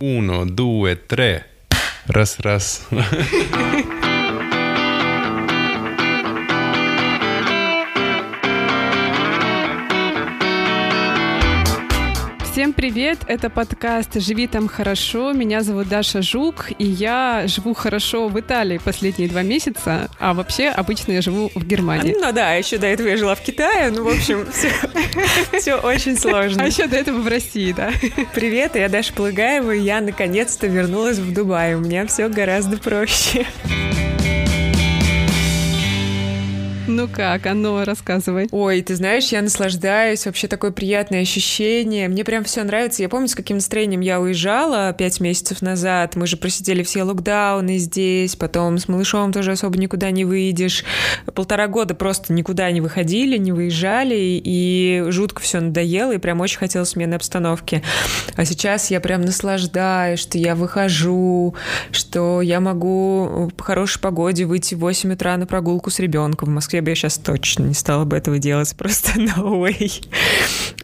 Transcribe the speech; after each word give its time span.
Uno, 0.00 0.44
due, 0.46 0.94
tre. 0.94 1.44
Ras, 2.06 2.38
ras. 2.38 2.86
Всем 12.58 12.72
привет! 12.72 13.18
Это 13.28 13.50
подкаст 13.50 14.14
«Живи 14.14 14.48
там 14.48 14.66
хорошо». 14.66 15.32
Меня 15.32 15.62
зовут 15.62 15.86
Даша 15.86 16.22
Жук, 16.22 16.72
и 16.76 16.84
я 16.84 17.44
живу 17.46 17.72
хорошо 17.72 18.26
в 18.26 18.40
Италии 18.40 18.78
последние 18.78 19.28
два 19.28 19.42
месяца, 19.42 20.10
а 20.18 20.34
вообще 20.34 20.66
обычно 20.66 21.12
я 21.12 21.22
живу 21.22 21.52
в 21.54 21.64
Германии. 21.64 22.16
Ну 22.18 22.32
да, 22.32 22.54
еще 22.54 22.78
до 22.78 22.88
этого 22.88 23.06
я 23.06 23.16
жила 23.16 23.36
в 23.36 23.42
Китае, 23.42 23.92
ну, 23.92 24.02
в 24.02 24.08
общем, 24.08 24.44
все 25.56 25.76
очень 25.76 26.16
сложно. 26.18 26.64
А 26.64 26.66
еще 26.66 26.88
до 26.88 26.96
этого 26.96 27.20
в 27.20 27.28
России, 27.28 27.70
да. 27.70 27.92
Привет, 28.34 28.74
я 28.74 28.88
Даша 28.88 29.12
Плагаева, 29.12 29.70
и 29.76 29.80
я 29.80 30.00
наконец-то 30.00 30.66
вернулась 30.66 31.18
в 31.18 31.32
Дубай. 31.32 31.76
У 31.76 31.78
меня 31.78 32.08
все 32.08 32.28
гораздо 32.28 32.76
проще. 32.76 33.46
Ну 36.88 37.06
как, 37.06 37.44
а 37.44 37.52
ну 37.52 37.84
рассказывай. 37.84 38.48
Ой, 38.50 38.80
ты 38.80 38.96
знаешь, 38.96 39.28
я 39.28 39.42
наслаждаюсь, 39.42 40.24
вообще 40.24 40.48
такое 40.48 40.70
приятное 40.70 41.20
ощущение. 41.20 42.08
Мне 42.08 42.24
прям 42.24 42.44
все 42.44 42.64
нравится. 42.64 43.02
Я 43.02 43.10
помню, 43.10 43.28
с 43.28 43.34
каким 43.34 43.58
настроением 43.58 44.00
я 44.00 44.18
уезжала 44.18 44.94
пять 44.94 45.20
месяцев 45.20 45.60
назад. 45.60 46.16
Мы 46.16 46.26
же 46.26 46.38
просидели 46.38 46.82
все 46.82 47.02
локдауны 47.02 47.76
здесь, 47.76 48.36
потом 48.36 48.78
с 48.78 48.88
малышом 48.88 49.34
тоже 49.34 49.52
особо 49.52 49.76
никуда 49.76 50.10
не 50.10 50.24
выйдешь. 50.24 50.82
Полтора 51.34 51.66
года 51.66 51.94
просто 51.94 52.32
никуда 52.32 52.70
не 52.70 52.80
выходили, 52.80 53.36
не 53.36 53.52
выезжали, 53.52 54.40
и 54.42 55.04
жутко 55.08 55.42
все 55.42 55.60
надоело, 55.60 56.12
и 56.12 56.18
прям 56.18 56.40
очень 56.40 56.58
хотелось 56.58 56.88
смены 56.88 57.16
обстановки. 57.16 57.82
А 58.34 58.46
сейчас 58.46 58.90
я 58.90 59.00
прям 59.00 59.20
наслаждаюсь, 59.20 60.20
что 60.20 60.38
я 60.38 60.54
выхожу, 60.54 61.54
что 61.90 62.40
я 62.40 62.60
могу 62.60 63.52
по 63.58 63.62
хорошей 63.62 64.00
погоде 64.00 64.46
выйти 64.46 64.74
в 64.74 64.78
8 64.78 65.12
утра 65.12 65.36
на 65.36 65.44
прогулку 65.44 65.90
с 65.90 65.98
ребенком. 65.98 66.48
В 66.48 66.52
Москве 66.52 66.77
я 66.78 66.82
бы 66.82 66.94
сейчас 66.94 67.18
точно 67.18 67.64
не 67.64 67.74
стала 67.74 68.04
бы 68.04 68.16
этого 68.16 68.38
делать, 68.38 68.74
просто 68.78 69.18
no 69.18 69.60
way. 69.60 70.06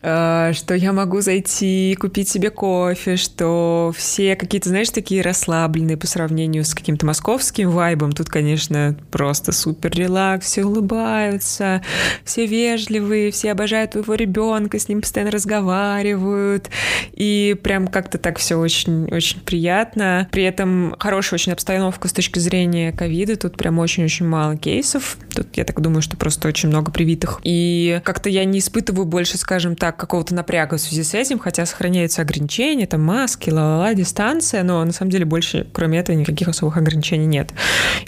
А, 0.03 0.53
что 0.53 0.75
я 0.75 0.93
могу 0.93 1.21
зайти, 1.21 1.97
купить 1.99 2.29
себе 2.29 2.51
кофе, 2.51 3.17
что 3.17 3.93
все 3.97 4.37
какие-то, 4.37 4.69
знаешь, 4.69 4.91
такие 4.91 5.23
расслабленные 5.23 5.97
по 5.97 6.07
сравнению 6.07 6.65
с 6.65 6.75
каким-то 6.75 7.07
московским 7.07 7.71
вайбом. 7.71 8.13
Тут, 8.13 8.29
конечно, 8.29 8.97
просто 9.11 9.53
супер 9.53 9.93
релакс, 9.93 10.47
все 10.47 10.65
улыбаются, 10.65 11.83
все 12.25 12.47
вежливые, 12.47 13.31
все 13.31 13.53
обожают 13.53 13.93
твоего 13.93 14.15
ребенка, 14.15 14.79
с 14.79 14.89
ним 14.89 15.01
постоянно 15.01 15.31
разговаривают. 15.31 16.69
И 17.13 17.57
прям 17.63 17.87
как-то 17.89 18.19
так 18.19 18.39
все 18.39 18.57
очень-очень 18.57 19.41
приятно. 19.41 20.29
При 20.33 20.43
этом 20.43 20.97
хорошая 20.99 21.39
очень 21.39 21.53
обстановка 21.53 22.09
с 22.09 22.13
точки 22.13 22.41
зрения 22.41 22.93
ковида. 22.93 23.37
Тут 23.37 23.57
прям 23.57 23.79
очень-очень 23.79 24.27
мало 24.27 24.57
кейсов. 24.57 25.17
Тут, 25.35 25.57
я 25.57 25.65
так 25.65 25.81
думаю, 25.85 26.03
что 26.03 26.17
просто 26.17 26.49
очень 26.49 26.69
много 26.69 26.91
привитых. 26.91 27.41
И 27.45 28.01
как-то 28.05 28.29
я 28.29 28.45
не 28.45 28.59
испытываю 28.59 29.07
больше, 29.07 29.39
скажем 29.39 29.77
так, 29.77 29.97
какого-то 29.97 30.35
напряга 30.35 30.77
в 30.77 30.81
связи 30.81 31.05
с 31.05 31.15
этим, 31.15 31.39
хотя 31.39 31.67
сохраняются 31.67 32.23
ограничения, 32.23 32.87
там 32.87 33.03
маски, 33.03 33.51
ла-ла-ла, 33.51 33.95
дистанция, 33.95 34.63
но 34.63 34.85
на 34.85 34.93
самом 34.93 35.11
деле 35.11 35.25
больше, 35.25 35.67
кроме 35.73 35.99
этого, 35.99 36.17
никаких 36.17 36.49
особых 36.49 36.77
ограничений 36.77 37.27
нет. 37.27 37.53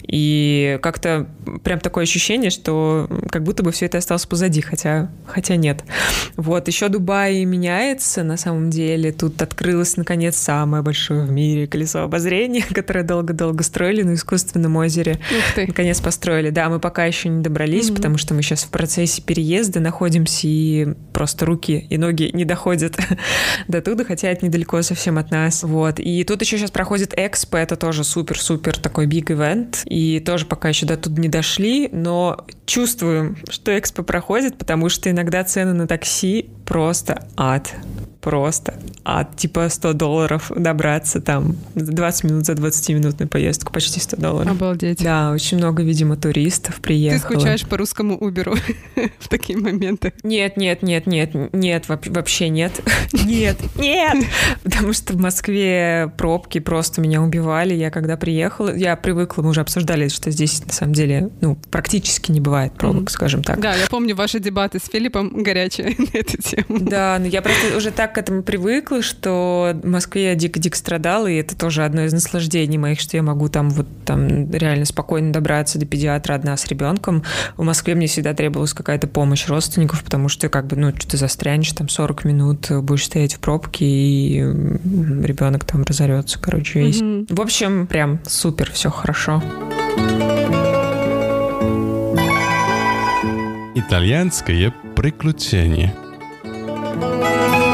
И 0.01 0.79
как-то 0.81 1.27
прям 1.63 1.79
такое 1.79 2.03
ощущение, 2.03 2.49
что 2.49 3.07
как 3.29 3.43
будто 3.43 3.63
бы 3.63 3.71
все 3.71 3.85
это 3.85 3.99
осталось 3.99 4.25
позади, 4.25 4.61
хотя, 4.61 5.09
хотя 5.25 5.55
нет. 5.55 5.83
Вот, 6.35 6.67
еще 6.67 6.89
Дубай 6.89 7.45
меняется, 7.45 8.23
на 8.23 8.37
самом 8.37 8.69
деле. 8.69 9.11
Тут 9.11 9.41
открылось, 9.41 9.97
наконец, 9.97 10.35
самое 10.37 10.83
большое 10.83 11.23
в 11.23 11.31
мире 11.31 11.67
колесо 11.67 12.03
обозрения, 12.03 12.63
которое 12.73 13.03
долго-долго 13.03 13.63
строили 13.63 14.01
на 14.01 14.15
искусственном 14.15 14.75
озере. 14.77 15.19
Наконец 15.55 16.01
построили. 16.01 16.49
Да, 16.49 16.69
мы 16.69 16.79
пока 16.79 17.05
еще 17.05 17.29
не 17.29 17.43
добрались 17.43 17.56
добрались, 17.57 17.89
mm-hmm. 17.89 17.95
потому 17.95 18.17
что 18.19 18.35
мы 18.35 18.43
сейчас 18.43 18.63
в 18.63 18.69
процессе 18.69 19.21
переезда 19.21 19.79
находимся, 19.79 20.47
и 20.47 20.93
просто 21.11 21.45
руки 21.47 21.87
и 21.89 21.97
ноги 21.97 22.29
не 22.33 22.45
доходят 22.45 22.95
до 23.67 23.81
туда, 23.81 24.03
хотя 24.03 24.29
это 24.29 24.45
недалеко 24.45 24.81
совсем 24.83 25.17
от 25.17 25.31
нас. 25.31 25.63
Вот. 25.63 25.99
И 25.99 26.23
тут 26.23 26.41
еще 26.41 26.59
сейчас 26.59 26.69
проходит 26.69 27.13
Экспо, 27.17 27.57
это 27.57 27.75
тоже 27.75 28.03
супер-супер 28.03 28.77
такой 28.77 29.07
биг 29.07 29.31
ивент, 29.31 29.81
и 29.85 30.19
тоже 30.19 30.45
пока 30.45 30.69
еще 30.69 30.85
до 30.85 30.97
туда 30.97 31.19
не 31.19 31.29
дошли, 31.29 31.89
но 31.91 32.45
чувствуем, 32.67 33.37
что 33.49 33.77
Экспо 33.77 34.03
проходит, 34.03 34.57
потому 34.59 34.89
что 34.89 35.09
иногда 35.09 35.43
цены 35.43 35.73
на 35.73 35.87
такси 35.87 36.51
просто 36.63 37.27
ад 37.35 37.73
просто 38.27 38.73
от 39.05 39.37
типа 39.37 39.69
100 39.69 39.93
долларов 39.93 40.51
добраться 40.53 41.21
там 41.21 41.55
20 41.75 42.23
минут 42.25 42.45
за 42.45 42.53
20-минутную 42.53 43.29
поездку, 43.29 43.71
почти 43.71 44.01
100 44.01 44.17
долларов. 44.17 44.51
Обалдеть. 44.51 45.01
Да, 45.01 45.31
очень 45.31 45.55
много, 45.59 45.81
видимо, 45.81 46.17
туристов 46.17 46.81
приехало. 46.81 47.21
Ты 47.21 47.35
скучаешь 47.35 47.65
по 47.65 47.77
русскому 47.77 48.17
Уберу 48.17 48.55
в 49.19 49.29
такие 49.29 49.57
моменты? 49.57 50.11
Нет, 50.23 50.57
нет, 50.57 50.83
нет, 50.83 51.07
нет, 51.07 51.31
нет, 51.53 51.85
вообще 51.87 52.49
нет. 52.49 52.73
Нет, 53.27 53.57
нет! 53.77 54.25
Потому 54.63 54.93
что 54.93 55.13
в 55.13 55.17
Москве 55.17 56.11
пробки 56.17 56.59
просто 56.59 57.01
меня 57.01 57.21
убивали. 57.21 57.73
Я 57.73 57.91
когда 57.91 58.17
приехала, 58.17 58.75
я 58.75 58.95
привыкла, 58.95 59.41
мы 59.41 59.49
уже 59.49 59.61
обсуждали, 59.61 60.07
что 60.07 60.31
здесь 60.31 60.65
на 60.65 60.73
самом 60.73 60.93
деле 60.93 61.29
ну, 61.41 61.57
практически 61.71 62.31
не 62.31 62.39
бывает 62.39 62.73
пробок, 62.73 63.09
скажем 63.09 63.43
так. 63.43 63.59
Да, 63.59 63.75
я 63.75 63.87
помню 63.87 64.15
ваши 64.15 64.39
дебаты 64.39 64.79
с 64.79 64.89
Филиппом 64.89 65.43
горячие 65.43 65.95
на 65.97 66.17
эту 66.17 66.37
тему. 66.37 66.79
Да, 66.79 67.17
но 67.19 67.27
я 67.27 67.41
просто 67.41 67.77
уже 67.77 67.91
так 67.91 68.16
к 68.17 68.19
этому 68.19 68.41
привыкла, 68.41 69.03
что 69.03 69.79
в 69.83 69.85
Москве 69.85 70.29
я 70.29 70.33
дико-дико 70.33 70.75
страдала, 70.75 71.27
и 71.27 71.35
это 71.35 71.55
тоже 71.55 71.85
одно 71.85 72.01
из 72.01 72.13
наслаждений 72.13 72.79
моих, 72.79 72.99
что 72.99 73.15
я 73.15 73.21
могу 73.21 73.47
там 73.47 73.69
вот 73.69 73.85
там 74.05 74.49
реально 74.49 74.85
спокойно 74.85 75.31
добраться 75.31 75.77
до 75.77 75.85
педиатра 75.85 76.33
одна 76.33 76.57
с 76.57 76.65
ребенком. 76.65 77.21
В 77.57 77.63
Москве 77.63 77.93
мне 77.93 78.07
всегда 78.07 78.33
требовалась 78.33 78.73
какая-то 78.73 79.05
помощь 79.05 79.47
родственников, 79.47 80.03
потому 80.03 80.29
что 80.29 80.49
как 80.49 80.65
бы, 80.65 80.75
ну, 80.75 80.89
что 80.97 81.09
ты 81.09 81.17
застрянешь 81.17 81.71
там 81.73 81.89
40 81.89 82.25
минут, 82.25 82.71
будешь 82.71 83.05
стоять 83.05 83.35
в 83.35 83.39
пробке, 83.39 83.85
и 83.85 84.39
ребенок 84.39 85.63
там 85.65 85.83
разорется, 85.83 86.39
короче, 86.39 86.79
весь. 86.79 86.99
Mm-hmm. 86.99 87.35
В 87.35 87.39
общем, 87.39 87.85
прям 87.85 88.19
супер, 88.25 88.71
все 88.71 88.89
хорошо. 88.89 89.43
Итальянское 93.75 94.73
приключение– 94.95 95.93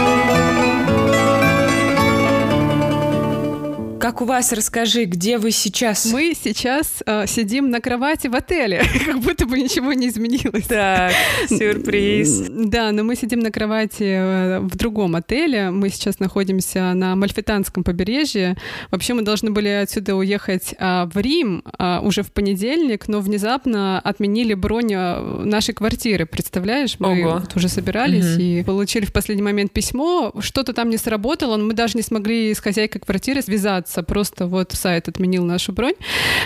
Как 4.03 4.21
у 4.21 4.25
вас, 4.25 4.51
расскажи, 4.51 5.05
где 5.05 5.37
вы 5.37 5.51
сейчас? 5.51 6.11
Мы 6.11 6.33
сейчас 6.35 7.01
э, 7.05 7.25
сидим 7.25 7.69
на 7.69 7.79
кровати 7.79 8.27
в 8.27 8.35
отеле, 8.35 8.81
как 9.05 9.21
будто 9.21 9.45
бы 9.45 9.57
ничего 9.57 9.93
не 9.93 10.09
изменилось. 10.09 10.65
Так, 10.65 11.13
сюрприз. 11.47 12.49
Да, 12.49 12.91
но 12.91 13.05
мы 13.05 13.15
сидим 13.15 13.39
на 13.39 13.49
кровати 13.49 14.03
э, 14.03 14.59
в 14.59 14.75
другом 14.75 15.15
отеле. 15.15 15.71
Мы 15.71 15.87
сейчас 15.87 16.19
находимся 16.19 16.93
на 16.93 17.15
Мальфитанском 17.15 17.85
побережье. 17.85 18.57
Вообще 18.91 19.13
мы 19.13 19.21
должны 19.21 19.51
были 19.51 19.69
отсюда 19.69 20.17
уехать 20.17 20.75
э, 20.77 21.05
в 21.05 21.17
Рим 21.17 21.63
э, 21.79 21.99
уже 22.01 22.23
в 22.23 22.33
понедельник, 22.33 23.07
но 23.07 23.21
внезапно 23.21 24.01
отменили 24.01 24.53
бронь 24.53 24.91
э, 24.93 25.43
нашей 25.45 25.73
квартиры. 25.73 26.25
Представляешь, 26.25 26.97
мы 26.99 27.21
Ого. 27.21 27.39
вот 27.39 27.55
уже 27.55 27.69
собирались 27.69 28.33
угу. 28.33 28.41
и 28.41 28.63
получили 28.63 29.05
в 29.05 29.13
последний 29.13 29.43
момент 29.43 29.71
письмо. 29.71 30.33
Что-то 30.41 30.73
там 30.73 30.89
не 30.89 30.97
сработало, 30.97 31.55
но 31.55 31.63
мы 31.63 31.73
даже 31.73 31.95
не 31.95 32.03
смогли 32.03 32.53
с 32.53 32.59
хозяйкой 32.59 32.99
квартиры 32.99 33.41
связаться 33.41 33.92
остаться, 33.93 34.03
просто 34.03 34.47
вот 34.47 34.71
сайт 34.71 35.07
отменил 35.07 35.45
нашу 35.45 35.73
бронь. 35.73 35.93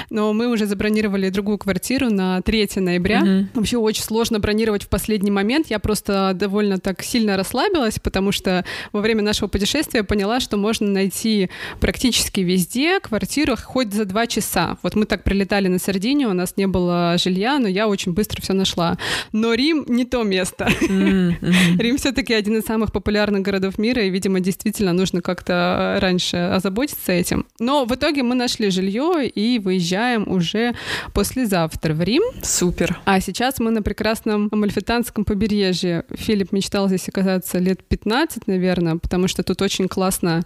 Но 0.09 0.33
мы 0.33 0.47
уже 0.47 0.65
забронировали 0.65 1.29
другую 1.29 1.57
квартиру 1.57 2.09
на 2.09 2.41
3 2.41 2.69
ноября. 2.77 3.21
Угу. 3.21 3.47
Вообще 3.55 3.77
очень 3.77 4.03
сложно 4.03 4.39
бронировать 4.39 4.83
в 4.83 4.89
последний 4.89 5.31
момент. 5.31 5.67
Я 5.69 5.79
просто 5.79 6.31
довольно 6.35 6.77
так 6.77 7.03
сильно 7.03 7.37
расслабилась, 7.37 7.99
потому 7.99 8.31
что 8.31 8.65
во 8.93 9.01
время 9.01 9.21
нашего 9.21 9.47
путешествия 9.47 10.03
поняла, 10.03 10.39
что 10.39 10.57
можно 10.57 10.87
найти 10.87 11.49
практически 11.79 12.41
везде 12.41 12.99
квартиру 12.99 13.55
хоть 13.57 13.93
за 13.93 14.05
два 14.05 14.27
часа. 14.27 14.77
Вот 14.83 14.95
мы 14.95 15.05
так 15.05 15.23
прилетали 15.23 15.67
на 15.67 15.79
Сардинию, 15.79 16.29
у 16.29 16.33
нас 16.33 16.53
не 16.57 16.67
было 16.67 17.15
жилья, 17.17 17.59
но 17.59 17.67
я 17.67 17.87
очень 17.87 18.13
быстро 18.13 18.41
все 18.41 18.53
нашла. 18.53 18.97
Но 19.31 19.53
Рим 19.53 19.85
не 19.87 20.05
то 20.05 20.23
место. 20.23 20.69
Рим 20.81 21.97
все-таки 21.97 22.33
один 22.33 22.57
из 22.57 22.65
самых 22.65 22.91
популярных 22.91 23.41
городов 23.41 23.77
мира, 23.77 24.03
и, 24.03 24.09
видимо, 24.09 24.39
действительно 24.39 24.93
нужно 24.93 25.21
как-то 25.21 25.97
раньше 26.01 26.37
озаботиться 26.37 27.11
этим. 27.11 27.26
Этим. 27.27 27.45
Но 27.59 27.85
в 27.85 27.93
итоге 27.93 28.23
мы 28.23 28.35
нашли 28.35 28.69
жилье 28.69 29.27
и 29.27 29.59
выезжаем 29.59 30.27
уже 30.27 30.73
послезавтра 31.13 31.93
в 31.93 32.01
Рим. 32.01 32.23
Супер. 32.41 32.99
А 33.05 33.19
сейчас 33.19 33.59
мы 33.59 33.71
на 33.71 33.81
прекрасном 33.81 34.49
Амальфитанском 34.51 35.25
побережье. 35.25 36.03
Филипп 36.15 36.51
мечтал 36.51 36.87
здесь 36.87 37.07
оказаться 37.09 37.59
лет 37.59 37.83
15, 37.83 38.47
наверное, 38.47 38.97
потому 38.97 39.27
что 39.27 39.43
тут 39.43 39.61
очень 39.61 39.87
классно 39.87 40.43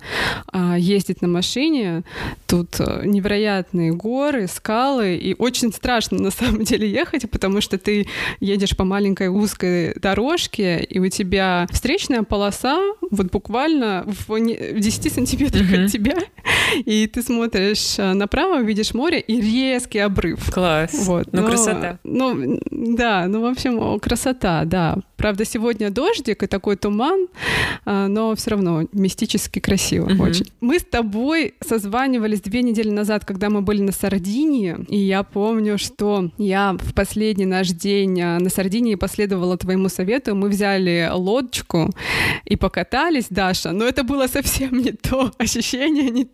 а, 0.47 0.77
ездить 0.77 1.21
на 1.21 1.27
машине. 1.27 2.03
Тут 2.47 2.79
а, 2.79 3.03
невероятные 3.05 3.93
горы, 3.93 4.47
скалы, 4.47 5.15
и 5.15 5.35
очень 5.37 5.71
страшно 5.71 6.19
на 6.19 6.31
самом 6.31 6.63
деле 6.63 6.89
ехать, 6.89 7.29
потому 7.29 7.61
что 7.61 7.77
ты 7.77 8.07
едешь 8.39 8.75
по 8.75 8.83
маленькой 8.83 9.27
узкой 9.27 9.93
дорожке, 9.95 10.83
и 10.83 10.99
у 10.99 11.07
тебя 11.09 11.67
встречная 11.71 12.23
полоса 12.23 12.79
вот 13.11 13.27
буквально 13.27 14.03
в, 14.07 14.29
в 14.29 14.79
10 14.79 15.13
сантиметрах 15.13 15.69
mm-hmm. 15.69 15.85
от 15.85 15.91
тебя, 15.91 16.17
и 16.85 17.07
ты 17.07 17.21
смотришь 17.21 17.95
а, 17.97 18.13
направо, 18.13 18.62
видишь 18.62 18.94
море 18.94 19.19
и 19.19 19.41
резкий 19.41 20.00
обрыв. 20.00 20.51
Класс. 20.51 20.91
Вот. 21.06 21.27
Ну, 21.31 21.41
но, 21.41 21.47
красота. 21.47 22.00
Ну, 22.03 22.59
да, 22.71 23.27
ну, 23.27 23.41
в 23.41 23.45
общем, 23.45 24.00
красота, 24.00 24.63
да. 24.65 24.97
Правда, 25.18 25.45
сегодня 25.45 25.91
дождик 25.91 26.41
и 26.41 26.47
такой 26.47 26.75
туман, 26.77 27.27
а, 27.85 28.07
но 28.07 28.35
все 28.35 28.51
равно 28.51 28.88
мистически 28.91 29.59
красиво 29.59 30.09
mm-hmm. 30.09 30.21
очень. 30.21 30.45
Мы 30.62 30.79
с 30.79 30.83
тобой 30.83 31.53
созванивались 31.62 32.41
две 32.41 32.63
недели 32.63 32.89
назад, 32.89 33.24
когда 33.24 33.50
мы 33.50 33.62
были 33.62 33.81
на 33.81 33.91
Сардинии, 33.91 34.77
и 34.89 34.97
я 34.97 35.21
помню, 35.21 35.77
что 35.77 36.31
я 36.39 36.75
в 36.79 36.94
последний 36.95 37.45
наш 37.45 37.69
день 37.69 38.19
а, 38.19 38.39
на 38.39 38.50
Сардинии 38.50 38.95
последовала 38.95 39.57
твоему 39.57 39.89
совету, 39.89 40.35
мы 40.35 40.50
взяли 40.50 41.09
лодочку 41.13 41.91
и 42.45 42.56
покатались, 42.56 43.27
Даша, 43.29 43.74
но 43.74 43.85
это 43.85 44.03
было 44.03 44.25
совсем 44.25 44.77
не 44.79 44.91
то 44.91 45.31
ощущение, 45.38 46.09
не, 46.09 46.27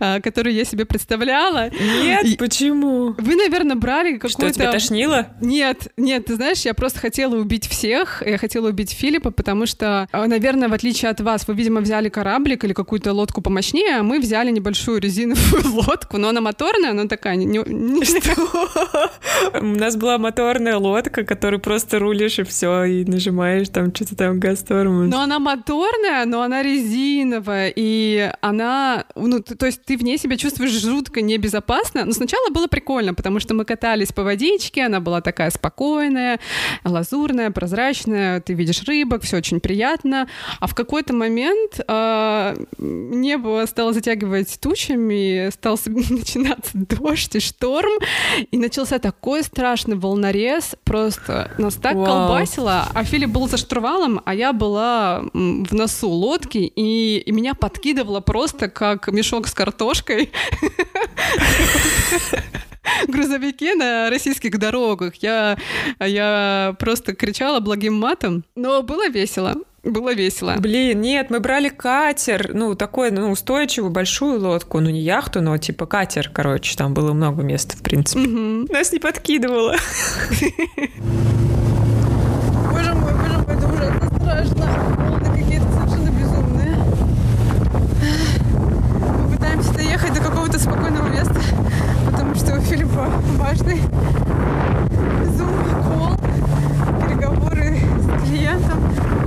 а, 0.00 0.20
которое 0.20 0.52
я 0.52 0.64
себе 0.64 0.84
представляла. 0.84 1.70
Нет, 1.70 2.24
и 2.24 2.36
почему? 2.36 3.14
Вы, 3.18 3.36
наверное, 3.36 3.76
брали 3.76 4.14
какую-то... 4.14 4.48
Что, 4.48 4.50
тебя 4.50 4.72
тошнило? 4.72 5.28
Нет, 5.40 5.92
нет, 5.96 6.26
ты 6.26 6.36
знаешь, 6.36 6.60
я 6.60 6.74
просто 6.74 6.98
хотела 6.98 7.36
убить 7.36 7.66
всех, 7.66 8.22
я 8.24 8.38
хотела 8.38 8.68
убить 8.68 8.92
Филиппа, 8.92 9.30
потому 9.30 9.66
что, 9.66 10.08
а, 10.12 10.26
наверное, 10.26 10.68
в 10.68 10.72
отличие 10.72 11.10
от 11.10 11.20
вас, 11.20 11.46
вы, 11.46 11.54
видимо, 11.54 11.80
взяли 11.80 12.08
кораблик 12.08 12.64
или 12.64 12.72
какую-то 12.72 13.12
лодку 13.12 13.40
помощнее, 13.40 13.98
а 13.98 14.02
мы 14.02 14.20
взяли 14.20 14.50
небольшую 14.50 15.00
резиновую 15.00 15.62
лодку, 15.86 16.18
но 16.18 16.28
она 16.28 16.40
моторная, 16.40 16.90
она 16.90 17.06
такая... 17.06 17.36
Не, 17.36 17.46
не... 17.66 18.04
Что? 18.04 19.10
У 19.60 19.64
нас 19.64 19.96
была 19.96 20.18
моторная 20.18 20.76
лодка, 20.76 21.24
которую 21.24 21.60
просто 21.60 21.98
рулишь 21.98 22.38
и 22.38 22.42
все, 22.44 22.84
и 22.84 23.04
нажимаешь 23.04 23.68
там 23.68 23.94
что-то 23.94 24.16
там 24.16 24.40
газ 24.40 24.62
тормоз. 24.62 25.10
Но 25.10 25.20
она 25.20 25.38
моторная, 25.38 26.24
но 26.24 26.42
она 26.42 26.62
резиновая, 26.62 27.72
и 27.74 28.30
она... 28.40 29.04
Ну, 29.14 29.40
то 29.40 29.66
есть 29.66 29.73
ты 29.84 29.96
в 29.96 30.02
ней 30.02 30.18
себя 30.18 30.36
чувствуешь 30.36 30.72
жутко 30.72 31.20
небезопасно. 31.20 32.04
Но 32.04 32.12
сначала 32.12 32.50
было 32.50 32.66
прикольно, 32.66 33.14
потому 33.14 33.40
что 33.40 33.54
мы 33.54 33.64
катались 33.64 34.12
по 34.12 34.22
водичке, 34.22 34.84
она 34.84 35.00
была 35.00 35.20
такая 35.20 35.50
спокойная, 35.50 36.38
лазурная, 36.84 37.50
прозрачная, 37.50 38.40
ты 38.40 38.54
видишь 38.54 38.82
рыбок, 38.84 39.22
все 39.22 39.38
очень 39.38 39.60
приятно. 39.60 40.28
А 40.60 40.66
в 40.66 40.74
какой-то 40.74 41.14
момент 41.14 41.80
э, 41.86 42.56
небо 42.78 43.64
стало 43.66 43.92
затягивать 43.92 44.58
тучами, 44.60 45.50
стал 45.50 45.78
начинаться 45.86 46.72
дождь 46.74 47.34
и 47.36 47.40
шторм, 47.40 47.92
и 48.50 48.56
начался 48.56 48.98
такой 48.98 49.42
страшный 49.42 49.96
волнорез, 49.96 50.76
просто 50.84 51.50
нас 51.58 51.74
так 51.74 51.94
Вау. 51.94 52.06
колбасило, 52.06 52.88
а 52.92 53.04
Филипп 53.04 53.30
был 53.30 53.48
за 53.48 53.56
штурвалом, 53.56 54.20
а 54.24 54.34
я 54.34 54.52
была 54.52 55.22
в 55.32 55.72
носу 55.72 56.08
лодки, 56.08 56.58
и, 56.58 57.18
и 57.18 57.32
меня 57.32 57.54
подкидывало 57.54 58.20
просто 58.20 58.68
как 58.68 59.08
мешок 59.08 59.46
с 59.46 59.54
картошкой 59.64 60.30
грузовике 63.08 63.74
на 63.74 64.10
российских 64.10 64.58
дорогах. 64.58 65.14
Я, 65.16 65.56
я 66.00 66.76
просто 66.78 67.14
кричала 67.14 67.60
благим 67.60 67.94
матом, 67.94 68.44
но 68.54 68.82
было 68.82 69.08
весело. 69.08 69.54
Было 69.82 70.12
весело. 70.14 70.56
Блин, 70.58 71.00
нет, 71.00 71.30
мы 71.30 71.40
брали 71.40 71.70
катер, 71.70 72.54
ну, 72.54 72.74
такой, 72.74 73.10
ну, 73.10 73.30
устойчивую 73.30 73.90
большую 73.90 74.40
лодку, 74.40 74.80
ну, 74.80 74.90
не 74.90 75.00
яхту, 75.00 75.40
но 75.40 75.56
типа 75.58 75.86
катер, 75.86 76.30
короче, 76.30 76.76
там 76.76 76.92
было 76.94 77.12
много 77.12 77.42
места, 77.42 77.76
в 77.76 77.82
принципе. 77.82 78.20
Угу. 78.20 78.72
Нас 78.72 78.92
не 78.92 78.98
подкидывало. 78.98 79.76
Боже 82.70 82.94
мой, 82.94 83.12
боже 83.12 83.38
мой, 83.38 83.56
это 83.56 83.66
ужасно 83.66 84.10
страшно. 84.20 84.66
Волны 84.96 85.38
какие-то 85.38 85.66
совершенно 85.72 86.10
безумные. 86.10 86.76
Мы 89.22 89.36
пытаемся 89.36 89.74
доехать 89.74 90.14
до 90.14 90.20
какого-то 90.54 90.58
спокойного 90.58 91.08
места 91.08 91.34
потому 92.06 92.34
что 92.34 92.56
у 92.56 92.60
Филиппа 92.60 93.08
важный 93.38 93.80
зум-колл, 95.36 96.16
переговоры 97.06 97.78
с 97.78 98.28
клиентом, 98.28 98.78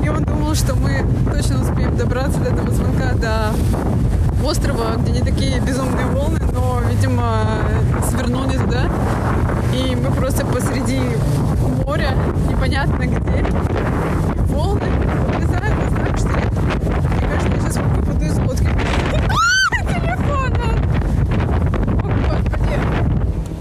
и 0.03 0.09
он 0.09 0.23
думал, 0.23 0.55
что 0.55 0.75
мы 0.75 1.05
точно 1.31 1.61
успеем 1.61 1.95
добраться 1.97 2.39
до 2.39 2.51
этого 2.51 2.71
звонка 2.71 3.13
до 3.13 3.53
острова, 4.45 4.95
где 4.97 5.11
не 5.11 5.21
такие 5.21 5.59
безумные 5.59 6.05
волны, 6.05 6.39
но, 6.53 6.81
видимо, 6.89 7.43
свернули 8.09 8.57
туда, 8.57 8.89
и 9.73 9.95
мы 9.95 10.11
просто 10.11 10.45
посреди 10.45 11.01
моря, 11.85 12.15
непонятно 12.49 13.03
где, 13.03 13.45
волны. 14.47 14.87
Вылезают 15.33 15.75
нас 15.77 16.07
так, 16.07 16.17
что 16.17 16.27
мне 16.29 17.27
кажется, 17.27 17.49
я 17.53 17.61
сейчас 17.61 17.77
выпаду 17.77 18.25
из 18.25 18.37
лодки. 18.39 18.96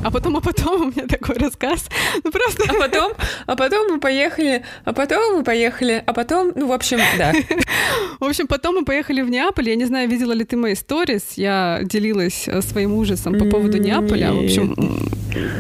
А 0.07 0.11
потом, 0.13 0.37
а 0.37 0.41
потом 0.41 0.83
у 0.83 0.85
меня 0.85 1.09
такой 1.09 1.37
рассказ. 1.37 1.89
Ну 2.23 2.31
просто... 2.31 2.63
А 2.69 2.75
потом, 2.75 3.13
а 3.47 3.57
потом 3.57 3.91
мы 3.91 3.99
поехали, 3.99 4.63
а 4.85 4.93
потом 4.93 5.39
мы 5.39 5.43
поехали, 5.43 6.01
а 6.07 6.13
потом, 6.13 6.53
ну, 6.55 6.69
в 6.69 6.73
общем, 6.73 7.01
да. 7.19 7.33
В 8.21 8.25
общем, 8.25 8.47
потом 8.47 8.77
мы 8.77 8.85
поехали 8.85 9.21
в 9.21 9.31
Неаполь. 9.31 9.69
Я 9.69 9.75
не 9.75 9.85
знаю, 9.85 10.09
видела 10.09 10.33
ли 10.33 10.45
ты 10.45 10.57
мои 10.57 10.75
сторис. 10.75 11.33
Я 11.37 11.81
делилась 11.83 12.45
э, 12.47 12.63
своим 12.63 12.95
ужасом 12.95 13.37
по 13.37 13.45
поводу 13.47 13.79
Неаполя. 13.79 14.33
В 14.33 14.45
общем, 14.45 14.75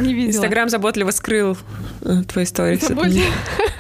не 0.00 0.14
видела. 0.14 0.36
Инстаграм 0.36 0.68
заботливо 0.68 1.10
скрыл 1.10 1.58
э, 2.02 2.22
твои 2.28 2.44
сторис. 2.44 2.88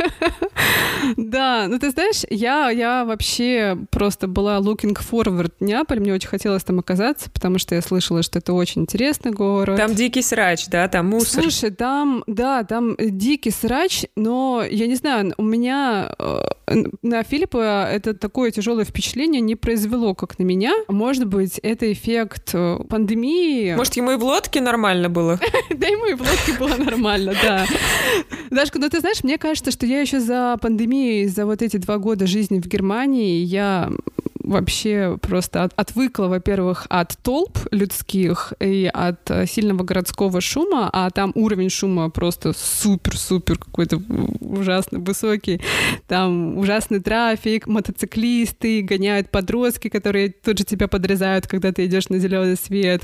Да, 1.16 1.66
ну 1.68 1.78
ты 1.78 1.90
знаешь, 1.90 2.22
я, 2.30 2.70
я 2.70 3.04
вообще 3.04 3.78
просто 3.90 4.26
была 4.26 4.58
looking 4.58 4.96
forward 4.96 5.52
Неаполь, 5.60 6.00
мне 6.00 6.12
очень 6.12 6.28
хотелось 6.28 6.64
там 6.64 6.78
оказаться, 6.78 7.30
потому 7.30 7.58
что 7.58 7.74
я 7.74 7.82
слышала, 7.82 8.22
что 8.22 8.38
это 8.38 8.52
очень 8.52 8.82
интересный 8.82 9.32
город. 9.32 9.76
Там 9.76 9.94
дикий 9.94 10.22
срач, 10.22 10.66
да, 10.68 10.88
там 10.88 11.08
мусор. 11.08 11.42
Слушай, 11.42 11.70
там, 11.70 12.24
да, 12.26 12.64
там 12.64 12.96
дикий 12.98 13.50
срач, 13.50 14.04
но 14.16 14.64
я 14.68 14.86
не 14.86 14.96
знаю, 14.96 15.34
у 15.36 15.42
меня 15.42 16.14
э, 16.18 16.45
на 17.02 17.22
Филиппа 17.22 17.88
это 17.90 18.14
такое 18.14 18.50
тяжелое 18.50 18.84
впечатление 18.84 19.40
не 19.40 19.54
произвело, 19.54 20.14
как 20.14 20.38
на 20.38 20.42
меня. 20.42 20.72
Может 20.88 21.26
быть, 21.26 21.58
это 21.58 21.92
эффект 21.92 22.50
э, 22.54 22.78
пандемии. 22.88 23.74
Может, 23.74 23.96
ему 23.96 24.12
и 24.12 24.16
в 24.16 24.24
лодке 24.24 24.60
нормально 24.60 25.08
было? 25.08 25.38
Да, 25.76 25.88
ему 25.88 26.06
и 26.06 26.14
в 26.14 26.20
лодке 26.20 26.52
было 26.58 26.74
нормально, 26.76 27.34
да. 27.42 27.66
Дашка, 28.50 28.78
ну 28.78 28.88
ты 28.88 29.00
знаешь, 29.00 29.22
мне 29.22 29.36
кажется, 29.38 29.70
что 29.70 29.84
я 29.86 30.00
еще 30.00 30.20
за 30.20 30.56
пандемией, 30.60 31.26
за 31.26 31.44
вот 31.44 31.62
эти 31.62 31.76
два 31.76 31.98
года 31.98 32.26
жизни 32.26 32.60
в 32.60 32.66
Германии, 32.66 33.42
я 33.42 33.90
вообще 34.46 35.18
просто 35.20 35.64
от, 35.64 35.72
отвыкла, 35.76 36.26
во-первых, 36.26 36.86
от 36.88 37.18
толп 37.22 37.58
людских 37.72 38.52
и 38.60 38.90
от 38.92 39.30
э, 39.30 39.46
сильного 39.46 39.82
городского 39.82 40.40
шума, 40.40 40.88
а 40.92 41.10
там 41.10 41.32
уровень 41.34 41.68
шума 41.68 42.08
просто 42.10 42.52
супер-супер 42.56 43.58
какой-то 43.58 44.00
ужасно 44.40 45.00
высокий. 45.00 45.60
Там 46.06 46.56
ужасный 46.58 47.00
трафик, 47.00 47.66
мотоциклисты, 47.66 48.82
гоняют 48.82 49.30
подростки, 49.30 49.88
которые 49.88 50.30
тут 50.30 50.58
же 50.58 50.64
тебя 50.64 50.86
подрезают, 50.88 51.46
когда 51.46 51.72
ты 51.72 51.86
идешь 51.86 52.08
на 52.08 52.18
зеленый 52.18 52.56
свет. 52.56 53.02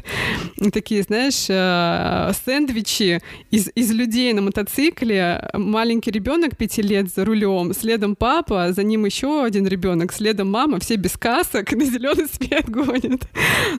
И 0.57 0.71
такие, 0.71 1.03
знаешь, 1.03 1.47
э, 1.49 2.33
сэндвичи 2.45 3.21
из, 3.51 3.69
из 3.75 3.91
людей 3.91 4.33
на 4.33 4.43
мотоцикле, 4.43 5.51
маленький 5.55 6.13
ребенок 6.13 6.57
пяти 6.57 6.83
лет 6.83 7.13
за 7.13 7.25
рулем, 7.25 7.75
следом 7.75 8.15
папа, 8.15 8.73
за 8.73 8.85
ним 8.85 9.05
еще 9.05 9.45
один 9.45 9.67
ребенок, 9.67 10.13
следом 10.13 10.51
мама, 10.51 10.79
все 10.79 10.95
без 10.95 11.17
касок, 11.19 11.32
красок, 11.33 11.73
на 11.73 11.85
зеленый 11.85 12.27
свет 12.29 12.69
гонят 12.69 13.23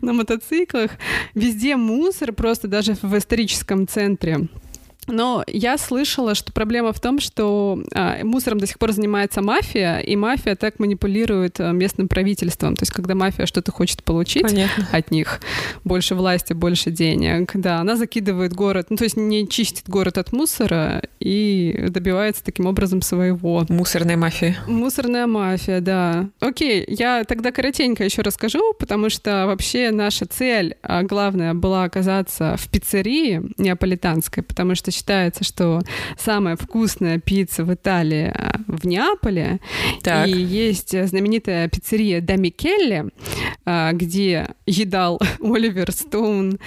на 0.01 0.13
мотоциклах. 0.13 0.91
Везде 1.35 1.75
мусор, 1.75 2.33
просто 2.33 2.67
даже 2.67 2.95
в 3.01 3.15
историческом 3.17 3.87
центре 3.87 4.47
Но 5.07 5.43
я 5.47 5.77
слышала, 5.77 6.35
что 6.35 6.51
проблема 6.51 6.93
в 6.93 6.99
том, 6.99 7.19
что 7.19 7.81
а, 7.93 8.23
мусором 8.23 8.59
до 8.59 8.67
сих 8.67 8.79
пор 8.79 8.91
занимается 8.91 9.41
мафия, 9.41 9.99
и 9.99 10.15
мафия 10.15 10.55
так 10.55 10.79
манипулирует 10.79 11.59
а, 11.59 11.71
местным 11.71 12.07
правительством. 12.07 12.75
То 12.75 12.83
есть, 12.83 12.91
когда 12.91 13.15
мафия 13.15 13.45
что-то 13.45 13.71
хочет 13.71 14.03
получить 14.03 14.43
Понятно. 14.43 14.87
от 14.91 15.11
них, 15.11 15.41
больше 15.83 16.15
власти, 16.15 16.53
больше 16.53 16.91
денег, 16.91 17.51
да, 17.53 17.79
она 17.79 17.95
закидывает 17.95 18.53
город, 18.53 18.87
ну, 18.89 18.97
то 18.97 19.03
есть 19.03 19.17
не 19.17 19.47
чистит 19.47 19.89
город 19.89 20.17
от 20.17 20.31
мусора 20.31 21.03
и 21.19 21.85
добивается 21.89 22.43
таким 22.43 22.65
образом 22.65 23.01
своего. 23.01 23.65
Мусорная 23.69 24.17
мафия. 24.17 24.57
Мусорная 24.67 25.27
мафия, 25.27 25.81
да. 25.81 26.29
Окей, 26.39 26.83
я 26.87 27.23
тогда 27.23 27.51
коротенько 27.51 28.03
еще 28.03 28.21
расскажу, 28.21 28.73
потому 28.77 29.09
что 29.09 29.45
вообще 29.47 29.91
наша 29.91 30.25
цель 30.25 30.75
а, 30.81 31.03
главная 31.03 31.53
была 31.53 31.83
оказаться 31.83 32.55
в 32.57 32.69
пиццерии 32.69 33.41
неаполитанской, 33.57 34.43
потому 34.43 34.75
что 34.75 34.91
считается, 34.93 35.43
что 35.43 35.81
самая 36.17 36.55
вкусная 36.55 37.19
пицца 37.19 37.63
в 37.63 37.73
Италии 37.73 38.31
а, 38.33 38.59
в 38.67 38.85
Неаполе. 38.85 39.59
Так. 40.01 40.27
И 40.27 40.31
есть 40.31 40.95
знаменитая 41.07 41.67
пиццерия 41.67 42.21
Да 42.21 42.35
Микелле, 42.35 43.09
а, 43.65 43.93
где 43.93 44.47
едал 44.65 45.19
Оливер 45.41 45.91
Стоун, 45.91 46.59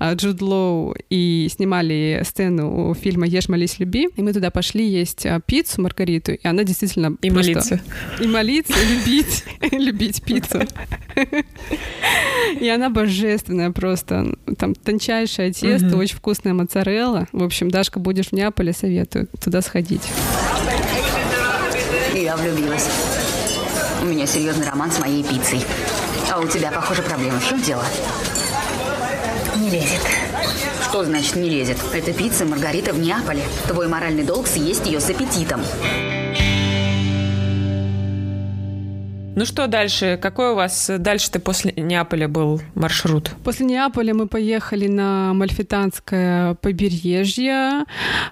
Джуд 0.00 0.40
Лоу 0.42 0.94
и 1.10 1.48
снимали 1.50 2.22
сцену 2.24 2.94
фильма 2.94 3.26
«Ешь, 3.26 3.48
молись, 3.48 3.78
люби». 3.78 4.08
И 4.16 4.22
мы 4.22 4.32
туда 4.32 4.50
пошли 4.50 4.86
есть 4.86 5.26
пиццу 5.46 5.82
Маргариту, 5.82 6.32
и 6.32 6.46
она 6.46 6.64
действительно 6.64 7.16
И 7.22 7.30
просто... 7.30 7.52
молиться. 7.52 7.80
И 8.20 8.26
молиться, 8.26 8.74
и 8.74 8.94
любить, 8.94 9.44
любить 9.72 10.22
пиццу. 10.22 10.60
И 12.60 12.68
она 12.68 12.90
божественная 12.90 13.70
просто. 13.70 14.36
Там 14.58 14.74
тончайшее 14.74 15.52
тесто, 15.52 15.96
очень 15.96 16.16
вкусная 16.16 16.54
моцарелла. 16.54 17.28
В 17.32 17.42
общем, 17.42 17.70
Дашка, 17.72 17.98
будешь 17.98 18.28
в 18.28 18.32
Неаполе, 18.32 18.74
советую 18.74 19.28
туда 19.42 19.62
сходить. 19.62 20.02
Я 22.14 22.36
влюбилась. 22.36 22.86
У 24.02 24.04
меня 24.04 24.26
серьезный 24.26 24.66
роман 24.68 24.92
с 24.92 24.98
моей 24.98 25.24
пиццей. 25.24 25.64
А 26.30 26.38
у 26.38 26.46
тебя, 26.46 26.70
похоже, 26.70 27.00
проблемы. 27.00 27.40
В 27.40 27.48
чем 27.48 27.62
дело? 27.62 27.82
Не 29.56 29.70
лезет. 29.70 30.02
Что 30.86 31.02
значит 31.04 31.34
не 31.36 31.48
лезет? 31.48 31.78
Это 31.94 32.12
пицца 32.12 32.44
Маргарита 32.44 32.92
в 32.92 32.98
Неаполе. 32.98 33.42
Твой 33.66 33.88
моральный 33.88 34.22
долг 34.22 34.48
съесть 34.48 34.84
ее 34.84 35.00
с 35.00 35.08
аппетитом. 35.08 35.62
Ну 39.34 39.46
что 39.46 39.66
дальше? 39.66 40.18
Какой 40.20 40.50
у 40.50 40.54
вас 40.54 40.90
дальше-то 40.98 41.40
после 41.40 41.72
Неаполя 41.76 42.28
был 42.28 42.60
маршрут? 42.74 43.30
После 43.42 43.64
Неаполя 43.64 44.12
мы 44.12 44.26
поехали 44.26 44.88
на 44.88 45.32
Мальфитанское 45.32 46.54
побережье. 46.54 47.84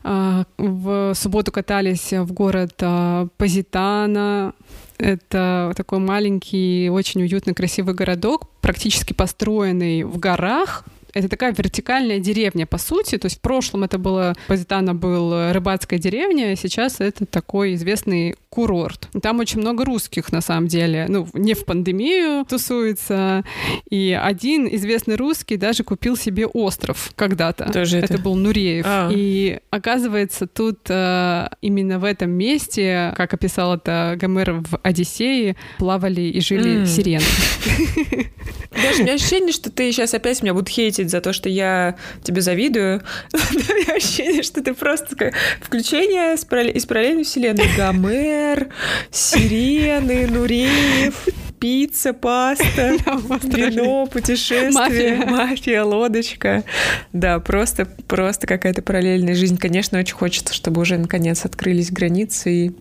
А, 0.03 0.45
в 0.59 1.15
субботу 1.15 1.53
катались 1.53 2.13
в 2.13 2.33
город 2.33 2.75
а, 2.83 3.29
Позитана. 3.39 4.53
Это 4.99 5.73
такой 5.75 6.01
маленький, 6.01 6.91
очень 6.91 7.23
уютный, 7.23 7.55
красивый 7.55 7.95
городок, 7.95 8.49
практически 8.61 9.15
построенный 9.15 10.03
в 10.03 10.19
горах, 10.19 10.85
это 11.15 11.29
такая 11.29 11.55
вертикальная 11.57 12.19
деревня, 12.19 12.67
по 12.67 12.79
сути. 12.79 13.19
То 13.19 13.27
есть 13.27 13.39
в 13.39 13.41
прошлом 13.41 13.85
это 13.85 13.99
было, 13.99 14.35
Позитано 14.47 14.95
был 14.95 15.53
рыбацкая 15.53 15.99
деревня, 15.99 16.53
а 16.53 16.57
сейчас 16.57 17.01
это 17.01 17.27
такой 17.27 17.75
известный 17.75 18.37
курорт. 18.51 19.09
Там 19.23 19.39
очень 19.39 19.61
много 19.61 19.85
русских, 19.85 20.33
на 20.33 20.41
самом 20.41 20.67
деле. 20.67 21.07
Ну, 21.09 21.29
не 21.35 21.55
в 21.55 21.65
пандемию 21.65 22.45
тусуется. 22.45 23.45
И 23.89 24.19
один 24.21 24.69
известный 24.73 25.17
русский 25.17 25.57
даже 25.57 25.85
купил 25.85 26.17
себе 26.17 26.47
остров 26.47 27.13
когда-то. 27.15 27.73
Тоже 27.73 27.99
это? 27.99 28.15
это 28.15 28.23
был 28.23 28.35
Нуреев. 28.35 28.85
А. 28.87 29.09
И 29.13 29.61
оказывается, 29.71 30.47
тут 30.47 30.81
э, 30.89 31.49
именно 31.63 31.99
в 31.99 32.05
этом 32.05 32.31
месте, 32.31 33.15
как 33.17 33.33
описал 33.35 33.77
это 33.77 34.17
Гомер 34.21 34.53
в 34.53 34.81
Одиссее, 34.83 35.57
плавали 35.79 36.23
и 36.23 36.41
жили 36.41 36.83
mm. 36.83 36.87
сирены. 36.87 37.25
Даже 38.71 39.01
у 39.01 39.03
меня 39.03 39.15
ощущение, 39.15 39.53
что 39.53 39.71
ты 39.71 39.91
сейчас 39.93 40.15
опять 40.15 40.43
меня 40.43 40.55
будут 40.55 40.69
хейтить 40.69 41.00
за 41.09 41.21
то, 41.21 41.33
что 41.33 41.49
я 41.49 41.97
тебе 42.23 42.43
завидую. 42.43 43.03
Ощущение, 43.97 44.43
что 44.43 44.63
ты 44.63 44.75
просто 44.75 45.33
включение 45.61 46.35
из 46.35 46.45
параллельной 46.45 47.25
вселенной. 47.25 47.69
Гомер, 47.77 48.69
сирены, 49.11 50.27
Нуреев, 50.27 51.15
пицца, 51.61 52.13
паста, 52.13 52.65
вино, 53.45 54.07
путешествие, 54.07 55.25
мафия. 55.27 55.85
лодочка. 55.85 56.65
Да, 57.13 57.39
просто, 57.39 57.87
просто 58.09 58.47
какая-то 58.47 58.83
параллельная 58.83 59.35
жизнь. 59.35 59.59
Конечно, 59.59 59.99
очень 59.99 60.15
хочется, 60.17 60.55
чтобы 60.55 60.81
уже 60.81 60.99
наконец 60.99 61.45
открылись 61.45 61.93
границы 61.93 62.53
и 62.53 62.73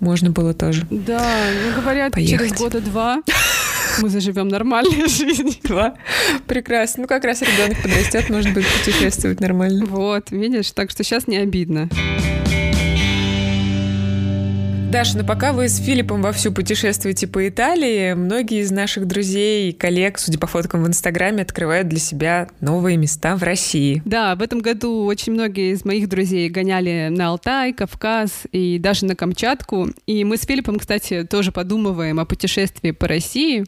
можно 0.00 0.30
было 0.30 0.54
тоже. 0.54 0.86
Да, 0.90 1.22
ну 1.66 1.80
говорят, 1.80 2.14
через 2.14 2.52
года 2.52 2.80
два 2.80 3.22
мы 4.00 4.08
заживем 4.08 4.48
нормальной 4.48 5.08
жизнью. 5.08 5.54
Два. 5.64 5.94
Прекрасно. 6.46 7.02
Ну, 7.02 7.08
как 7.08 7.24
раз 7.24 7.42
ребенок 7.42 7.82
подрастет, 7.82 8.30
может 8.30 8.52
быть, 8.54 8.66
путешествовать 8.66 9.40
нормально. 9.40 9.84
Вот, 9.86 10.30
видишь, 10.30 10.70
так 10.72 10.90
что 10.90 11.02
сейчас 11.02 11.26
не 11.26 11.36
обидно. 11.36 11.88
Даша, 14.90 15.18
ну 15.18 15.24
пока 15.24 15.52
вы 15.52 15.68
с 15.68 15.76
Филиппом 15.76 16.22
вовсю 16.22 16.50
путешествуете 16.50 17.26
по 17.26 17.46
Италии, 17.46 18.14
многие 18.14 18.62
из 18.62 18.70
наших 18.70 19.06
друзей 19.06 19.68
и 19.68 19.72
коллег, 19.74 20.18
судя 20.18 20.38
по 20.38 20.46
фоткам 20.46 20.82
в 20.82 20.88
Инстаграме, 20.88 21.42
открывают 21.42 21.88
для 21.88 21.98
себя 21.98 22.48
новые 22.60 22.96
места 22.96 23.36
в 23.36 23.42
России. 23.42 24.00
Да, 24.06 24.34
в 24.34 24.40
этом 24.40 24.60
году 24.60 25.04
очень 25.04 25.34
многие 25.34 25.74
из 25.74 25.84
моих 25.84 26.08
друзей 26.08 26.48
гоняли 26.48 27.08
на 27.10 27.28
Алтай, 27.28 27.74
Кавказ 27.74 28.44
и 28.50 28.78
даже 28.78 29.04
на 29.04 29.14
Камчатку. 29.14 29.90
И 30.06 30.24
мы 30.24 30.38
с 30.38 30.46
Филиппом, 30.46 30.78
кстати, 30.78 31.22
тоже 31.22 31.52
подумываем 31.52 32.18
о 32.18 32.24
путешествии 32.24 32.92
по 32.92 33.06
России. 33.06 33.66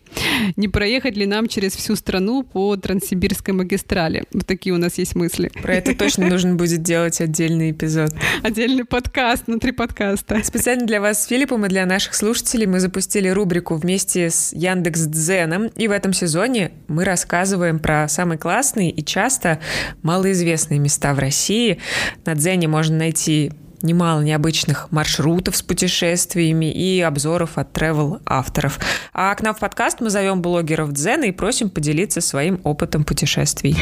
Не 0.57 0.69
проехать 0.69 1.19
ли 1.19 1.27
нам 1.27 1.49
через 1.49 1.77
всю 1.77 1.97
страну 1.97 2.45
по 2.45 2.75
Транссибирской 2.77 3.53
магистрали? 3.53 4.25
Вот 4.33 4.47
такие 4.47 4.75
у 4.75 4.79
нас 4.79 4.97
есть 4.97 5.15
мысли. 5.15 5.53
Про 5.63 5.75
это 5.75 5.95
точно 5.95 6.29
нужно 6.29 6.55
будет 6.55 6.83
делать 6.83 7.21
отдельный 7.21 7.73
эпизод. 7.73 8.15
Отдельный 8.43 8.87
подкаст 8.87 9.49
внутри 9.49 9.73
подкаста. 9.73 10.43
Специально 10.43 10.87
для 10.87 10.99
вас 11.03 11.10
вас 11.11 11.25
с 11.25 11.27
Филиппом 11.27 11.67
и 11.67 11.69
для 11.69 11.87
наших 11.87 12.15
слушателей 12.15 12.67
мы 12.67 12.79
запустили 12.79 13.29
рубрику 13.29 13.75
вместе 13.75 14.31
с 14.31 14.53
Яндекс 14.53 15.07
Дзеном. 15.07 15.67
И 15.75 15.89
в 15.89 15.91
этом 15.91 16.13
сезоне 16.13 16.71
мы 16.87 17.05
рассказываем 17.05 17.81
про 17.81 18.07
самые 18.07 18.39
классные 18.39 18.91
и 18.93 19.05
часто 19.05 19.59
малоизвестные 20.03 20.79
места 20.79 21.13
в 21.13 21.19
России. 21.19 21.81
На 22.27 22.37
Дзене 22.37 22.69
можно 22.69 22.97
найти 22.97 23.51
немало 23.83 24.21
необычных 24.21 24.93
маршрутов 24.93 25.57
с 25.57 25.63
путешествиями 25.63 26.73
и 26.73 27.01
обзоров 27.01 27.59
от 27.59 27.77
travel 27.77 28.21
авторов. 28.25 28.79
А 29.13 29.35
к 29.35 29.43
нам 29.43 29.57
в 29.57 29.59
подкаст 29.59 30.01
мы 30.01 30.11
зовем 30.11 30.41
блогеров 30.43 30.93
Дзена 30.93 31.25
и 31.25 31.33
просим 31.33 31.71
поделиться 31.71 32.21
своим 32.21 32.61
опытом 32.63 33.03
путешествий. 33.03 33.77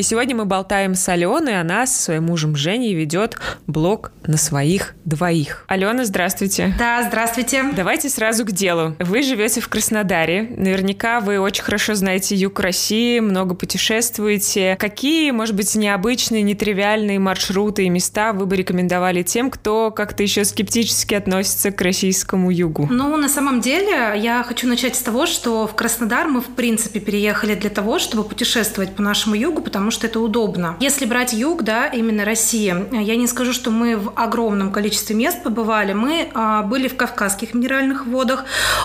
И 0.00 0.02
сегодня 0.02 0.34
мы 0.34 0.46
болтаем 0.46 0.94
с 0.94 1.06
Аленой, 1.10 1.60
она 1.60 1.86
со 1.86 2.04
своим 2.04 2.24
мужем 2.24 2.56
Женей 2.56 2.94
ведет 2.94 3.36
блог 3.66 4.12
на 4.26 4.38
своих 4.38 4.94
двоих. 5.04 5.66
Алена, 5.68 6.06
здравствуйте. 6.06 6.74
Да, 6.78 7.02
здравствуйте. 7.06 7.64
Давайте 7.76 8.08
сразу 8.08 8.46
к 8.46 8.50
делу. 8.50 8.96
Вы 8.98 9.22
живете 9.22 9.60
в 9.60 9.68
Краснодаре. 9.68 10.54
Наверняка 10.56 11.20
вы 11.20 11.38
очень 11.38 11.62
хорошо 11.62 11.94
знаете 11.94 12.34
юг 12.34 12.60
России, 12.60 13.20
много 13.20 13.54
путешествуете. 13.54 14.74
Какие, 14.80 15.32
может 15.32 15.54
быть, 15.54 15.74
необычные, 15.74 16.40
нетривиальные 16.40 17.18
маршруты 17.18 17.84
и 17.84 17.90
места 17.90 18.32
вы 18.32 18.46
бы 18.46 18.56
рекомендовали 18.56 19.22
тем, 19.22 19.50
кто 19.50 19.90
как-то 19.90 20.22
еще 20.22 20.46
скептически 20.46 21.12
относится 21.12 21.72
к 21.72 21.80
российскому 21.82 22.50
югу? 22.50 22.88
Ну, 22.90 23.14
на 23.18 23.28
самом 23.28 23.60
деле, 23.60 24.14
я 24.16 24.42
хочу 24.44 24.66
начать 24.66 24.96
с 24.96 25.02
того, 25.02 25.26
что 25.26 25.66
в 25.66 25.74
Краснодар 25.74 26.26
мы, 26.26 26.40
в 26.40 26.48
принципе, 26.48 27.00
переехали 27.00 27.54
для 27.54 27.68
того, 27.68 27.98
чтобы 27.98 28.24
путешествовать 28.24 28.94
по 28.96 29.02
нашему 29.02 29.34
югу, 29.34 29.60
потому 29.60 29.89
потому 29.90 29.98
что 29.98 30.06
это 30.06 30.20
удобно. 30.20 30.76
Если 30.78 31.04
брать 31.04 31.32
юг, 31.32 31.64
да, 31.64 31.88
именно 31.88 32.24
Россия, 32.24 32.86
я 32.92 33.16
не 33.16 33.26
скажу, 33.26 33.52
что 33.52 33.72
мы 33.72 33.96
в 33.96 34.12
огромном 34.14 34.70
количестве 34.70 35.16
мест 35.16 35.42
побывали. 35.42 35.94
Мы 35.94 36.30
а, 36.32 36.62
были 36.62 36.86
в 36.86 36.94
Кавказских 36.94 37.54
минеральных 37.54 38.06
водах, 38.06 38.44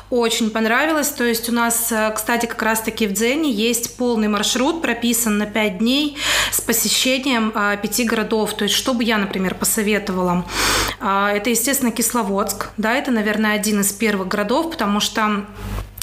очень 0.10 0.50
понравилось. 0.50 1.10
То 1.10 1.24
есть 1.24 1.48
у 1.48 1.52
нас, 1.52 1.92
э, 1.92 2.12
кстати, 2.16 2.48
как 2.48 2.60
раз-таки 2.64 3.06
в 3.06 3.14
Дзене 3.14 3.52
есть 3.52 3.98
полный 3.98 4.28
маршрут, 4.28 4.82
прописан 4.82 5.38
на 5.38 5.46
5 5.46 5.78
дней 5.78 6.18
с 6.52 6.60
посещением 6.60 7.52
а, 7.54 7.78
пяти 7.78 8.04
городов. 8.04 8.56
То 8.56 8.64
есть 8.64 8.74
что 8.74 8.96
бы 8.96 9.04
я, 9.04 9.20
например, 9.20 9.54
посоветовала? 9.54 10.44
А, 11.00 11.32
это, 11.32 11.52
естественно, 11.52 11.92
Кисловодск. 11.92 12.70
Да, 12.78 12.96
это, 12.96 13.12
наверное, 13.12 13.54
один 13.54 13.82
из 13.82 13.92
первых 13.92 14.28
городов, 14.28 14.72
потому 14.72 15.00
что 15.00 15.22
а, 15.22 15.46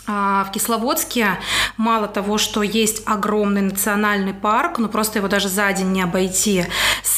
в 0.07 0.51
Кисловодске 0.53 1.39
мало 1.77 2.09
того, 2.09 2.39
что 2.39 2.63
есть 2.63 3.03
огромный 3.07 3.63
национальный 3.63 4.35
парк, 4.35 4.79
ну 4.79 4.89
просто 4.89 5.19
его 5.19 5.29
даже 5.29 5.49
за 5.49 5.73
день 5.73 5.93
не 5.93 6.03
обойти, 6.03 6.67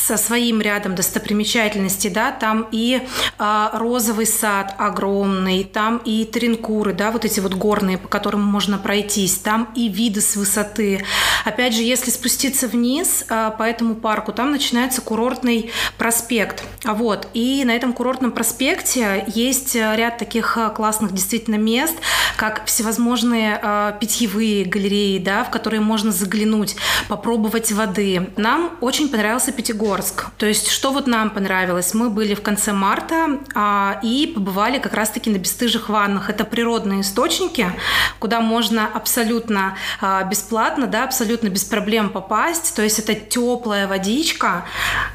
со 0.05 0.19
своим 0.19 0.61
рядом 0.61 0.95
достопримечательностей, 0.95 2.11
да, 2.11 2.31
там 2.31 2.69
и 2.71 3.01
а, 3.39 3.71
розовый 3.73 4.27
сад 4.27 4.75
огромный, 4.79 5.65
там 5.65 5.99
и 6.05 6.27
тринкуры, 6.27 6.93
да, 6.93 7.11
вот 7.11 7.25
эти 7.25 7.41
вот 7.41 7.55
горные, 7.55 7.97
по 7.97 8.09
которым 8.09 8.43
можно 8.43 8.77
пройтись, 8.77 9.39
там 9.39 9.71
и 9.75 9.89
виды 9.89 10.21
с 10.21 10.37
высоты. 10.37 11.05
Опять 11.45 11.75
же, 11.75 11.83
если 11.83 12.11
спуститься 12.11 12.69
вниз 12.69 13.25
а, 13.31 13.51
по 13.51 13.63
этому 13.63 13.95
парку, 13.95 14.33
там 14.33 14.51
начинается 14.51 15.01
курортный 15.01 15.71
проспект. 15.97 16.63
Вот, 16.85 17.29
и 17.33 17.63
на 17.65 17.71
этом 17.71 17.95
курортном 17.95 18.33
проспекте 18.33 19.25
есть 19.27 19.75
ряд 19.75 20.19
таких 20.19 20.59
а, 20.59 20.69
классных 20.69 21.13
действительно 21.13 21.57
мест, 21.57 21.95
как 22.37 22.65
всевозможные 22.67 23.59
э, 23.63 23.93
питьевые 24.01 24.65
галереи, 24.65 25.19
да, 25.19 25.45
в 25.45 25.51
которые 25.51 25.81
можно 25.81 26.13
заглянуть, 26.13 26.77
попробовать 27.09 27.73
воды. 27.73 28.31
Нам 28.37 28.73
очень 28.81 29.09
понравился 29.09 29.53
Пятигорск. 29.53 30.27
То 30.37 30.47
есть, 30.47 30.71
что 30.71 30.93
вот 30.93 31.07
нам 31.07 31.31
понравилось? 31.31 31.95
Мы 31.95 32.11
были 32.11 32.35
в 32.35 32.43
конце 32.43 32.73
марта 32.73 33.39
э, 33.55 33.95
и 34.03 34.33
побывали 34.35 34.79
как 34.79 34.95
раз-таки 34.95 35.31
на 35.31 35.39
бесстыжих 35.39 35.89
ваннах. 35.89 36.31
Это 36.31 36.45
природные 36.45 37.03
источники, 37.03 37.73
куда 38.19 38.41
можно 38.41 38.87
абсолютно 38.87 39.77
э, 40.01 40.29
бесплатно, 40.29 40.87
да, 40.87 41.05
абсолютно 41.05 41.49
без 41.49 41.65
проблем 41.65 42.11
попасть. 42.11 42.75
То 42.75 42.83
есть, 42.83 42.99
это 42.99 43.15
теплая 43.15 43.87
водичка, 43.87 44.65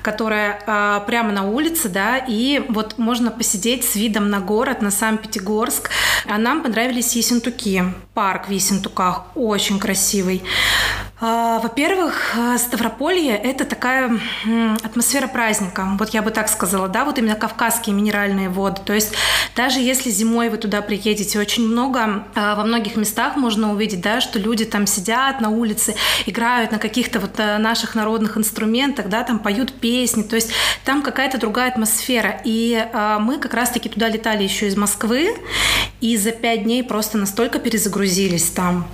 которая 0.01 0.61
э, 0.65 1.01
прямо 1.05 1.31
на 1.31 1.43
улице, 1.43 1.89
да, 1.89 2.17
и 2.17 2.63
вот 2.69 2.97
можно 2.97 3.31
посидеть 3.31 3.83
с 3.83 3.95
видом 3.95 4.29
на 4.29 4.39
город, 4.39 4.81
на 4.81 4.91
сам 4.91 5.17
Пятигорск. 5.17 5.89
А 6.25 6.37
нам 6.37 6.63
понравились 6.63 7.08
Ессентуки 7.15 7.15
Ессентуки. 7.15 7.83
Парк 8.13 8.47
в 8.47 8.51
Ессентуках 8.51 9.23
очень 9.35 9.79
красивый. 9.79 10.43
А, 11.21 11.59
во-первых, 11.59 12.35
э, 12.37 12.57
Ставрополье– 12.57 13.35
это 13.43 13.65
такая 13.65 14.19
атмосфера 14.83 15.27
праздника. 15.27 15.85
Вот 15.99 16.09
я 16.11 16.21
бы 16.21 16.31
так 16.31 16.47
сказала, 16.47 16.87
да, 16.87 17.03
вот 17.03 17.17
именно 17.17 17.35
кавказские 17.35 17.93
минеральные 17.93 18.47
воды. 18.47 18.79
То 18.85 18.93
есть 18.93 19.13
даже 19.53 19.79
если 19.79 20.09
зимой 20.11 20.47
вы 20.47 20.55
туда 20.55 20.81
приедете, 20.81 21.37
очень 21.37 21.67
много, 21.67 22.25
а, 22.35 22.55
во 22.55 22.63
многих 22.63 22.95
местах 22.95 23.35
можно 23.35 23.73
увидеть, 23.73 23.99
да, 23.99 24.21
что 24.21 24.39
люди 24.39 24.63
там 24.63 24.87
сидят 24.87 25.41
на 25.41 25.49
улице, 25.49 25.95
играют 26.25 26.71
на 26.71 26.79
каких-то 26.79 27.19
вот 27.19 27.37
э, 27.37 27.57
наших 27.57 27.95
народных 27.95 28.37
инструментах, 28.37 29.09
да, 29.09 29.23
там 29.23 29.39
поют 29.39 29.73
песни. 29.73 30.23
То 30.23 30.37
есть 30.37 30.51
там 30.85 31.01
какая-то 31.01 31.37
другая 31.37 31.69
атмосфера. 31.69 32.39
И 32.45 32.81
а, 32.93 33.19
мы 33.19 33.39
как 33.39 33.53
раз-таки 33.53 33.89
туда 33.89 34.07
летали 34.07 34.43
еще 34.43 34.67
из 34.67 34.77
Москвы, 34.77 35.35
и 35.99 36.15
за 36.15 36.31
пять 36.31 36.63
дней 36.63 36.81
просто 36.81 37.17
настолько 37.17 37.59
перезагрузились 37.59 38.49
там. 38.51 38.87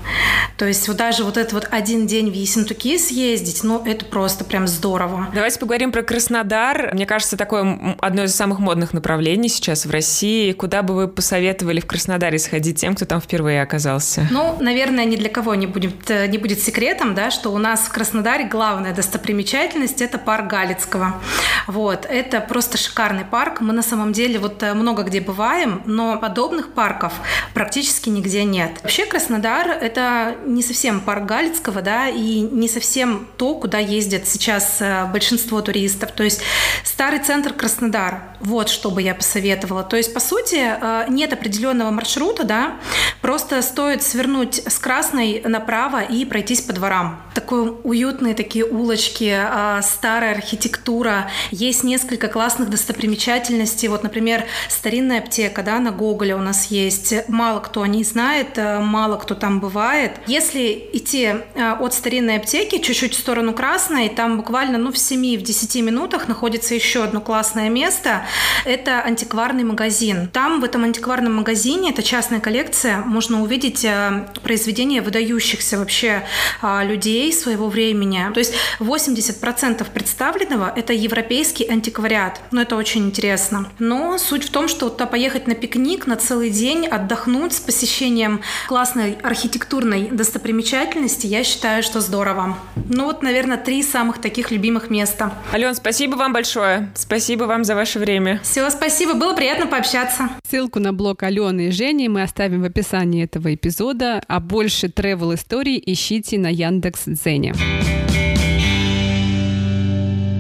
То 0.58 0.65
есть 0.65 0.88
вот 0.88 0.98
даже 0.98 1.24
вот 1.24 1.38
этот 1.38 1.53
вот 1.53 1.67
один 1.70 2.08
день 2.08 2.14
день 2.15 2.31
в 2.31 2.34
Ессентуки 2.34 2.98
съездить, 2.98 3.62
ну, 3.63 3.84
это 3.86 4.05
просто 4.05 4.45
прям 4.45 4.67
здорово. 4.67 5.27
Давайте 5.34 5.60
поговорим 5.60 5.91
про 5.91 6.01
Краснодар. 6.01 6.91
Мне 6.93 7.05
кажется, 7.05 7.36
такое 7.36 7.98
одно 8.00 8.24
из 8.24 8.34
самых 8.34 8.60
модных 8.60 8.93
направлений 8.93 9.50
сейчас 9.50 9.86
в 9.86 9.91
России. 9.91 10.53
Куда 10.53 10.81
бы 10.81 10.95
вы 10.95 11.07
посоветовали 11.10 11.81
в 11.81 11.86
Краснодаре 11.86 12.39
сходить 12.39 12.79
тем, 12.79 12.95
кто 12.95 13.03
там 13.03 13.19
впервые 13.19 13.62
оказался? 13.62 14.25
Ну, 14.31 14.55
наверное, 14.62 15.03
ни 15.03 15.17
для 15.17 15.27
кого 15.27 15.55
не 15.55 15.67
будет, 15.67 16.10
э, 16.10 16.27
не 16.27 16.38
будет 16.38 16.62
секретом, 16.62 17.15
да, 17.15 17.31
что 17.31 17.50
у 17.50 17.57
нас 17.57 17.81
в 17.81 17.91
Краснодаре 17.91 18.45
главная 18.45 18.93
достопримечательность– 18.93 20.01
это 20.01 20.17
парк 20.17 20.48
Галицкого. 20.48 21.22
Вот, 21.67 22.05
это 22.10 22.39
просто 22.39 22.77
шикарный 22.77 23.25
парк. 23.25 23.60
Мы 23.60 23.74
на 23.74 23.84
самом 23.84 24.13
деле 24.13 24.39
вот 24.39 24.63
э, 24.63 24.74
много 24.74 25.03
где 25.03 25.19
бываем, 25.19 25.81
но 25.86 26.17
подобных 26.17 26.72
парков 26.72 27.12
практически 27.53 28.07
нигде 28.07 28.45
нет. 28.45 28.72
Вообще 28.84 29.05
Краснодар– 29.05 29.67
это 29.81 30.36
не 30.45 30.63
совсем 30.63 31.01
парк 31.01 31.25
Галицкого, 31.25 31.81
да, 31.81 32.04
и 32.09 32.41
не 32.41 32.67
совсем 32.67 33.27
то, 33.38 33.55
куда 33.55 33.79
ездят 33.79 34.27
сейчас 34.27 34.77
э, 34.79 35.05
большинство 35.12 35.62
туристов. 35.62 36.12
То 36.12 36.24
есть 36.24 36.41
старый 36.83 37.19
центр 37.19 37.53
Краснодар, 37.53 38.24
вот 38.39 38.69
что 38.69 38.91
бы 38.91 39.01
я 39.01 39.15
посоветовала. 39.15 39.83
То 39.83 39.97
есть, 39.97 40.13
по 40.13 40.19
сути, 40.19 40.57
э, 40.59 41.05
нет 41.09 41.33
определенного 41.33 41.91
маршрута, 41.91 42.43
да, 42.43 42.75
просто 43.21 43.62
стоит 43.62 44.03
свернуть 44.03 44.62
с 44.67 44.77
Красной 44.77 45.41
направо 45.45 46.03
и 46.03 46.25
пройтись 46.25 46.62
по 46.62 46.74
дворам. 46.74 47.21
Такой 47.33 47.75
уютные 47.83 48.35
такие 48.35 48.65
улочки, 48.65 49.33
э, 49.35 49.81
старая 49.81 50.35
архитектура, 50.35 51.29
есть 51.51 51.83
несколько 51.83 52.27
классных 52.27 52.69
достопримечательностей. 52.69 53.88
Вот, 53.88 54.03
например, 54.03 54.45
старинная 54.69 55.19
аптека, 55.19 55.63
да, 55.63 55.79
на 55.79 55.91
Гоголе 55.91 56.35
у 56.35 56.41
нас 56.41 56.67
есть. 56.67 57.13
Мало 57.27 57.59
кто 57.59 57.81
о 57.81 57.88
ней 57.88 58.03
знает, 58.03 58.57
мало 58.57 59.17
кто 59.17 59.35
там 59.35 59.59
бывает. 59.59 60.12
Если 60.27 60.89
идти 60.93 61.33
от 61.55 61.93
старинной 61.95 62.37
аптеки, 62.37 62.77
чуть-чуть 62.79 63.15
в 63.15 63.19
сторону 63.19 63.53
Красной, 63.53 64.09
там 64.09 64.37
буквально 64.37 64.77
ну, 64.77 64.91
в 64.91 64.95
7-10 64.95 65.81
минутах 65.81 66.27
находится 66.27 66.75
еще 66.75 67.03
одно 67.03 67.21
классное 67.21 67.69
место. 67.69 68.25
Это 68.65 69.01
антикварный 69.01 69.63
магазин. 69.63 70.29
Там, 70.31 70.61
в 70.61 70.63
этом 70.63 70.83
антикварном 70.83 71.35
магазине, 71.35 71.91
это 71.91 72.03
частная 72.03 72.39
коллекция, 72.39 72.97
можно 72.97 73.41
увидеть 73.41 73.85
э, 73.85 74.27
произведения 74.43 75.01
выдающихся 75.01 75.77
вообще 75.77 76.23
а, 76.61 76.83
людей 76.83 77.31
своего 77.33 77.69
времени. 77.69 78.25
То 78.33 78.39
есть 78.39 78.53
80% 78.79 79.85
представленного– 79.91 80.71
это 80.75 80.93
европейский 80.93 81.67
антиквариат. 81.67 82.41
Ну, 82.51 82.61
это 82.61 82.75
очень 82.75 83.05
интересно. 83.05 83.69
Но 83.79 84.17
суть 84.17 84.43
в 84.45 84.49
том, 84.51 84.67
что 84.67 84.89
туда 84.89 85.05
поехать 85.05 85.47
на 85.47 85.55
пикник 85.55 86.07
на 86.07 86.15
целый 86.15 86.49
день, 86.49 86.87
отдохнуть 86.87 87.53
с 87.53 87.59
посещением 87.59 88.41
классной 88.67 89.17
архитектурной 89.23 90.09
достопримечательности, 90.09 91.27
я 91.27 91.43
считаю, 91.43 91.83
что 91.85 92.01
здорово. 92.01 92.57
Ну 92.89 93.05
вот, 93.05 93.23
наверное, 93.23 93.57
три 93.57 93.83
самых 93.83 94.19
таких 94.19 94.51
любимых 94.51 94.89
места. 94.89 95.31
Ален, 95.53 95.73
спасибо 95.75 96.15
вам 96.15 96.33
большое. 96.33 96.91
Спасибо 96.95 97.45
вам 97.45 97.63
за 97.63 97.75
ваше 97.75 97.99
время. 97.99 98.39
Все, 98.43 98.69
спасибо. 98.69 99.13
Было 99.13 99.33
приятно 99.35 99.67
пообщаться. 99.67 100.29
Ссылку 100.49 100.79
на 100.79 100.91
блог 100.91 101.23
Алены 101.23 101.67
и 101.67 101.71
Жени 101.71 102.09
мы 102.09 102.23
оставим 102.23 102.61
в 102.61 102.65
описании 102.65 103.23
этого 103.23 103.53
эпизода, 103.53 104.21
а 104.27 104.39
больше 104.39 104.87
travel 104.87 105.35
историй 105.35 105.81
ищите 105.85 106.37
на 106.37 106.47
Яндекс.Дзене. 106.47 107.53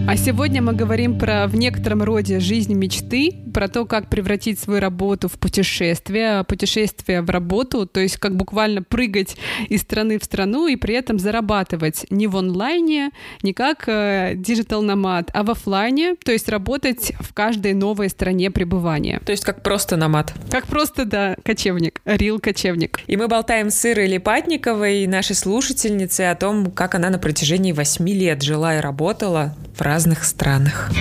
А 0.07 0.17
сегодня 0.17 0.61
мы 0.61 0.73
говорим 0.73 1.17
про 1.17 1.47
в 1.47 1.55
некотором 1.55 2.03
роде 2.03 2.39
жизнь 2.39 2.75
мечты, 2.75 3.33
про 3.51 3.67
то, 3.67 3.85
как 3.85 4.07
превратить 4.07 4.59
свою 4.59 4.79
работу 4.79 5.27
в 5.27 5.39
путешествие, 5.39 6.43
путешествие 6.43 7.23
в 7.23 7.29
работу, 7.31 7.87
то 7.87 7.99
есть 7.99 8.17
как 8.17 8.35
буквально 8.35 8.83
прыгать 8.83 9.35
из 9.67 9.81
страны 9.81 10.19
в 10.19 10.23
страну 10.23 10.67
и 10.67 10.75
при 10.75 10.93
этом 10.93 11.17
зарабатывать 11.17 12.05
не 12.11 12.27
в 12.27 12.37
онлайне, 12.37 13.09
не 13.41 13.53
как 13.53 13.85
digital 13.87 14.83
э, 14.83 14.85
nomad, 14.85 15.31
а 15.33 15.43
в 15.43 15.49
офлайне, 15.49 16.15
то 16.23 16.31
есть 16.31 16.49
работать 16.49 17.13
в 17.19 17.33
каждой 17.33 17.73
новой 17.73 18.09
стране 18.09 18.51
пребывания. 18.51 19.19
То 19.25 19.31
есть 19.31 19.43
как 19.43 19.63
просто 19.63 19.97
nomad. 19.97 20.33
Как 20.51 20.67
просто, 20.67 21.05
да, 21.05 21.35
кочевник, 21.43 22.01
real 22.05 22.39
кочевник. 22.39 22.99
И 23.07 23.17
мы 23.17 23.27
болтаем 23.27 23.71
с 23.71 23.83
Ирой 23.83 24.05
Липатниковой, 24.05 25.07
нашей 25.07 25.35
слушательницей, 25.35 26.29
о 26.29 26.35
том, 26.35 26.69
как 26.69 26.93
она 26.93 27.09
на 27.09 27.17
протяжении 27.17 27.71
восьми 27.71 28.13
лет 28.13 28.43
жила 28.43 28.77
и 28.77 28.81
работала 28.81 29.55
в 29.75 29.81
разных 29.95 30.25
странах. 30.25 30.91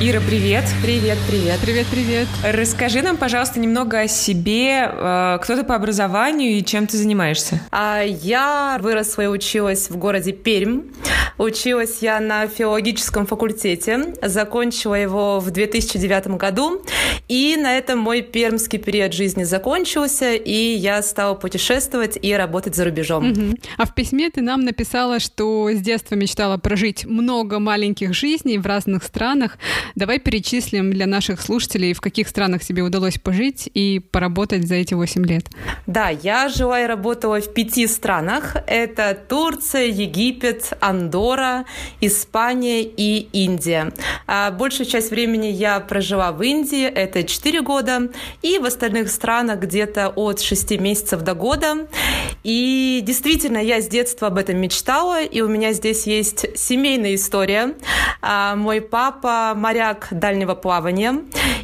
Ира, 0.00 0.20
привет. 0.20 0.64
Привет, 0.82 1.18
привет. 1.28 1.58
Привет, 1.60 1.86
привет. 1.90 2.28
Расскажи 2.42 3.02
нам, 3.02 3.16
пожалуйста, 3.16 3.60
немного 3.60 4.00
о 4.00 4.08
себе. 4.08 4.90
Э, 4.92 5.38
кто 5.42 5.56
ты 5.56 5.64
по 5.64 5.74
образованию 5.74 6.52
и 6.52 6.64
чем 6.64 6.86
ты 6.86 6.96
занимаешься? 6.96 7.60
А, 7.70 8.02
я 8.02 8.78
выросла 8.80 9.22
и 9.22 9.26
училась 9.26 9.90
в 9.90 9.96
городе 9.96 10.32
Пермь. 10.32 10.82
Училась 11.38 11.98
я 12.00 12.20
на 12.20 12.46
филологическом 12.46 13.26
факультете. 13.26 14.14
Закончила 14.22 14.94
его 14.94 15.40
в 15.40 15.50
2009 15.50 16.36
году. 16.36 16.82
И 17.28 17.56
на 17.56 17.76
этом 17.76 17.98
мой 17.98 18.22
пермский 18.22 18.78
период 18.78 19.12
жизни 19.12 19.44
закончился, 19.44 20.34
и 20.34 20.74
я 20.74 21.02
стала 21.02 21.34
путешествовать 21.34 22.18
и 22.20 22.32
работать 22.34 22.74
за 22.74 22.84
рубежом. 22.84 23.30
Угу. 23.30 23.56
А 23.78 23.86
в 23.86 23.94
письме 23.94 24.30
ты 24.30 24.42
нам 24.42 24.64
написала, 24.64 25.18
что 25.18 25.70
с 25.70 25.80
детства 25.80 26.14
мечтала 26.14 26.58
прожить 26.58 27.04
много 27.06 27.58
маленьких 27.58 28.14
жизней 28.14 28.58
в 28.58 28.66
разных 28.66 29.04
странах, 29.04 29.58
Давай 29.94 30.18
перечислим 30.18 30.92
для 30.92 31.06
наших 31.06 31.40
слушателей, 31.40 31.92
в 31.92 32.00
каких 32.00 32.28
странах 32.28 32.64
тебе 32.64 32.82
удалось 32.82 33.18
пожить 33.18 33.68
и 33.74 33.98
поработать 33.98 34.66
за 34.66 34.76
эти 34.76 34.94
8 34.94 35.26
лет. 35.26 35.46
Да, 35.86 36.08
я 36.08 36.48
жила 36.48 36.80
и 36.80 36.86
работала 36.86 37.40
в 37.40 37.52
пяти 37.52 37.86
странах. 37.86 38.56
Это 38.66 39.18
Турция, 39.28 39.86
Египет, 39.86 40.72
Андора, 40.80 41.66
Испания 42.00 42.82
и 42.82 43.28
Индия. 43.32 43.92
А 44.26 44.50
большую 44.50 44.86
часть 44.86 45.10
времени 45.10 45.48
я 45.48 45.80
прожила 45.80 46.32
в 46.32 46.42
Индии, 46.42 46.86
это 46.86 47.22
4 47.24 47.60
года, 47.60 48.08
и 48.40 48.58
в 48.58 48.64
остальных 48.64 49.10
странах 49.10 49.60
где-то 49.60 50.08
от 50.08 50.40
6 50.40 50.78
месяцев 50.80 51.22
до 51.22 51.34
года. 51.34 51.86
И 52.44 53.00
действительно, 53.02 53.58
я 53.58 53.80
с 53.80 53.88
детства 53.88 54.28
об 54.28 54.38
этом 54.38 54.56
мечтала, 54.58 55.22
и 55.22 55.40
у 55.42 55.48
меня 55.48 55.72
здесь 55.72 56.06
есть 56.06 56.58
семейная 56.58 57.14
история. 57.14 57.74
А 58.22 58.56
мой 58.56 58.80
папа 58.80 59.52
моряк 59.54 59.71
моряк 59.72 60.08
дальнего 60.10 60.54
плавания, 60.54 61.22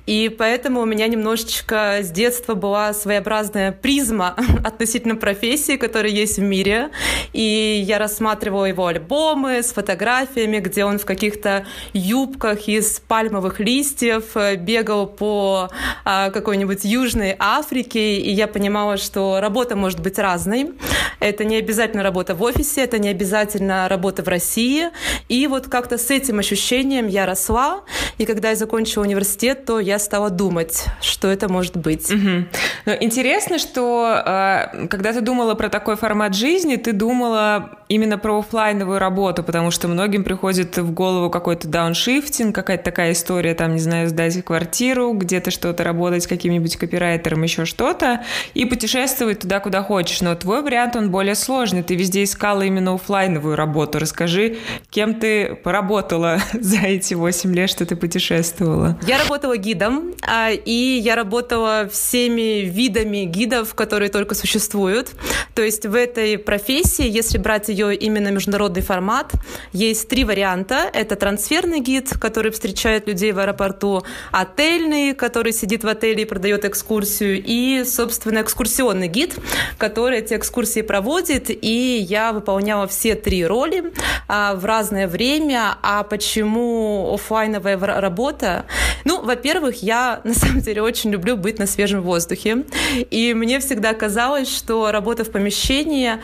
и 0.09 0.31
поэтому 0.31 0.81
у 0.81 0.87
меня 0.87 1.07
немножечко 1.07 1.99
с 2.01 2.11
детства 2.11 2.55
была 2.55 2.95
своеобразная 2.95 3.73
призма 3.73 4.35
относительно 4.65 5.17
профессии, 5.17 5.77
которая 5.77 6.11
есть 6.11 6.39
в 6.39 6.43
мире. 6.43 6.89
И 7.35 7.85
я 7.87 7.99
рассматривала 7.99 8.65
его 8.65 8.87
альбомы 8.87 9.63
с 9.63 9.75
фотографиями, 9.75 10.61
где 10.61 10.87
он 10.87 10.99
в 10.99 11.05
каких-то 11.05 11.67
юбках 11.93 12.69
из 12.69 13.01
пальмовых 13.01 13.61
листьев 13.61 14.35
э, 14.35 14.57
бегал 14.57 15.07
по 15.07 15.69
а, 16.07 16.31
какой-нибудь 16.31 16.87
Южной 16.87 17.37
Африке, 17.39 18.17
и 18.17 18.33
я 18.33 18.47
понимала, 18.47 18.97
что 18.97 19.41
работа 19.41 19.77
может 19.77 20.01
быть 20.01 20.19
разной. 20.19 20.73
Это 21.21 21.45
не 21.45 21.57
обязательно 21.57 22.03
работа 22.03 22.35
в 22.35 22.43
офисе, 22.43 22.85
это 22.85 22.99
не 22.99 23.11
обязательно 23.11 23.87
работа 23.91 24.23
в 24.23 24.29
России. 24.29 24.89
И 25.29 25.47
вот 25.49 25.69
как-то 25.69 25.99
с 25.99 26.11
этим 26.11 26.39
ощущением 26.39 27.09
я 27.09 27.27
росла, 27.27 27.83
и 28.19 28.27
когда 28.27 28.51
я 28.51 28.57
закончила 28.57 29.05
университет, 29.05 29.65
то 29.65 29.81
я 29.81 29.99
стала 29.99 30.31
думать, 30.31 30.87
что 31.01 31.29
это 31.29 31.49
может 31.49 31.77
быть. 31.77 32.11
Угу. 32.11 32.45
Но 32.87 32.95
интересно, 33.01 33.59
что 33.59 34.23
э, 34.25 34.87
когда 34.89 35.13
ты 35.13 35.21
думала 35.21 35.55
про 35.55 35.69
такой 35.69 35.97
формат 35.97 36.35
жизни, 36.35 36.77
ты 36.77 36.93
думала 36.93 37.71
именно 37.89 38.19
про 38.19 38.39
офлайновую 38.39 38.99
работу, 38.99 39.43
потому 39.43 39.71
что 39.71 39.89
многим 39.89 40.25
приходит 40.25 40.77
в 40.77 40.93
голову 40.93 41.31
какой-то 41.31 41.69
дауншифтинг, 41.69 42.55
какая-то 42.55 42.85
такая 42.85 43.13
история, 43.13 43.55
там, 43.55 43.75
не 43.75 43.81
знаю, 43.81 44.09
сдать 44.09 44.45
квартиру, 44.45 45.13
где-то 45.13 45.51
что-то 45.51 45.85
работать 45.85 46.27
каким-нибудь 46.27 46.77
копирайтером, 46.77 47.43
еще 47.43 47.65
что-то, 47.65 48.25
и 48.55 48.65
путешествовать 48.65 49.41
туда, 49.41 49.61
куда 49.61 49.83
хочешь. 49.83 50.21
Но 50.21 50.35
твой 50.35 50.63
вариант, 50.63 50.97
он 50.97 51.11
более 51.11 51.35
сложный. 51.35 51.83
Ты 51.83 51.97
везде 51.97 52.25
искала 52.25 52.63
именно 52.63 52.95
офлайновую 52.95 53.57
работу. 53.57 53.99
Расскажи, 53.99 54.59
кем 54.91 55.15
ты 55.15 55.55
поработала 55.55 56.39
за 56.53 56.79
эти 56.79 57.15
8 57.15 57.55
лет, 57.55 57.71
что 57.71 57.87
ты 57.89 57.97
путешествовала? 57.97 58.99
Я 59.07 59.19
работала 59.19 59.57
гидом, 59.57 60.15
а, 60.23 60.51
и 60.51 61.01
я 61.03 61.17
работала 61.17 61.89
всеми 61.91 62.61
видами 62.65 63.25
гидов, 63.25 63.75
которые 63.75 64.11
только 64.11 64.35
существуют. 64.35 65.13
То 65.55 65.63
есть 65.63 65.87
в 65.87 65.95
этой 65.95 66.39
профессии, 66.39 67.09
если 67.09 67.39
брать 67.39 67.69
ее 67.69 67.97
именно 67.97 68.29
международный 68.29 68.83
формат, 68.83 69.33
есть 69.73 70.09
три 70.09 70.25
варианта. 70.25 70.91
Это 70.93 71.17
трансферный 71.17 71.81
гид, 71.81 72.11
который 72.21 72.53
встречает 72.53 73.09
людей 73.09 73.33
в 73.33 73.39
аэропорту, 73.39 74.05
отельный, 74.31 75.15
который 75.15 75.53
сидит 75.53 75.85
в 75.85 75.89
отеле 75.89 76.23
и 76.23 76.27
продает 76.27 76.65
экскурсию, 76.65 77.43
и, 77.45 77.85
собственно, 77.85 78.43
экскурсионный 78.43 79.09
гид, 79.09 79.37
который 79.79 80.19
эти 80.19 80.35
экскурсии 80.35 80.83
проводит. 80.83 81.51
И 81.51 82.07
я 82.09 82.33
выполняла 82.33 82.87
все 82.87 83.15
три 83.15 83.47
роли 83.47 83.93
а, 84.29 84.55
в 84.55 84.65
разное 84.65 85.09
время. 85.09 85.79
А 85.83 86.03
почему 86.03 87.15
офлайновая 87.15 87.78
работа? 87.87 88.67
Ну, 89.05 89.23
во-первых, 89.23 89.83
я 89.83 90.21
на 90.25 90.35
самом 90.35 90.61
деле 90.61 90.83
очень 90.83 91.11
люблю 91.11 91.37
быть 91.37 91.59
на 91.59 91.67
свежем 91.67 92.03
воздухе. 92.03 92.65
И 93.11 93.35
мне 93.35 93.61
всегда 93.61 93.95
казалось, 93.95 94.55
что 94.55 94.91
работа 94.91 95.25
в 95.25 95.31
помещении 95.31 96.19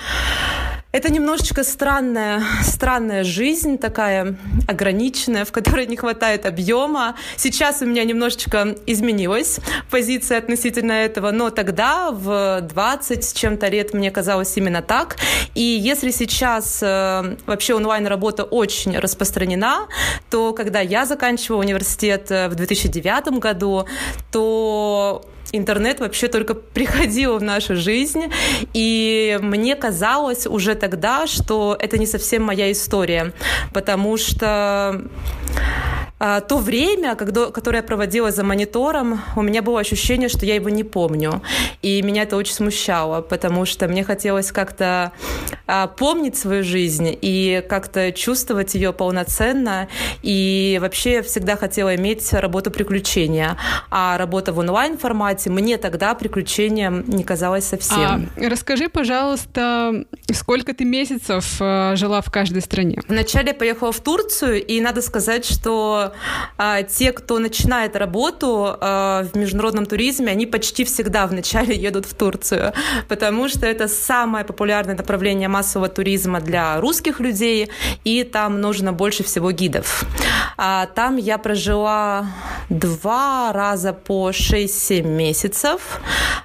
это 0.95 1.13
немножечко 1.13 1.65
странная, 1.65 2.41
странная 2.63 3.25
жизнь, 3.25 3.79
такая 3.79 4.37
ограниченная, 4.69 5.45
в 5.45 5.51
которой 5.51 5.87
не 5.87 5.97
хватает 5.97 6.47
объема. 6.47 7.17
Сейчас 7.37 7.83
у 7.83 7.85
меня 7.85 8.05
немножечко 8.05 8.77
изменилась 8.87 9.59
позиция 9.91 10.39
относительно 10.39 10.93
этого, 10.93 11.33
но 11.33 11.51
тогда, 11.51 12.13
в 12.13 12.61
20 12.61 13.25
с 13.25 13.33
чем-то 13.33 13.67
лет, 13.67 13.93
мне 13.93 14.13
казалось 14.13 14.57
именно 14.57 14.83
так. 14.83 15.17
И 15.57 15.63
если 15.63 16.13
сейчас 16.13 16.81
э, 16.81 17.39
вообще 17.45 17.75
онлайн-работа 17.75 18.45
очень 18.45 18.97
распространена, 18.97 19.89
то 20.31 20.53
когда 20.53 20.79
я 20.79 21.07
заканчивала 21.07 21.63
университет 21.63 22.31
э, 22.31 22.49
в 22.49 22.55
2009 22.55 23.41
году, 23.41 23.85
то 24.31 25.25
интернет 25.57 26.01
вообще 26.01 26.29
только 26.29 26.55
приходил 26.75 27.39
в 27.39 27.43
нашу 27.43 27.77
жизнь, 27.77 28.25
и 28.73 29.39
мне 29.43 29.77
казалось 29.77 30.47
уже 30.47 30.75
тогда, 30.75 31.27
что 31.27 31.77
это 31.79 31.99
не 31.99 32.07
совсем 32.07 32.43
моя 32.43 32.71
история, 32.73 33.33
потому 33.73 34.17
что 34.17 35.03
а, 36.27 36.41
то 36.41 36.57
время, 36.57 37.17
которое 37.17 37.79
я 37.79 37.83
проводила 37.83 38.31
за 38.31 38.45
монитором, 38.45 39.21
у 39.37 39.43
меня 39.43 39.61
было 39.61 39.81
ощущение, 39.81 40.29
что 40.29 40.47
я 40.47 40.55
его 40.55 40.71
не 40.71 40.83
помню. 40.83 41.43
И 41.83 42.01
меня 42.03 42.23
это 42.23 42.37
очень 42.37 42.55
смущало, 42.55 43.21
потому 43.21 43.67
что 43.67 43.89
мне 43.89 44.05
хотелось 44.05 44.51
как-то 44.51 45.13
а, 45.67 45.89
помнить 45.89 46.37
свою 46.37 46.65
жизнь 46.65 47.19
и 47.21 47.63
как-то 47.69 48.11
чувствовать 48.13 48.75
ее 48.75 48.93
полноценно. 48.93 49.89
И 50.23 50.79
вообще 50.81 51.15
я 51.15 51.23
всегда 51.23 51.57
хотела 51.57 51.95
иметь 51.97 52.33
работу 52.33 52.71
приключения. 52.71 53.59
А 53.91 54.17
работа 54.17 54.53
в 54.55 54.59
онлайн-формате 54.59 55.44
мне 55.51 55.79
тогда 55.79 56.15
приключением 56.15 57.05
не 57.07 57.25
казалось 57.25 57.65
совсем. 57.65 58.31
А, 58.37 58.49
расскажи, 58.49 58.89
пожалуйста, 58.89 60.05
сколько 60.33 60.75
ты 60.75 60.85
месяцев 60.85 61.57
а, 61.61 61.95
жила 61.97 62.21
в 62.21 62.31
каждой 62.31 62.63
стране? 62.63 63.01
Вначале 63.09 63.49
я 63.49 63.55
поехала 63.55 63.93
в 63.93 64.01
Турцию, 64.01 64.65
и 64.65 64.81
надо 64.81 65.03
сказать, 65.03 65.45
что 65.45 66.13
а, 66.59 66.83
те, 66.83 67.13
кто 67.13 67.39
начинает 67.39 67.97
работу 67.97 68.77
а, 68.81 69.25
в 69.33 69.37
международном 69.37 69.87
туризме, 69.87 70.31
они 70.31 70.47
почти 70.47 70.85
всегда 70.85 71.27
вначале 71.27 71.75
едут 71.89 72.07
в 72.07 72.15
Турцию, 72.15 72.73
потому 73.09 73.49
что 73.49 73.67
это 73.67 73.89
самое 73.89 74.45
популярное 74.45 74.97
направление 74.97 75.49
массового 75.49 75.89
туризма 75.89 76.41
для 76.41 76.81
русских 76.81 77.21
людей, 77.21 77.71
и 78.05 78.25
там 78.25 78.61
нужно 78.61 78.93
больше 78.93 79.25
всего 79.25 79.51
гидов. 79.51 80.05
А, 80.57 80.87
там 80.87 81.17
я 81.17 81.39
прожила 81.39 82.27
два 82.69 83.53
раза 83.53 83.93
по 83.93 84.31
6-7 84.31 85.03
месяцев. 85.03 85.34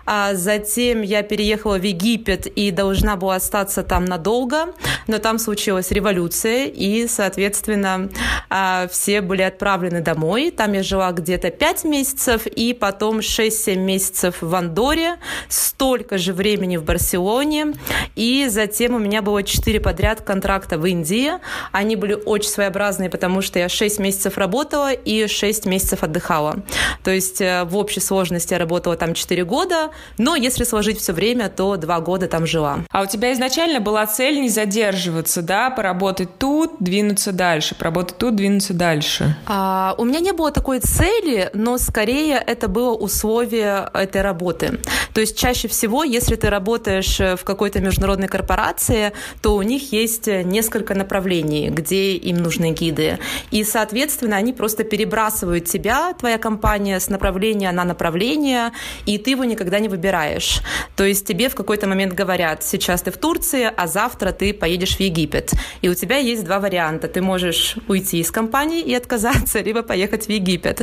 А 0.05 0.33
затем 0.33 1.01
я 1.01 1.21
переехала 1.23 1.77
в 1.77 1.83
Египет 1.83 2.47
и 2.47 2.71
должна 2.71 3.15
была 3.15 3.35
остаться 3.35 3.83
там 3.83 4.05
надолго, 4.05 4.73
но 5.07 5.19
там 5.19 5.39
случилась 5.39 5.91
революция, 5.91 6.65
и, 6.65 7.07
соответственно, 7.07 8.09
а, 8.49 8.87
все 8.91 9.21
были 9.21 9.43
отправлены 9.43 10.01
домой. 10.01 10.51
Там 10.51 10.73
я 10.73 10.83
жила 10.83 11.11
где-то 11.11 11.51
5 11.51 11.83
месяцев, 11.83 12.47
и 12.47 12.73
потом 12.73 13.19
6-7 13.19 13.75
месяцев 13.75 14.37
в 14.41 14.53
Андоре, 14.55 15.17
столько 15.47 16.17
же 16.17 16.33
времени 16.33 16.77
в 16.77 16.83
Барселоне, 16.83 17.73
и 18.15 18.47
затем 18.49 18.95
у 18.95 18.99
меня 18.99 19.21
было 19.21 19.43
4 19.43 19.79
подряд 19.79 20.21
контракта 20.21 20.77
в 20.77 20.85
Индии. 20.85 21.33
Они 21.71 21.95
были 21.95 22.13
очень 22.13 22.49
своеобразные, 22.49 23.09
потому 23.09 23.41
что 23.41 23.59
я 23.59 23.69
6 23.69 23.99
месяцев 23.99 24.37
работала 24.37 24.91
и 24.91 25.27
6 25.27 25.65
месяцев 25.65 26.03
отдыхала. 26.03 26.63
То 27.03 27.11
есть 27.11 27.41
э, 27.41 27.63
в 27.65 27.77
общей 27.77 27.99
сложности 27.99 28.53
я 28.53 28.59
работала 28.59 28.78
там 28.79 29.13
4 29.13 29.45
года, 29.45 29.89
но 30.17 30.35
если 30.35 30.63
сложить 30.63 30.99
все 30.99 31.13
время, 31.13 31.49
то 31.49 31.77
2 31.77 31.99
года 32.01 32.27
там 32.27 32.45
жила. 32.45 32.79
А 32.91 33.03
у 33.03 33.05
тебя 33.05 33.33
изначально 33.33 33.79
была 33.79 34.05
цель 34.05 34.41
не 34.41 34.49
задерживаться, 34.49 35.41
да, 35.41 35.69
поработать 35.69 36.37
тут, 36.37 36.73
двинуться 36.79 37.31
дальше, 37.31 37.75
поработать 37.75 38.17
тут, 38.17 38.35
двинуться 38.35 38.73
дальше? 38.73 39.35
А, 39.45 39.95
у 39.97 40.05
меня 40.05 40.19
не 40.19 40.31
было 40.31 40.51
такой 40.51 40.79
цели, 40.79 41.49
но 41.53 41.77
скорее 41.77 42.35
это 42.35 42.67
было 42.67 42.93
условие 42.93 43.89
этой 43.93 44.21
работы. 44.21 44.79
То 45.13 45.21
есть 45.21 45.37
чаще 45.37 45.67
всего, 45.67 46.03
если 46.03 46.35
ты 46.35 46.49
работаешь 46.49 47.19
в 47.19 47.43
какой-то 47.43 47.79
международной 47.79 48.27
корпорации, 48.27 49.11
то 49.41 49.55
у 49.55 49.61
них 49.61 49.91
есть 49.91 50.27
несколько 50.27 50.93
направлений, 50.95 51.69
где 51.69 52.13
им 52.13 52.37
нужны 52.37 52.71
гиды. 52.71 53.19
И, 53.51 53.63
соответственно, 53.63 54.37
они 54.37 54.53
просто 54.53 54.83
перебрасывают 54.83 55.65
тебя, 55.65 56.13
твоя 56.13 56.37
компания, 56.37 56.99
с 56.99 57.09
направления 57.09 57.71
на 57.71 57.83
направление, 57.83 58.58
и 59.05 59.17
ты 59.17 59.31
его 59.31 59.43
никогда 59.43 59.79
не 59.79 59.87
выбираешь. 59.87 60.61
То 60.95 61.03
есть 61.03 61.25
тебе 61.27 61.49
в 61.49 61.55
какой-то 61.55 61.87
момент 61.87 62.13
говорят, 62.13 62.63
сейчас 62.63 63.01
ты 63.01 63.11
в 63.11 63.17
Турции, 63.17 63.69
а 63.75 63.87
завтра 63.87 64.31
ты 64.31 64.53
поедешь 64.53 64.97
в 64.97 64.99
Египет. 64.99 65.53
И 65.81 65.89
у 65.89 65.95
тебя 65.95 66.17
есть 66.17 66.43
два 66.43 66.59
варианта. 66.59 67.07
Ты 67.07 67.21
можешь 67.21 67.75
уйти 67.87 68.19
из 68.19 68.31
компании 68.31 68.81
и 68.81 68.93
отказаться, 68.93 69.61
либо 69.67 69.81
поехать 69.81 70.25
в 70.25 70.29
Египет. 70.29 70.81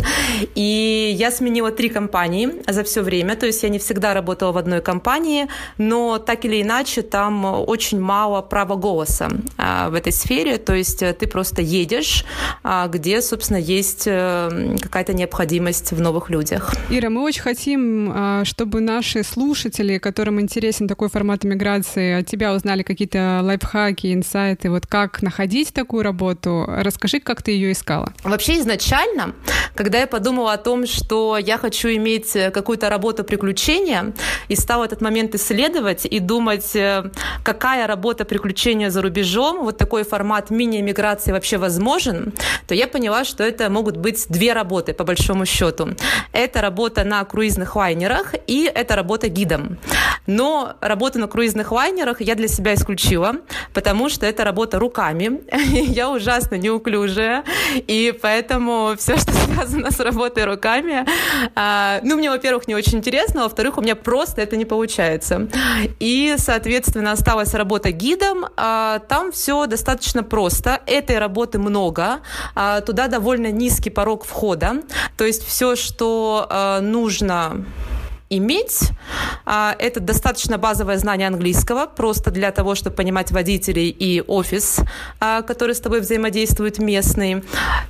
И 0.54 1.14
я 1.18 1.30
сменила 1.30 1.70
три 1.70 1.88
компании 1.88 2.48
за 2.66 2.82
все 2.82 3.02
время, 3.02 3.36
то 3.36 3.46
есть 3.46 3.62
я 3.62 3.68
не 3.68 3.78
всегда 3.78 4.14
работала 4.14 4.52
в 4.52 4.58
одной 4.58 4.80
компании, 4.80 5.48
но 5.78 6.18
так 6.18 6.44
или 6.44 6.62
иначе 6.62 7.02
там 7.02 7.44
очень 7.44 8.00
мало 8.00 8.42
права 8.42 8.76
голоса 8.76 9.28
а, 9.56 9.90
в 9.90 9.94
этой 9.94 10.12
сфере, 10.12 10.58
то 10.58 10.74
есть 10.74 10.98
ты 10.98 11.26
просто 11.26 11.62
едешь, 11.62 12.24
а, 12.62 12.88
где, 12.88 13.20
собственно, 13.22 13.58
есть 13.58 14.04
э, 14.06 14.76
какая-то 14.80 15.12
необходимость 15.12 15.92
в 15.92 16.00
новых 16.00 16.30
людях. 16.30 16.74
Ира, 16.90 17.10
мы 17.10 17.22
очень 17.22 17.42
хотим, 17.42 17.65
а, 17.74 18.44
чтобы 18.44 18.80
наши 18.80 19.22
слушатели, 19.22 19.98
которым 19.98 20.40
интересен 20.40 20.88
такой 20.88 21.08
формат 21.08 21.44
иммиграции, 21.44 22.20
от 22.20 22.26
тебя 22.26 22.52
узнали 22.54 22.82
какие-то 22.82 23.40
лайфхаки, 23.42 24.12
инсайты, 24.12 24.70
вот 24.70 24.86
как 24.86 25.22
находить 25.22 25.72
такую 25.72 26.02
работу. 26.02 26.64
Расскажи, 26.68 27.20
как 27.20 27.42
ты 27.42 27.52
ее 27.52 27.72
искала. 27.72 28.12
Вообще 28.22 28.58
изначально, 28.58 29.34
когда 29.74 29.98
я 29.98 30.06
подумала 30.06 30.52
о 30.52 30.58
том, 30.58 30.86
что 30.86 31.38
я 31.38 31.58
хочу 31.58 31.88
иметь 31.88 32.36
э, 32.36 32.50
какую-то 32.50 32.88
работу 32.88 33.24
приключения, 33.24 34.12
и 34.48 34.56
стала 34.56 34.84
этот 34.84 35.00
момент 35.00 35.34
исследовать 35.34 36.06
и 36.06 36.18
думать, 36.20 36.76
э, 36.76 37.10
какая 37.42 37.86
работа 37.86 38.24
приключения 38.24 38.90
за 38.90 39.02
рубежом, 39.02 39.64
вот 39.64 39.78
такой 39.78 40.04
формат 40.04 40.50
мини-эмиграции 40.50 41.32
вообще 41.32 41.58
возможен, 41.58 42.32
то 42.66 42.74
я 42.74 42.86
поняла, 42.86 43.24
что 43.24 43.42
это 43.44 43.70
могут 43.70 43.96
быть 43.96 44.26
две 44.28 44.52
работы, 44.52 44.92
по 44.92 45.04
большому 45.04 45.46
счету. 45.46 45.90
Это 46.32 46.60
работа 46.60 47.04
на 47.04 47.24
круизных 47.56 47.76
лайнерах 47.76 48.34
и 48.46 48.70
это 48.74 48.96
работа 48.96 49.28
гидом. 49.28 49.78
Но 50.26 50.74
работу 50.80 51.18
на 51.18 51.28
круизных 51.28 51.72
лайнерах 51.72 52.20
я 52.20 52.34
для 52.34 52.48
себя 52.48 52.74
исключила, 52.74 53.36
потому 53.72 54.08
что 54.08 54.26
это 54.26 54.44
работа 54.44 54.78
руками. 54.78 55.40
я 55.72 56.10
ужасно 56.10 56.56
неуклюжая, 56.56 57.44
и 57.74 58.12
поэтому 58.20 58.94
все, 58.98 59.16
что 59.16 59.32
связано 59.32 59.90
с 59.90 60.00
работой 60.00 60.44
руками, 60.44 61.06
а, 61.54 62.00
ну, 62.02 62.16
мне, 62.16 62.30
во-первых, 62.30 62.68
не 62.68 62.74
очень 62.74 62.98
интересно, 62.98 63.42
во-вторых, 63.44 63.78
у 63.78 63.80
меня 63.80 63.96
просто 63.96 64.42
это 64.42 64.56
не 64.56 64.64
получается. 64.64 65.48
И, 66.00 66.34
соответственно, 66.38 67.12
осталась 67.12 67.54
работа 67.54 67.90
гидом. 67.90 68.46
А, 68.56 68.98
там 69.08 69.32
все 69.32 69.66
достаточно 69.66 70.22
просто. 70.22 70.80
Этой 70.86 71.18
работы 71.18 71.58
много. 71.58 72.20
А, 72.54 72.80
туда 72.80 73.06
довольно 73.08 73.50
низкий 73.50 73.90
порог 73.90 74.24
входа. 74.24 74.82
То 75.16 75.24
есть 75.24 75.46
все, 75.46 75.76
что 75.76 76.48
нужно 76.82 77.45
иметь. 78.28 78.90
А, 79.44 79.76
это 79.78 80.00
достаточно 80.00 80.58
базовое 80.58 80.98
знание 80.98 81.28
английского, 81.28 81.86
просто 81.86 82.30
для 82.30 82.50
того, 82.50 82.74
чтобы 82.74 82.96
понимать 82.96 83.30
водителей 83.30 83.88
и 83.88 84.20
офис, 84.20 84.80
а, 85.20 85.42
который 85.42 85.74
с 85.74 85.80
тобой 85.80 86.00
взаимодействует 86.00 86.78
местный. 86.78 87.44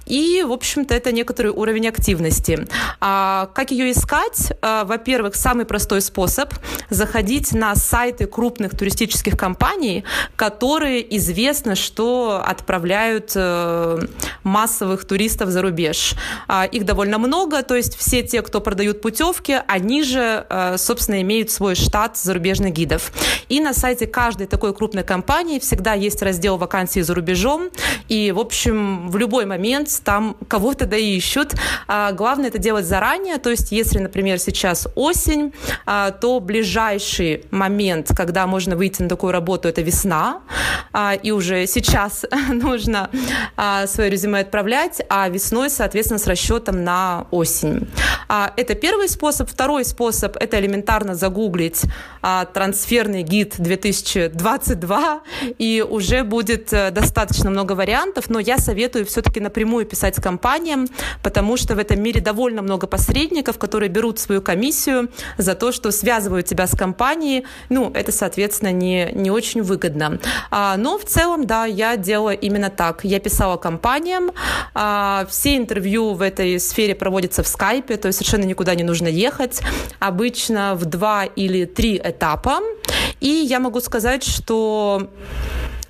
И, 0.07 0.43
в 0.47 0.53
общем-то, 0.53 0.95
это 0.95 1.13
некоторый 1.13 1.49
уровень 1.49 1.89
активности. 1.89 2.67
А, 3.01 3.51
как 3.55 3.71
ее 3.71 3.91
искать? 3.93 4.53
Во-первых, 4.63 5.35
самый 5.37 5.67
простой 5.67 6.01
способ– 6.01 6.55
заходить 6.91 7.53
на 7.53 7.75
сайты 7.75 8.27
крупных 8.27 8.77
туристических 8.77 9.37
компаний, 9.37 10.05
которые 10.37 11.17
известно, 11.17 11.75
что 11.75 12.43
отправляют 12.45 13.33
э, 13.35 13.99
массовых 14.43 15.05
туристов 15.05 15.51
за 15.51 15.63
рубеж. 15.63 16.15
Их 16.73 16.85
довольно 16.85 17.19
много, 17.19 17.63
то 17.63 17.75
есть 17.75 17.97
все 17.97 18.23
те, 18.23 18.43
кто 18.43 18.61
продают 18.61 19.01
путевки, 19.01 19.61
они 19.67 20.03
же 20.03 20.47
Э, 20.49 20.77
собственно, 20.79 21.21
имеют 21.23 21.51
свой 21.51 21.75
штат 21.75 22.17
зарубежных 22.17 22.73
гидов. 22.73 23.13
И 23.49 23.61
на 23.61 23.75
сайте 23.75 24.07
каждой 24.07 24.47
такой 24.47 24.75
крупной 24.75 25.05
компании 25.05 25.59
всегда 25.59 25.95
есть 25.95 26.23
раздел 26.23 26.57
вакансий 26.57 27.03
за 27.03 27.15
рубежом. 27.15 27.71
И, 28.09 28.33
в 28.33 28.39
общем, 28.39 29.11
в 29.11 29.17
любой 29.17 29.47
момент 29.47 29.96
там 30.01 30.37
кого-то 30.49 30.87
да 30.87 30.97
ищут. 30.97 31.55
А 31.89 32.13
главное 32.13 32.49
это 32.49 32.59
делать 32.59 32.87
заранее. 32.87 33.39
То 33.39 33.51
есть, 33.51 33.73
если, 33.73 33.99
например, 33.99 34.39
сейчас 34.39 34.89
осень, 34.95 35.53
а, 35.85 36.11
то 36.11 36.41
ближайший 36.41 37.45
момент, 37.51 38.11
когда 38.17 38.47
можно 38.47 38.77
выйти 38.77 39.03
на 39.03 39.09
такую 39.09 39.33
работу, 39.33 39.69
это 39.69 39.83
весна. 39.83 40.41
А, 40.93 41.15
и 41.15 41.31
уже 41.31 41.67
сейчас 41.67 42.25
нужно 42.49 43.11
свое 43.87 44.11
резюме 44.11 44.41
отправлять, 44.41 45.03
а 45.09 45.29
весной, 45.29 45.71
соответственно, 45.71 46.19
с 46.19 46.27
расчетом 46.27 46.85
на 46.85 47.27
осень. 47.31 47.89
Это 48.29 48.75
первый 48.75 49.09
способ. 49.09 49.49
Второй 49.51 49.85
способ 49.85 49.97
способ– 49.97 50.37
это 50.41 50.61
элементарно 50.61 51.15
загуглить 51.15 51.83
а, 52.23 52.45
«Трансферный 52.45 53.23
гид 53.23 53.59
2022», 53.59 55.21
и 55.59 55.85
уже 55.89 56.23
будет 56.23 56.73
э, 56.73 56.91
достаточно 56.91 57.51
много 57.51 57.73
вариантов, 57.73 58.29
но 58.29 58.39
я 58.39 58.59
советую 58.59 59.07
все-таки 59.07 59.41
напрямую 59.41 59.86
писать 59.87 60.17
компаниям, 60.17 60.89
потому 61.23 61.57
что 61.57 61.75
в 61.75 61.79
этом 61.79 62.03
мире 62.03 62.21
довольно 62.21 62.63
много 62.63 62.87
посредников, 62.87 63.59
которые 63.59 63.89
берут 63.89 64.19
свою 64.19 64.43
комиссию 64.43 65.09
за 65.39 65.55
то, 65.55 65.73
что 65.73 65.91
связывают 65.91 66.47
тебя 66.47 66.67
с 66.67 66.77
компанией. 66.77 67.45
Ну, 67.69 67.91
это, 67.95 68.13
соответственно, 68.13 68.73
не, 68.73 69.11
не 69.13 69.31
очень 69.31 69.63
выгодно. 69.63 70.19
А, 70.51 70.77
но 70.77 70.99
в 70.99 71.05
целом, 71.05 71.47
да, 71.47 71.65
я 71.65 71.97
делала 71.97 72.35
именно 72.35 72.71
так. 72.71 73.05
Я 73.05 73.21
писала 73.21 73.57
компаниям, 73.57 74.33
а, 74.75 75.27
все 75.29 75.57
интервью 75.57 76.15
в 76.15 76.23
этой 76.23 76.59
сфере 76.61 76.95
проводятся 76.95 77.43
в 77.43 77.49
скайпе, 77.49 77.97
то 77.97 78.09
есть 78.09 78.19
совершенно 78.19 78.45
никуда 78.45 78.75
не 78.75 78.85
нужно 78.85 79.09
ехать 79.09 79.61
обычно 79.99 80.75
в 80.75 80.85
два 80.85 81.25
или 81.25 81.65
три 81.65 82.01
этапа. 82.03 82.61
И 83.21 83.29
я 83.29 83.61
могу 83.61 83.81
сказать, 83.81 84.25
что 84.25 85.11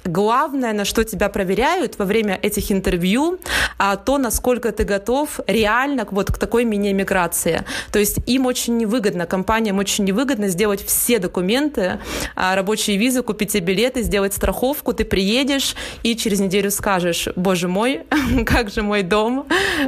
главное, 0.07 0.73
на 0.73 0.85
что 0.85 1.05
тебя 1.05 1.29
проверяют 1.29 1.99
во 1.99 2.05
время 2.05 2.39
этих 2.43 2.73
интервью, 2.73 3.39
а, 3.79 3.97
то, 3.97 4.19
насколько 4.19 4.73
ты 4.73 4.85
готов 4.85 5.41
реально 5.47 6.07
вот 6.11 6.33
к 6.33 6.39
такой 6.39 6.65
мини-эмиграции. 6.65 7.65
То 7.93 7.99
есть 7.99 8.19
им 8.27 8.47
очень 8.47 8.77
невыгодно, 8.77 9.27
компаниям 9.27 9.79
очень 9.79 10.05
невыгодно 10.05 10.49
сделать 10.49 10.85
все 10.85 11.19
документы, 11.19 12.01
а, 12.35 12.55
рабочие 12.55 12.97
визы, 12.97 13.23
купить 13.23 13.53
тебе 13.53 13.75
билеты, 13.75 14.03
сделать 14.03 14.35
страховку, 14.35 14.93
ты 14.93 15.05
приедешь 15.05 15.75
и 16.03 16.17
через 16.17 16.41
неделю 16.41 16.71
скажешь, 16.71 17.29
боже 17.37 17.69
мой, 17.69 18.03
как 18.47 18.71
же 18.71 18.83
мой 18.83 19.03
дом, 19.03 19.47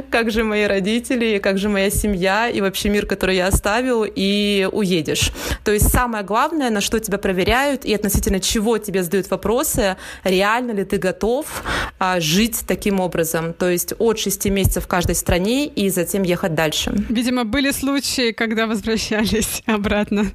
как 0.09 0.31
же 0.31 0.43
мои 0.43 0.65
родители, 0.65 1.39
как 1.39 1.57
же 1.57 1.69
моя 1.69 1.89
семья 1.89 2.49
и 2.49 2.61
вообще 2.61 2.89
мир, 2.89 3.05
который 3.05 3.35
я 3.35 3.47
оставил, 3.47 4.05
и 4.05 4.67
уедешь. 4.71 5.31
То 5.63 5.71
есть 5.71 5.89
самое 5.89 6.23
главное, 6.23 6.69
на 6.69 6.81
что 6.81 6.99
тебя 6.99 7.17
проверяют 7.17 7.85
и 7.85 7.93
относительно 7.93 8.39
чего 8.39 8.77
тебе 8.77 9.03
задают 9.03 9.29
вопросы, 9.29 9.97
реально 10.23 10.71
ли 10.71 10.83
ты 10.83 10.97
готов 10.97 11.63
а, 11.99 12.19
жить 12.19 12.63
таким 12.67 12.99
образом, 12.99 13.53
то 13.53 13.69
есть 13.69 13.93
от 13.99 14.19
6 14.19 14.45
месяцев 14.45 14.85
в 14.85 14.87
каждой 14.87 15.15
стране 15.15 15.67
и 15.67 15.89
затем 15.89 16.23
ехать 16.23 16.55
дальше. 16.55 16.93
Видимо, 17.09 17.45
были 17.45 17.71
случаи, 17.71 18.31
когда 18.31 18.67
возвращались 18.67 19.63
обратно. 19.65 20.31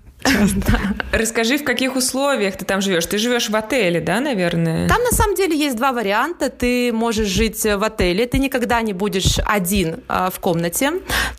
Расскажи, 1.13 1.59
в 1.59 1.65
каких 1.65 1.97
условиях 1.97 2.57
ты 2.57 2.65
там 2.65 2.81
живешь? 2.81 3.07
Ты 3.07 3.19
живешь 3.19 3.51
в 3.51 3.57
отеле, 3.57 4.01
да, 4.01 4.21
наверное? 4.21 4.89
Там 4.89 5.03
на 5.03 5.11
самом 5.11 5.35
деле 5.37 5.57
есть 5.57 5.77
два 5.77 5.93
варианта. 5.93 6.49
Ты 6.49 6.93
можешь 6.93 7.29
жить 7.29 7.63
в 7.63 7.85
отеле, 7.85 8.27
ты 8.27 8.39
никогда 8.39 8.81
не 8.83 8.93
будешь 8.93 9.39
один 9.45 10.01
а, 10.09 10.31
в 10.31 10.41
комнате. 10.41 10.93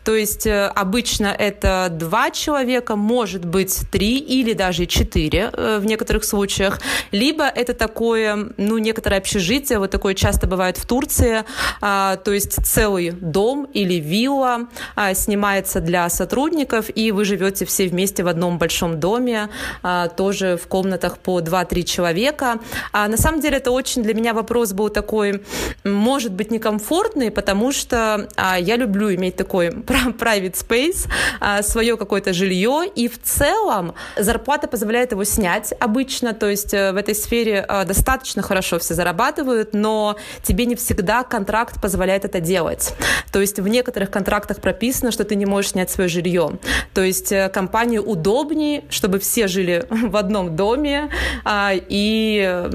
То 0.04 0.14
есть 0.14 0.46
э, 0.46 0.66
обычно 0.66 1.26
это 1.26 1.88
два 1.90 2.30
человека, 2.30 2.96
может 2.96 3.44
быть 3.44 3.80
три 3.90 4.18
или 4.18 4.52
даже 4.52 4.86
четыре 4.86 5.50
э, 5.52 5.78
в 5.80 5.86
некоторых 5.86 6.24
случаях. 6.24 6.80
Либо 7.10 7.44
это 7.44 7.74
такое, 7.74 8.50
ну, 8.56 8.78
некоторое 8.78 9.18
общежитие, 9.18 9.78
вот 9.78 9.90
такое 9.90 10.14
часто 10.14 10.46
бывает 10.46 10.78
в 10.78 10.86
Турции. 10.86 11.44
А, 11.80 12.16
то 12.16 12.32
есть 12.32 12.64
целый 12.64 13.10
дом 13.10 13.68
или 13.72 13.94
вилла 13.94 14.68
а, 14.94 15.12
снимается 15.14 15.80
для 15.80 16.08
сотрудников, 16.08 16.86
и 16.94 17.10
вы 17.10 17.24
живете 17.24 17.64
все 17.64 17.88
вместе 17.88 18.22
в 18.22 18.28
одном 18.28 18.58
большом 18.58 18.75
большом 18.76 19.00
доме, 19.00 19.48
а, 19.82 20.08
тоже 20.08 20.58
в 20.62 20.66
комнатах 20.68 21.18
по 21.18 21.40
2-3 21.40 21.84
человека. 21.84 22.58
А 22.92 23.08
на 23.08 23.16
самом 23.16 23.40
деле 23.40 23.56
это 23.56 23.70
очень 23.70 24.02
для 24.02 24.12
меня 24.12 24.34
вопрос 24.34 24.72
был 24.72 24.90
такой, 24.90 25.42
может 25.84 26.32
быть, 26.32 26.50
некомфортный, 26.50 27.30
потому 27.30 27.72
что 27.72 28.28
а, 28.36 28.58
я 28.58 28.76
люблю 28.76 29.14
иметь 29.14 29.36
такой 29.36 29.68
private 30.18 30.54
space, 30.54 31.08
а, 31.40 31.62
свое 31.62 31.96
какое-то 31.96 32.34
жилье, 32.34 32.82
и 32.94 33.08
в 33.08 33.22
целом 33.22 33.94
зарплата 34.16 34.68
позволяет 34.68 35.12
его 35.12 35.24
снять 35.24 35.72
обычно, 35.80 36.34
то 36.34 36.50
есть 36.50 36.74
э, 36.74 36.92
в 36.92 36.96
этой 36.96 37.14
сфере 37.14 37.64
а, 37.66 37.84
достаточно 37.84 38.42
хорошо 38.42 38.78
все 38.78 38.94
зарабатывают, 38.94 39.72
но 39.72 40.16
тебе 40.42 40.66
не 40.66 40.74
всегда 40.74 41.22
контракт 41.22 41.80
позволяет 41.80 42.24
это 42.26 42.40
делать. 42.40 42.94
То 43.32 43.40
есть 43.40 43.58
в 43.58 43.68
некоторых 43.68 44.10
контрактах 44.10 44.60
прописано, 44.60 45.12
что 45.12 45.24
ты 45.24 45.34
не 45.34 45.46
можешь 45.46 45.70
снять 45.70 45.90
свое 45.90 46.08
жилье. 46.08 46.58
То 46.92 47.02
есть 47.02 47.32
э, 47.32 47.48
компании 47.48 47.98
удобнее 47.98 48.65
компании, 48.66 48.84
чтобы 48.90 49.18
все 49.18 49.48
жили 49.48 49.84
в 49.90 50.16
одном 50.16 50.56
доме 50.56 51.10
а, 51.44 51.72
и 51.74 52.68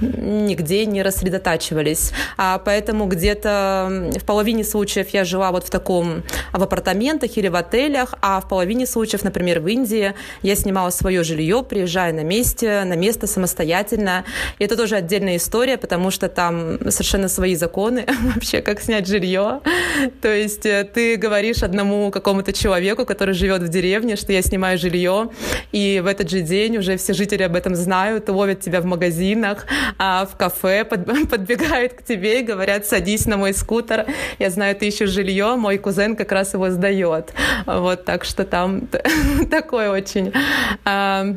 нигде 0.00 0.86
не 0.86 1.02
рассредотачивались. 1.02 2.12
А, 2.36 2.58
поэтому 2.58 3.06
где-то 3.06 4.12
в 4.20 4.24
половине 4.24 4.64
случаев 4.64 5.08
я 5.10 5.24
жила 5.24 5.50
вот 5.50 5.64
в 5.64 5.70
таком, 5.70 6.22
в 6.52 6.62
апартаментах 6.62 7.36
или 7.36 7.48
в 7.48 7.56
отелях, 7.56 8.14
а 8.20 8.40
в 8.40 8.48
половине 8.48 8.86
случаев, 8.86 9.24
например, 9.24 9.60
в 9.60 9.68
Индии, 9.68 10.14
я 10.42 10.56
снимала 10.56 10.90
свое 10.90 11.22
жилье, 11.24 11.62
приезжая 11.62 12.12
на 12.12 12.24
месте, 12.24 12.84
на 12.84 12.96
место 12.96 13.26
самостоятельно. 13.26 14.24
И 14.58 14.64
это 14.64 14.76
тоже 14.76 14.96
отдельная 14.96 15.36
история, 15.36 15.76
потому 15.76 16.10
что 16.10 16.28
там 16.28 16.78
совершенно 16.90 17.28
свои 17.28 17.56
законы 17.56 18.06
вообще, 18.34 18.62
как 18.62 18.80
снять 18.80 19.06
жилье. 19.06 19.60
То 20.20 20.28
есть 20.28 20.66
э, 20.66 20.84
ты 20.84 21.16
говоришь 21.16 21.62
одному 21.62 22.10
какому-то 22.10 22.52
человеку, 22.52 23.04
который 23.04 23.34
живет 23.34 23.62
в 23.62 23.68
деревне, 23.68 24.16
что 24.16 24.32
я 24.32 24.42
снимаю 24.42 24.78
жилье, 24.78 25.30
и 25.72 26.00
в 26.00 26.06
этот 26.06 26.30
же 26.30 26.40
день 26.40 26.78
уже 26.78 26.96
все 26.96 27.14
жители 27.14 27.42
об 27.42 27.56
этом 27.56 27.74
знают, 27.74 28.28
ловят 28.28 28.60
тебя 28.60 28.80
в 28.80 28.84
магазинах, 28.84 29.66
а 29.98 30.26
в 30.26 30.36
кафе 30.36 30.84
под, 30.84 31.28
подбегают 31.30 31.94
к 31.94 32.02
тебе 32.04 32.40
и 32.40 32.42
говорят, 32.44 32.86
садись 32.86 33.26
на 33.26 33.36
мой 33.36 33.54
скутер, 33.54 34.06
я 34.38 34.50
знаю, 34.50 34.76
ты 34.76 34.88
ищешь 34.88 35.10
жилье, 35.10 35.56
мой 35.56 35.78
кузен 35.78 36.16
как 36.16 36.32
раз 36.32 36.54
его 36.54 36.70
сдает. 36.70 37.32
Вот, 37.66 38.04
так 38.04 38.24
что 38.24 38.44
там 38.44 38.88
такой 39.50 39.88
очень 39.88 40.32
э, 40.84 41.34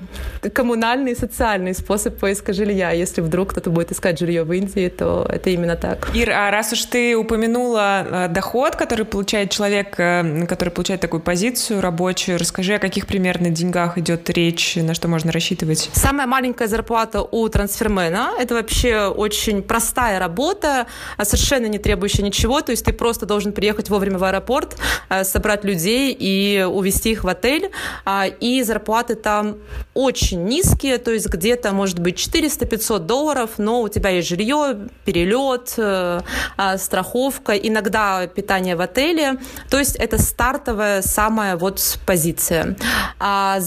коммунальный 0.54 1.16
социальный 1.16 1.74
способ 1.74 2.18
поиска 2.20 2.54
жилья. 2.54 2.92
Если 2.92 3.22
вдруг 3.22 3.52
кто-то 3.52 3.70
будет 3.70 3.92
искать 3.92 4.20
жилье 4.20 4.44
в 4.44 4.54
Индии, 4.54 4.90
то 4.90 5.26
это 5.30 5.50
именно 5.50 5.76
так. 5.76 6.10
Ир, 6.14 6.32
а 6.32 6.52
раз 6.52 6.74
уж 6.74 6.84
ты 6.86 7.16
упомянула 7.16 8.06
э, 8.06 8.28
доход, 8.30 8.76
который 8.76 9.06
получает 9.06 9.52
человек, 9.52 9.96
э, 10.00 10.46
который 10.46 10.70
получает 10.70 11.02
такую 11.02 11.22
позицию 11.22 11.82
рабочую, 11.82 12.38
расскажи, 12.38 12.76
о 12.76 12.80
каких 12.80 13.08
примерно 13.08 13.50
деньгах 13.50 13.87
идет 13.98 14.28
речь, 14.30 14.76
на 14.76 14.94
что 14.94 15.08
можно 15.08 15.32
рассчитывать? 15.32 15.90
Самая 15.94 16.26
маленькая 16.26 16.68
зарплата 16.68 17.22
у 17.22 17.48
трансфермена— 17.48 18.32
это 18.40 18.56
вообще 18.56 19.06
очень 19.06 19.62
простая 19.62 20.20
работа, 20.20 20.88
а 21.18 21.26
совершенно 21.26 21.68
не 21.68 21.78
требующая 21.78 22.24
ничего, 22.24 22.62
то 22.62 22.72
есть 22.72 22.86
ты 22.86 22.94
просто 22.94 23.26
должен 23.26 23.52
приехать 23.52 23.90
вовремя 23.90 24.18
в 24.18 24.24
аэропорт, 24.24 24.78
э, 25.10 25.24
собрать 25.24 25.64
людей 25.64 26.16
и 26.18 26.64
увезти 26.64 27.12
их 27.12 27.24
в 27.24 27.28
отель, 27.28 27.70
а, 28.06 28.26
и 28.26 28.64
зарплаты 28.64 29.16
там 29.16 29.58
очень 29.94 30.44
низкие, 30.46 30.98
то 30.98 31.12
есть 31.12 31.28
где-то, 31.28 31.72
может 31.74 32.00
быть, 32.00 32.18
400-500 32.18 33.00
долларов, 33.00 33.52
но 33.58 33.82
у 33.82 33.90
тебя 33.90 34.10
есть 34.10 34.28
жилье, 34.28 34.90
перелет, 35.06 35.74
э, 35.78 36.22
а, 36.58 36.78
страховка, 36.78 37.54
иногда 37.54 38.28
питание 38.28 38.76
в 38.76 38.82
отеле. 38.82 39.38
То 39.70 39.78
есть 39.78 39.96
это 39.96 40.18
стартовая 40.18 41.02
самая 41.02 41.58
вот 41.58 42.00
позиция. 42.06 42.76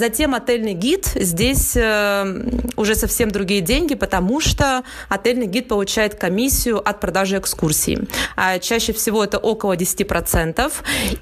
Затем 0.00 0.34
отельный 0.34 0.72
гид. 0.72 1.12
Здесь 1.14 1.76
э, 1.76 2.24
уже 2.76 2.94
совсем 2.94 3.30
другие 3.30 3.60
деньги, 3.60 3.94
потому 3.94 4.40
что 4.40 4.82
отельный 5.10 5.46
гид 5.46 5.68
получает 5.68 6.14
комиссию 6.14 6.78
от 6.78 7.00
продажи 7.00 7.38
экскурсий. 7.38 8.08
А 8.34 8.58
чаще 8.58 8.92
всего 8.94 9.22
это 9.22 9.38
около 9.38 9.76
10%. 9.76 10.72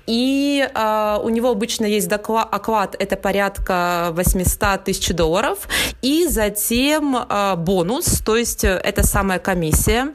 И 0.06 0.68
а, 0.74 1.20
у 1.22 1.28
него 1.28 1.50
обычно 1.50 1.86
есть 1.86 2.08
оклад, 2.10 2.94
это 2.98 3.16
порядка 3.16 4.10
800 4.12 4.84
тысяч 4.84 5.08
долларов. 5.08 5.68
И 6.00 6.26
затем 6.28 7.18
бонус, 7.56 8.22
то 8.24 8.36
есть 8.36 8.62
э, 8.62 8.80
это 8.84 9.04
самая 9.04 9.40
комиссия. 9.40 10.14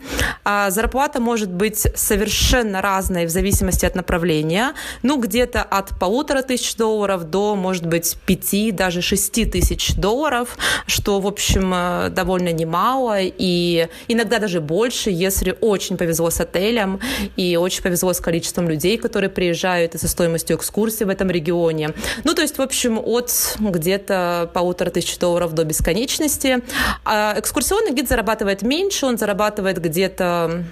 Зарплата 0.70 1.20
может 1.20 1.52
быть 1.52 1.86
совершенно 1.96 2.82
разной 2.82 3.26
в 3.26 3.30
зависимости 3.30 3.86
от 3.86 3.96
направления. 3.96 4.74
Ну, 5.04 5.20
где-то 5.20 5.62
от 5.62 6.00
полутора 6.00 6.42
тысяч 6.42 6.76
долларов 6.76 7.26
до, 7.26 7.56
может 7.56 7.86
быть, 7.86 8.16
пяти, 8.26 8.53
даже 8.72 9.02
шести 9.02 9.46
тысяч 9.46 9.96
долларов, 9.96 10.58
что, 10.88 11.20
в 11.20 11.28
общем, 11.28 11.74
э, 11.74 12.10
довольно 12.10 12.52
немало. 12.52 13.18
И 13.20 13.88
иногда 14.08 14.40
даже 14.40 14.62
больше, 14.62 15.10
если 15.10 15.56
очень 15.62 15.98
повезло 15.98 16.30
с 16.30 16.40
отелем 16.40 17.00
и 17.36 17.58
очень 17.58 17.84
повезло 17.84 18.14
с 18.14 18.20
количеством 18.20 18.70
людей, 18.70 18.98
которые 18.98 19.30
приезжают, 19.30 19.96
и 19.96 19.98
со 19.98 20.08
стоимостью 20.08 20.58
экскурсии 20.58 21.04
в 21.04 21.10
этом 21.10 21.30
регионе. 21.30 21.94
Ну, 22.24 22.34
то 22.34 22.42
есть, 22.42 22.58
в 22.58 22.62
общем, 22.62 23.00
от 23.04 23.58
где-то 23.60 24.50
полутора 24.54 24.90
тысяч 24.90 25.18
долларов 25.18 25.54
до 25.54 25.64
бесконечности. 25.64 26.62
А 27.06 27.36
экскурсионный 27.38 27.94
гид 27.94 28.08
зарабатывает 28.08 28.62
меньше, 28.62 29.06
он 29.06 29.18
зарабатывает 29.18 29.82
где-то 29.82 30.64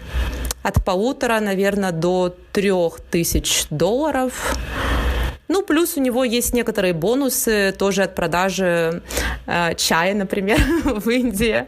от 0.63 0.85
полутора, 0.85 1.39
наверное, 1.39 1.91
до 1.91 2.35
трех 2.51 2.99
тысяч 2.99 3.65
долларов. 3.69 4.55
Ну, 5.51 5.63
плюс 5.63 5.97
у 5.97 5.99
него 5.99 6.23
есть 6.23 6.53
некоторые 6.53 6.93
бонусы 6.93 7.75
тоже 7.77 8.03
от 8.03 8.15
продажи 8.15 9.03
э, 9.47 9.75
чая, 9.75 10.15
например, 10.15 10.57
в 10.85 11.09
Индии, 11.09 11.65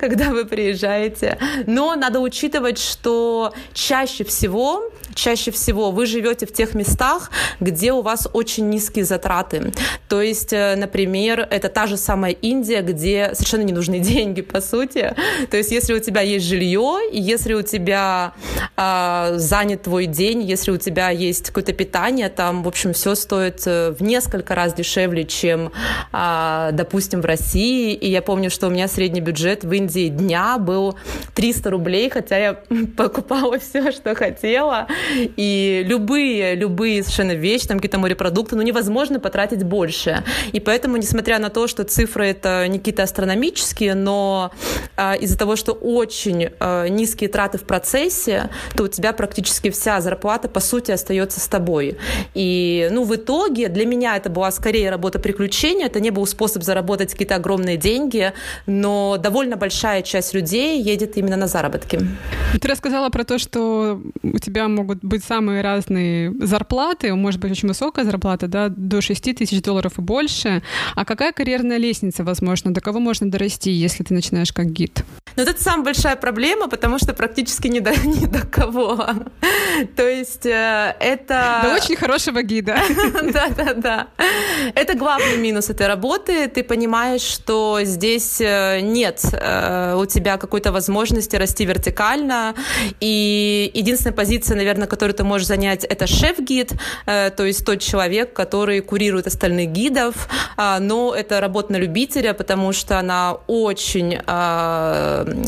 когда 0.00 0.30
вы 0.30 0.46
приезжаете. 0.46 1.36
Но 1.66 1.94
надо 1.96 2.20
учитывать, 2.20 2.78
что 2.78 3.52
чаще 3.74 4.24
всего 4.24 4.90
чаще 5.16 5.50
всего 5.50 5.90
вы 5.90 6.06
живете 6.06 6.46
в 6.46 6.52
тех 6.52 6.74
местах, 6.74 7.30
где 7.58 7.92
у 7.92 8.02
вас 8.02 8.28
очень 8.32 8.68
низкие 8.68 9.04
затраты. 9.04 9.72
То 10.08 10.22
есть, 10.22 10.52
э, 10.52 10.76
например, 10.76 11.40
это 11.50 11.68
та 11.68 11.86
же 11.86 11.96
самая 11.96 12.32
Индия, 12.32 12.82
где 12.82 13.30
совершенно 13.34 13.62
не 13.62 13.72
нужны 13.72 13.98
деньги, 14.12 14.42
по 14.42 14.60
сути. 14.60 15.14
То 15.50 15.56
есть, 15.56 15.72
если 15.72 15.94
у 15.94 15.98
тебя 15.98 16.20
есть 16.20 16.46
жилье, 16.46 16.98
если 17.12 17.54
у 17.54 17.62
тебя 17.62 18.34
э, 18.76 19.34
занят 19.36 19.82
твой 19.82 20.06
день, 20.06 20.42
если 20.42 20.70
у 20.70 20.76
тебя 20.76 21.10
есть 21.10 21.46
какое-то 21.46 21.72
питание, 21.72 22.28
там, 22.28 22.62
в 22.62 22.68
общем, 22.68 22.92
все 22.92 23.14
стоит 23.26 23.66
э, 23.66 23.90
в 23.90 24.02
несколько 24.04 24.54
раз 24.54 24.72
дешевле, 24.72 25.24
чем, 25.24 25.72
э, 26.12 26.70
допустим, 26.72 27.20
в 27.22 27.24
России. 27.24 27.92
И 27.92 28.08
я 28.08 28.22
помню, 28.22 28.50
что 28.50 28.68
у 28.68 28.70
меня 28.70 28.86
средний 28.86 29.20
бюджет 29.20 29.64
в 29.64 29.72
Индии 29.72 30.08
дня 30.08 30.58
был 30.58 30.96
300 31.34 31.70
рублей, 31.70 32.08
хотя 32.08 32.38
я 32.38 32.54
покупала 32.96 33.58
все, 33.58 33.90
что 33.90 34.14
хотела. 34.14 34.86
И 35.16 35.82
любые, 35.84 36.54
любые 36.54 37.02
совершенно 37.02 37.32
вещи, 37.32 37.66
там 37.66 37.78
какие-то 37.78 37.98
морепродукты, 37.98 38.54
ну 38.54 38.62
невозможно 38.62 39.18
потратить 39.18 39.64
больше. 39.64 40.22
И 40.52 40.60
поэтому, 40.60 40.96
несмотря 40.96 41.40
на 41.40 41.50
то, 41.50 41.66
что 41.66 41.82
цифры 41.82 42.28
это 42.28 42.68
не 42.68 42.78
какие-то 42.78 43.02
астрономические, 43.02 43.94
но 43.94 44.52
а, 44.96 45.14
из-за 45.14 45.36
того, 45.36 45.56
что 45.56 45.72
очень 45.72 46.50
а, 46.60 46.86
низкие 46.86 47.28
траты 47.28 47.58
в 47.58 47.64
процессе, 47.64 48.50
то 48.76 48.84
у 48.84 48.88
тебя 48.88 49.12
практически 49.12 49.70
вся 49.70 50.00
зарплата, 50.00 50.48
по 50.48 50.60
сути, 50.60 50.92
остается 50.92 51.40
с 51.40 51.48
тобой. 51.48 51.98
И, 52.34 52.88
ну, 52.92 53.04
в 53.04 53.15
итоге 53.16 53.68
для 53.68 53.86
меня 53.86 54.16
это 54.16 54.30
была 54.30 54.50
скорее 54.50 54.90
работа 54.90 55.18
приключения, 55.18 55.86
это 55.86 56.00
не 56.00 56.10
был 56.10 56.26
способ 56.26 56.62
заработать 56.62 57.12
какие-то 57.12 57.36
огромные 57.36 57.76
деньги, 57.76 58.32
но 58.66 59.16
довольно 59.18 59.56
большая 59.56 60.02
часть 60.02 60.34
людей 60.34 60.80
едет 60.80 61.16
именно 61.16 61.36
на 61.36 61.46
заработки. 61.46 62.00
Ты 62.60 62.68
рассказала 62.68 63.10
про 63.10 63.24
то, 63.24 63.38
что 63.38 64.00
у 64.22 64.38
тебя 64.38 64.68
могут 64.68 65.02
быть 65.02 65.24
самые 65.24 65.62
разные 65.62 66.32
зарплаты, 66.40 67.14
может 67.14 67.40
быть 67.40 67.52
очень 67.52 67.68
высокая 67.68 68.04
зарплата, 68.04 68.46
да, 68.48 68.68
до 68.68 69.00
6 69.00 69.36
тысяч 69.36 69.62
долларов 69.62 69.98
и 69.98 70.02
больше. 70.02 70.62
А 70.94 71.04
какая 71.04 71.32
карьерная 71.32 71.78
лестница, 71.78 72.24
возможно, 72.24 72.72
до 72.72 72.80
кого 72.80 73.00
можно 73.00 73.30
дорасти, 73.30 73.70
если 73.70 74.04
ты 74.04 74.14
начинаешь 74.14 74.52
как 74.52 74.66
гид? 74.66 75.04
Но 75.36 75.42
это 75.42 75.62
самая 75.62 75.84
большая 75.84 76.16
проблема, 76.16 76.68
потому 76.68 76.98
что 76.98 77.12
практически 77.12 77.68
ни 77.68 77.80
до, 77.80 77.90
ни 78.04 78.26
до 78.26 78.46
кого. 78.46 79.06
То 79.96 80.08
есть 80.08 80.46
э, 80.46 80.96
это... 80.98 81.60
До 81.62 81.74
очень 81.74 81.96
хорошего 81.96 82.42
гида. 82.42 82.76
Да-да-да. 83.32 84.08
Это 84.74 84.94
главный 84.94 85.36
минус 85.36 85.70
этой 85.70 85.86
работы. 85.86 86.48
Ты 86.48 86.62
понимаешь, 86.62 87.22
что 87.22 87.80
здесь 87.82 88.40
э, 88.40 88.80
нет 88.80 89.20
э, 89.32 89.94
у 89.96 90.06
тебя 90.06 90.36
какой-то 90.36 90.72
возможности 90.72 91.36
расти 91.36 91.64
вертикально. 91.64 92.54
И 93.00 93.70
единственная 93.74 94.14
позиция, 94.14 94.56
наверное, 94.56 94.86
которую 94.86 95.14
ты 95.14 95.24
можешь 95.24 95.46
занять, 95.46 95.84
это 95.84 96.06
шеф-гид, 96.06 96.72
то 97.04 97.44
есть 97.44 97.64
тот 97.64 97.80
человек, 97.80 98.32
который 98.32 98.80
курирует 98.80 99.26
остальных 99.26 99.70
гидов. 99.70 100.28
А, 100.56 100.78
но 100.80 101.14
это 101.14 101.40
работа 101.40 101.72
на 101.72 101.76
любителя, 101.76 102.34
потому 102.34 102.72
что 102.72 102.98
она 102.98 103.34
очень 103.46 104.18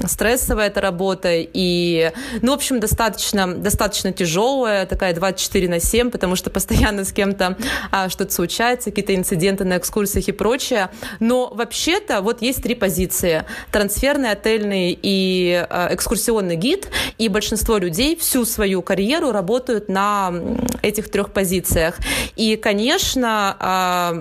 стрессовая 0.07 0.69
эта 0.69 0.81
работа 0.81 1.31
и, 1.33 2.13
ну, 2.43 2.53
в 2.53 2.55
общем, 2.55 2.81
достаточно, 2.81 3.55
достаточно 3.55 4.13
тяжелая, 4.13 4.87
такая 4.87 5.15
24 5.15 5.69
на 5.69 5.81
7, 5.81 6.11
потому 6.11 6.37
что 6.37 6.51
постоянно 6.51 7.05
с 7.05 7.13
кем-то 7.13 7.38
а, 7.91 8.09
что-то 8.09 8.33
случается, 8.33 8.91
какие-то 8.91 9.15
инциденты 9.15 9.65
на 9.65 9.79
экскурсиях 9.79 10.29
и 10.29 10.33
прочее. 10.33 10.91
Но 11.21 11.53
вообще-то 11.55 12.21
вот 12.21 12.43
есть 12.43 12.63
три 12.63 12.75
позиции. 12.75 13.45
Трансферный, 13.71 14.31
отельный 14.31 14.99
и 15.01 15.67
а, 15.69 15.89
экскурсионный 15.93 16.57
гид. 16.57 16.89
И 17.19 17.29
большинство 17.29 17.79
людей 17.79 18.17
всю 18.17 18.45
свою 18.45 18.83
карьеру 18.83 19.33
работают 19.33 19.89
на 19.89 20.33
этих 20.83 21.11
трех 21.11 21.33
позициях. 21.33 21.99
И, 22.37 22.57
конечно, 22.57 23.57
а, 23.59 24.15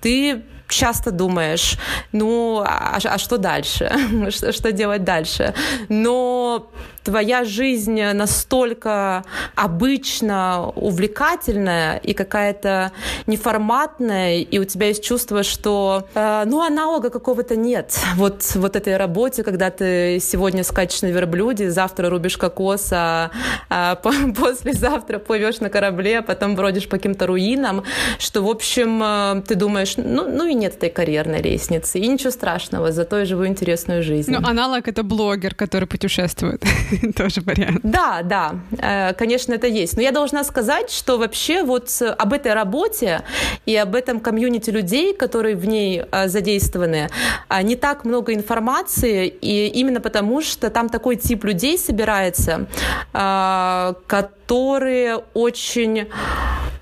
ты 0.00 0.42
часто 0.68 1.10
думаешь, 1.10 1.78
ну, 2.12 2.62
а, 2.64 2.98
а 3.02 3.18
что 3.18 3.38
дальше? 3.38 3.90
что, 4.30 4.52
что 4.52 4.72
делать 4.72 5.04
дальше? 5.04 5.54
Но 5.88 6.70
твоя 7.06 7.44
жизнь 7.44 8.02
настолько 8.02 9.24
обычно 9.54 10.72
увлекательная 10.74 11.98
и 11.98 12.14
какая-то 12.14 12.90
неформатная, 13.26 14.40
и 14.40 14.58
у 14.58 14.64
тебя 14.64 14.88
есть 14.88 15.04
чувство, 15.04 15.44
что 15.44 16.08
э, 16.14 16.42
ну 16.46 16.60
аналога 16.62 17.10
какого-то 17.10 17.54
нет. 17.54 17.96
Вот, 18.16 18.42
вот 18.56 18.74
этой 18.74 18.96
работе, 18.96 19.44
когда 19.44 19.70
ты 19.70 20.18
сегодня 20.20 20.64
скачешь 20.64 21.02
на 21.02 21.06
верблюде, 21.06 21.70
завтра 21.70 22.10
рубишь 22.10 22.36
кокос, 22.36 22.88
а, 22.92 23.30
а 23.70 23.94
послезавтра 24.40 25.20
плывешь 25.20 25.60
на 25.60 25.70
корабле, 25.70 26.18
а 26.18 26.22
потом 26.22 26.56
бродишь 26.56 26.88
по 26.88 26.96
каким-то 26.96 27.28
руинам, 27.28 27.84
что, 28.18 28.42
в 28.42 28.48
общем, 28.48 29.00
э, 29.00 29.42
ты 29.46 29.54
думаешь, 29.54 29.94
ну, 29.96 30.28
ну 30.28 30.44
и 30.44 30.55
нет 30.56 30.76
этой 30.76 30.90
карьерной 30.90 31.42
лестницы. 31.42 31.98
И 31.98 32.06
ничего 32.08 32.30
страшного, 32.30 32.92
зато 32.92 33.18
я 33.18 33.24
живу 33.24 33.46
интересную 33.46 34.02
жизнь. 34.02 34.32
Ну, 34.32 34.38
аналог— 34.38 34.88
это 34.88 35.02
блогер, 35.02 35.54
который 35.54 35.86
путешествует. 35.86 36.62
Тоже 37.16 37.40
вариант. 37.40 37.80
Да, 37.82 38.22
да, 38.22 38.54
э, 38.78 39.14
конечно, 39.14 39.54
это 39.54 39.66
есть. 39.66 39.96
Но 39.96 40.02
я 40.02 40.12
должна 40.12 40.44
сказать, 40.44 40.90
что 40.90 41.18
вообще 41.18 41.62
вот 41.62 41.90
об 42.18 42.32
этой 42.32 42.54
работе 42.54 43.22
и 43.66 43.76
об 43.76 43.94
этом 43.94 44.20
комьюнити 44.20 44.70
людей, 44.70 45.14
которые 45.14 45.56
в 45.56 45.66
ней 45.66 46.02
э, 46.10 46.28
задействованы, 46.28 47.08
э, 47.48 47.62
не 47.62 47.76
так 47.76 48.04
много 48.04 48.32
информации, 48.32 49.28
и 49.28 49.68
именно 49.68 50.00
потому, 50.00 50.42
что 50.42 50.70
там 50.70 50.88
такой 50.88 51.16
тип 51.16 51.44
людей 51.44 51.78
собирается, 51.78 52.66
которые 54.46 55.16
очень 55.34 56.06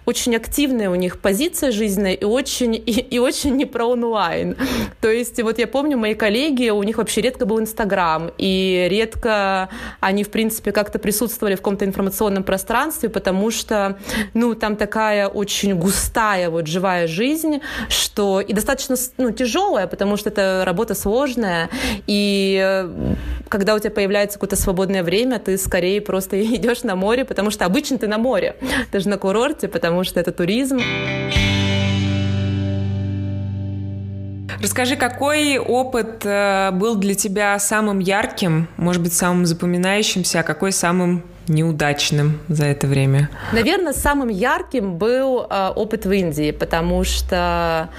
очень 0.06 0.36
активная 0.36 0.90
у 0.90 0.94
них 0.94 1.18
позиция 1.18 1.72
жизненная 1.72 2.12
и 2.12 2.24
очень, 2.24 2.74
и, 2.74 2.80
и 2.80 3.18
очень 3.18 3.56
не 3.56 3.64
про 3.64 3.86
онлайн. 3.86 4.56
То 5.00 5.10
есть 5.10 5.40
вот 5.42 5.58
я 5.58 5.66
помню, 5.66 5.96
мои 5.96 6.14
коллеги, 6.14 6.70
у 6.70 6.82
них 6.82 6.98
вообще 6.98 7.22
редко 7.22 7.46
был 7.46 7.60
Инстаграм, 7.60 8.30
и 8.38 8.86
редко 8.90 9.68
они, 10.00 10.24
в 10.24 10.30
принципе, 10.30 10.72
как-то 10.72 10.98
присутствовали 10.98 11.54
в 11.54 11.58
каком-то 11.58 11.84
информационном 11.84 12.44
пространстве, 12.44 13.08
потому 13.08 13.50
что, 13.50 13.98
ну, 14.34 14.54
там 14.54 14.76
такая 14.76 15.28
очень 15.28 15.74
густая 15.78 16.50
вот 16.50 16.66
живая 16.66 17.06
жизнь, 17.06 17.60
что 17.88 18.40
и 18.40 18.52
достаточно, 18.52 18.96
ну, 19.16 19.30
тяжелая, 19.30 19.86
потому 19.86 20.16
что 20.16 20.28
это 20.28 20.62
работа 20.66 20.94
сложная, 20.94 21.70
и 22.06 22.60
э, 22.62 23.14
когда 23.48 23.74
у 23.74 23.78
тебя 23.78 23.90
появляется 23.90 24.38
какое-то 24.38 24.56
свободное 24.56 25.02
время, 25.02 25.38
ты 25.38 25.56
скорее 25.56 26.00
просто 26.00 26.42
идешь 26.56 26.82
на 26.82 26.94
море, 26.96 27.24
потому 27.24 27.50
что 27.50 27.53
обычно 27.62 27.98
ты 27.98 28.06
на 28.06 28.18
море, 28.18 28.56
ты 28.90 29.00
же 29.00 29.08
на 29.08 29.18
курорте, 29.18 29.68
потому 29.68 29.94
потому 29.94 30.02
что 30.02 30.18
это 30.18 30.32
туризм. 30.32 30.80
Расскажи, 34.60 34.96
какой 34.96 35.58
опыт 35.58 36.22
э, 36.24 36.70
был 36.72 36.96
для 36.96 37.14
тебя 37.14 37.56
самым 37.58 38.00
ярким, 38.00 38.66
может 38.76 39.02
быть, 39.02 39.12
самым 39.12 39.46
запоминающимся, 39.46 40.40
а 40.40 40.42
какой 40.42 40.72
самым 40.72 41.22
неудачным 41.48 42.40
за 42.48 42.66
это 42.66 42.86
время? 42.86 43.30
Наверное, 43.52 43.92
самым 43.92 44.28
ярким 44.28 44.96
был 44.96 45.46
э, 45.48 45.68
опыт 45.74 46.06
в 46.06 46.12
Индии, 46.12 46.50
потому 46.50 47.04
что 47.04 47.90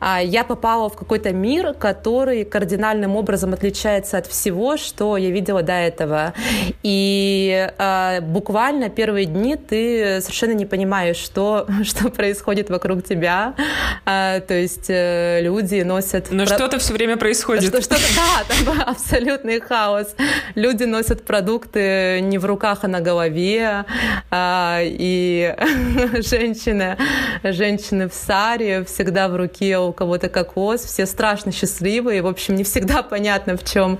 э, 0.00 0.18
я 0.24 0.44
попала 0.44 0.88
в 0.88 0.96
какой-то 0.96 1.32
мир, 1.32 1.74
который 1.74 2.44
кардинальным 2.44 3.16
образом 3.16 3.52
отличается 3.52 4.18
от 4.18 4.26
всего, 4.26 4.76
что 4.76 5.16
я 5.16 5.30
видела 5.30 5.62
до 5.62 5.72
этого. 5.72 6.34
И 6.82 7.68
э, 7.76 8.20
буквально 8.20 8.90
первые 8.90 9.26
дни 9.26 9.56
ты 9.56 10.20
совершенно 10.20 10.52
не 10.52 10.66
понимаешь, 10.66 11.16
что, 11.16 11.66
что 11.82 12.10
происходит 12.10 12.70
вокруг 12.70 13.04
тебя. 13.04 13.54
Э, 14.06 14.40
то 14.40 14.54
есть 14.54 14.86
э, 14.88 15.40
люди 15.42 15.82
носят... 15.82 16.28
Но 16.30 16.46
про... 16.46 16.54
что-то 16.54 16.78
все 16.78 16.92
время 16.92 17.16
происходит. 17.16 17.68
Что, 17.68 17.82
что-то, 17.82 18.02
да, 18.16 18.74
там 18.74 18.82
абсолютный 18.86 19.60
хаос. 19.60 20.14
Люди 20.54 20.84
носят 20.84 21.24
продукты 21.24 22.20
не 22.22 22.38
в 22.38 22.44
руках, 22.44 22.83
на 22.88 23.00
голове, 23.00 23.84
а, 24.30 24.80
и 24.82 25.54
женщины, 26.22 26.96
женщины 27.42 28.08
в 28.08 28.14
саре, 28.14 28.84
всегда 28.84 29.28
в 29.28 29.36
руке 29.36 29.78
у 29.78 29.92
кого-то 29.92 30.28
кокос, 30.28 30.84
все 30.84 31.06
страшно 31.06 31.52
счастливые, 31.52 32.22
в 32.22 32.26
общем, 32.26 32.54
не 32.54 32.64
всегда 32.64 33.02
понятно, 33.02 33.56
в 33.56 33.64
чем, 33.64 33.98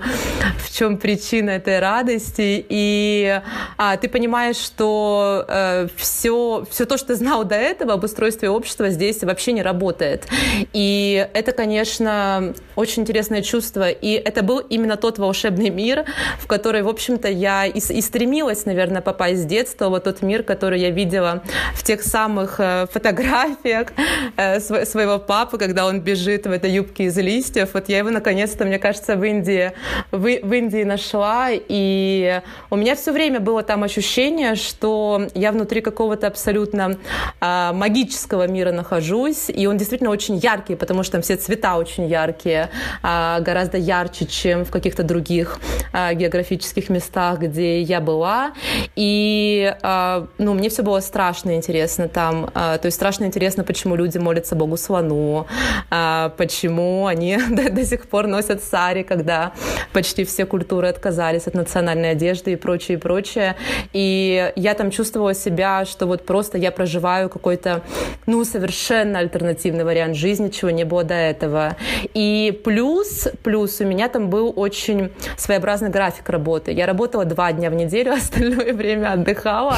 в 0.57 0.73
чем 0.73 0.97
причина 0.97 1.51
этой 1.51 1.79
радости, 1.79 2.65
и 2.67 3.41
а, 3.77 3.97
ты 3.97 4.09
понимаешь, 4.09 4.57
что 4.57 5.45
э, 5.47 5.87
все, 5.95 6.65
все 6.69 6.85
то, 6.85 6.97
что 6.97 7.07
ты 7.07 7.15
знал 7.15 7.43
до 7.43 7.55
этого 7.55 7.93
об 7.93 8.03
устройстве 8.03 8.49
общества, 8.49 8.89
здесь 8.89 9.23
вообще 9.23 9.51
не 9.51 9.61
работает. 9.61 10.27
И 10.73 11.27
это, 11.33 11.51
конечно, 11.51 12.53
очень 12.75 13.03
интересное 13.03 13.41
чувство, 13.41 13.89
и 13.89 14.11
это 14.11 14.43
был 14.43 14.59
именно 14.59 14.97
тот 14.97 15.17
волшебный 15.17 15.69
мир, 15.69 16.05
в 16.39 16.47
который, 16.47 16.81
в 16.81 16.87
общем-то, 16.87 17.27
я 17.27 17.65
и, 17.65 17.79
и 17.79 18.01
стремилась, 18.01 18.65
наверное, 18.65 18.74
наверное, 18.75 19.01
попасть 19.01 19.43
с 19.43 19.45
детства, 19.45 19.89
вот 19.89 20.03
тот 20.03 20.21
мир, 20.21 20.43
который 20.43 20.79
я 20.79 20.89
видела 20.89 21.41
в 21.73 21.83
тех 21.83 22.03
самых 22.03 22.59
э, 22.59 22.87
фотографиях 22.91 23.87
э, 24.35 24.59
своего 24.59 25.17
папы, 25.17 25.57
когда 25.57 25.85
он 25.85 26.01
бежит 26.01 26.45
в 26.45 26.51
этой 26.51 26.71
юбке 26.71 27.05
из 27.05 27.17
листьев. 27.17 27.69
Вот 27.73 27.89
я 27.89 27.99
его 27.99 28.09
наконец-то, 28.09 28.65
мне 28.65 28.77
кажется, 28.77 29.15
в 29.15 29.23
Индии, 29.23 29.71
в, 30.11 30.27
Индии 30.27 30.83
нашла, 30.83 31.47
и 31.51 32.41
у 32.69 32.75
меня 32.75 32.95
все 32.95 33.11
время 33.11 33.39
было 33.39 33.63
там 33.63 33.83
ощущение, 33.83 34.55
что 34.55 35.27
я 35.33 35.51
внутри 35.51 35.81
какого-то 35.81 36.27
абсолютно 36.27 36.97
а, 37.39 37.71
магического 37.71 38.47
мира 38.47 38.71
нахожусь, 38.71 39.49
и 39.49 39.67
он 39.67 39.77
действительно 39.77 40.09
очень 40.09 40.35
яркий, 40.35 40.75
потому 40.75 41.03
что 41.03 41.13
там 41.13 41.21
все 41.21 41.37
цвета 41.37 41.77
очень 41.77 42.07
яркие, 42.07 42.69
а, 43.01 43.39
гораздо 43.39 43.77
ярче, 43.77 44.25
чем 44.25 44.65
в 44.65 44.71
каких-то 44.71 45.03
других 45.03 45.59
а, 45.93 46.13
географических 46.13 46.89
местах, 46.89 47.39
где 47.39 47.81
я 47.81 48.01
была. 48.01 48.53
И, 48.95 49.73
а, 49.81 50.27
ну, 50.37 50.53
мне 50.53 50.69
все 50.69 50.83
было 50.83 50.99
страшно 50.99 51.55
интересно 51.55 52.07
там. 52.07 52.49
А, 52.53 52.77
то 52.77 52.87
есть 52.87 52.95
страшно 52.95 53.25
интересно, 53.25 53.63
почему 53.63 53.95
люди 53.95 54.17
молятся 54.17 54.55
Богу 54.55 54.77
слону, 54.77 55.47
а, 55.89 56.29
почему 56.37 57.07
они 57.07 57.37
до, 57.49 57.71
до 57.71 57.85
сих 57.85 58.07
пор 58.07 58.27
носят 58.27 58.63
сари, 58.63 59.03
когда 59.03 59.53
почти 59.93 60.23
все 60.23 60.45
культуры 60.45 60.87
отказались 60.87 61.47
от 61.47 61.53
национальной 61.53 62.11
одежды 62.11 62.53
и 62.53 62.55
прочее, 62.55 62.97
и 62.97 63.01
прочее. 63.01 63.55
И 63.93 64.51
я 64.55 64.73
там 64.73 64.91
чувствовала 64.91 65.33
себя, 65.33 65.85
что 65.85 66.05
вот 66.05 66.25
просто 66.25 66.57
я 66.57 66.71
проживаю 66.71 67.29
какой-то, 67.29 67.81
ну, 68.25 68.43
совершенно 68.45 69.19
альтернативный 69.19 69.83
вариант 69.83 70.15
жизни, 70.15 70.49
чего 70.49 70.71
не 70.71 70.83
было 70.83 71.03
до 71.03 71.15
этого. 71.15 71.75
И 72.13 72.59
плюс, 72.63 73.27
плюс 73.43 73.81
у 73.81 73.85
меня 73.85 74.07
там 74.09 74.29
был 74.29 74.53
очень 74.55 75.11
своеобразный 75.37 75.89
график 75.89 76.29
работы. 76.29 76.71
Я 76.71 76.85
работала 76.85 77.25
два 77.25 77.51
дня 77.51 77.69
в 77.69 77.75
неделю, 77.75 78.13
остальное 78.13 78.54
остальное 78.55 78.73
время 78.73 79.13
отдыхала. 79.13 79.77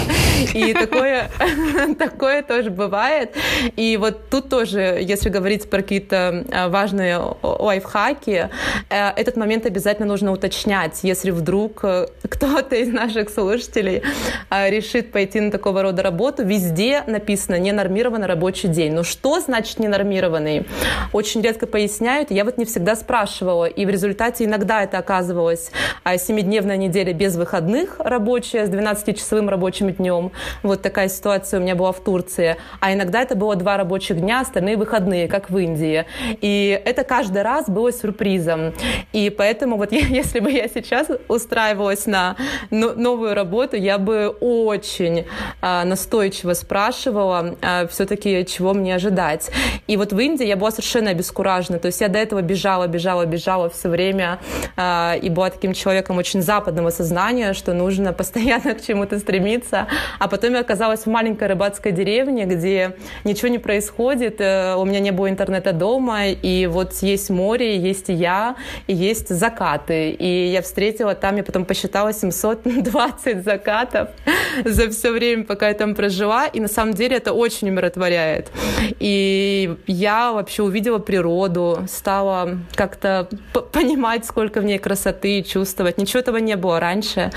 И 0.53 0.73
такое, 0.73 1.29
такое 1.99 2.43
тоже 2.43 2.69
бывает. 2.69 3.35
И 3.75 3.97
вот 3.97 4.29
тут 4.29 4.49
тоже, 4.49 4.99
если 5.01 5.29
говорить 5.29 5.69
про 5.69 5.81
какие-то 5.81 6.45
а, 6.51 6.69
важные 6.69 7.19
лайфхаки, 7.41 8.49
э, 8.89 9.09
этот 9.15 9.37
момент 9.37 9.65
обязательно 9.65 10.07
нужно 10.07 10.31
уточнять. 10.31 10.99
Если 11.03 11.31
вдруг 11.31 11.79
э, 11.83 12.07
кто-то 12.29 12.75
из 12.75 12.89
наших 12.89 13.29
слушателей 13.29 14.03
а, 14.49 14.69
решит 14.69 15.11
пойти 15.11 15.39
на 15.39 15.51
такого 15.51 15.81
рода 15.81 16.03
работу, 16.03 16.45
везде 16.45 17.03
написано 17.07 17.59
ненормированный 17.59 18.27
рабочий 18.27 18.67
день. 18.67 18.93
Но 18.93 19.03
что 19.03 19.39
значит 19.39 19.79
ненормированный? 19.79 20.65
Очень 21.13 21.41
редко 21.41 21.67
поясняют. 21.67 22.31
Я 22.31 22.45
вот 22.45 22.57
не 22.57 22.65
всегда 22.65 22.95
спрашивала. 22.95 23.65
И 23.65 23.85
в 23.85 23.89
результате 23.89 24.45
иногда 24.45 24.83
это 24.83 24.97
оказывалось 24.97 25.71
а, 26.03 26.17
семидневная 26.17 26.77
неделя 26.77 27.13
без 27.13 27.35
выходных 27.35 27.99
рабочая 27.99 28.66
с 28.67 28.69
12-часовым 28.69 29.49
рабочим 29.49 29.91
днем. 29.91 30.31
Вот 30.63 30.81
такая 30.81 31.07
ситуация 31.09 31.59
у 31.59 31.63
меня 31.63 31.75
была 31.75 31.91
в 31.91 31.99
Турции. 32.01 32.57
А 32.79 32.93
иногда 32.93 33.21
это 33.21 33.35
было 33.35 33.55
два 33.55 33.77
рабочих 33.77 34.19
дня, 34.19 34.41
остальные 34.41 34.77
выходные, 34.77 35.27
как 35.27 35.49
в 35.49 35.57
Индии. 35.57 36.05
И 36.41 36.79
это 36.85 37.03
каждый 37.03 37.41
раз 37.41 37.69
было 37.69 37.91
сюрпризом. 37.91 38.73
И 39.13 39.29
поэтому 39.29 39.77
вот 39.77 39.91
если 39.91 40.39
бы 40.39 40.51
я 40.51 40.67
сейчас 40.67 41.07
устраивалась 41.27 42.05
на 42.05 42.35
новую 42.69 43.33
работу, 43.33 43.77
я 43.77 43.97
бы 43.97 44.27
очень 44.41 45.25
а, 45.61 45.85
настойчиво 45.85 46.53
спрашивала 46.53 47.55
а, 47.61 47.87
все-таки, 47.87 48.45
чего 48.45 48.73
мне 48.73 48.95
ожидать. 48.95 49.49
И 49.87 49.95
вот 49.97 50.11
в 50.11 50.19
Индии 50.19 50.45
я 50.45 50.57
была 50.57 50.71
совершенно 50.71 51.11
обескуражена. 51.11 51.79
То 51.79 51.87
есть 51.87 52.01
я 52.01 52.09
до 52.09 52.19
этого 52.19 52.41
бежала, 52.41 52.87
бежала, 52.87 53.25
бежала 53.25 53.69
все 53.69 53.89
время 53.89 54.39
а, 54.75 55.15
и 55.21 55.29
была 55.29 55.49
таким 55.49 55.73
человеком 55.73 56.17
очень 56.17 56.41
западного 56.41 56.89
сознания, 56.89 57.53
что 57.53 57.73
нужно 57.73 58.13
постоянно 58.13 58.46
постоянно 58.47 58.73
к 58.79 58.85
чему-то 58.85 59.19
стремиться. 59.19 59.87
А 60.19 60.27
потом 60.27 60.53
я 60.53 60.59
оказалась 60.59 61.01
в 61.01 61.07
маленькой 61.07 61.47
рыбацкой 61.49 61.91
деревне, 61.91 62.45
где 62.45 62.95
ничего 63.23 63.49
не 63.49 63.59
происходит, 63.59 64.39
э, 64.39 64.75
у 64.75 64.85
меня 64.85 64.99
не 64.99 65.11
было 65.11 65.29
интернета 65.29 65.73
дома, 65.73 66.27
и 66.27 66.67
вот 66.67 66.93
есть 67.01 67.29
море, 67.29 67.77
есть 67.77 68.09
я, 68.09 68.55
и 68.87 68.93
есть 68.93 69.29
закаты. 69.29 70.11
И 70.11 70.51
я 70.51 70.61
встретила 70.61 71.15
там, 71.15 71.37
я 71.37 71.43
потом 71.43 71.65
посчитала 71.65 72.13
720 72.13 73.43
закатов 73.43 74.09
за 74.65 74.89
все 74.89 75.11
время, 75.11 75.43
пока 75.43 75.67
я 75.67 75.73
там 75.73 75.95
прожила, 75.95 76.47
и 76.47 76.59
на 76.59 76.67
самом 76.67 76.93
деле 76.93 77.17
это 77.17 77.33
очень 77.33 77.69
умиротворяет. 77.69 78.51
И 78.99 79.75
я 79.87 80.31
вообще 80.31 80.63
увидела 80.63 80.99
природу, 80.99 81.79
стала 81.87 82.57
как-то 82.75 83.27
понимать, 83.73 84.25
сколько 84.25 84.61
в 84.61 84.65
ней 84.65 84.79
красоты, 84.79 85.41
чувствовать. 85.43 85.97
Ничего 85.97 86.19
этого 86.19 86.37
не 86.37 86.55
было 86.55 86.79
раньше. 86.79 87.31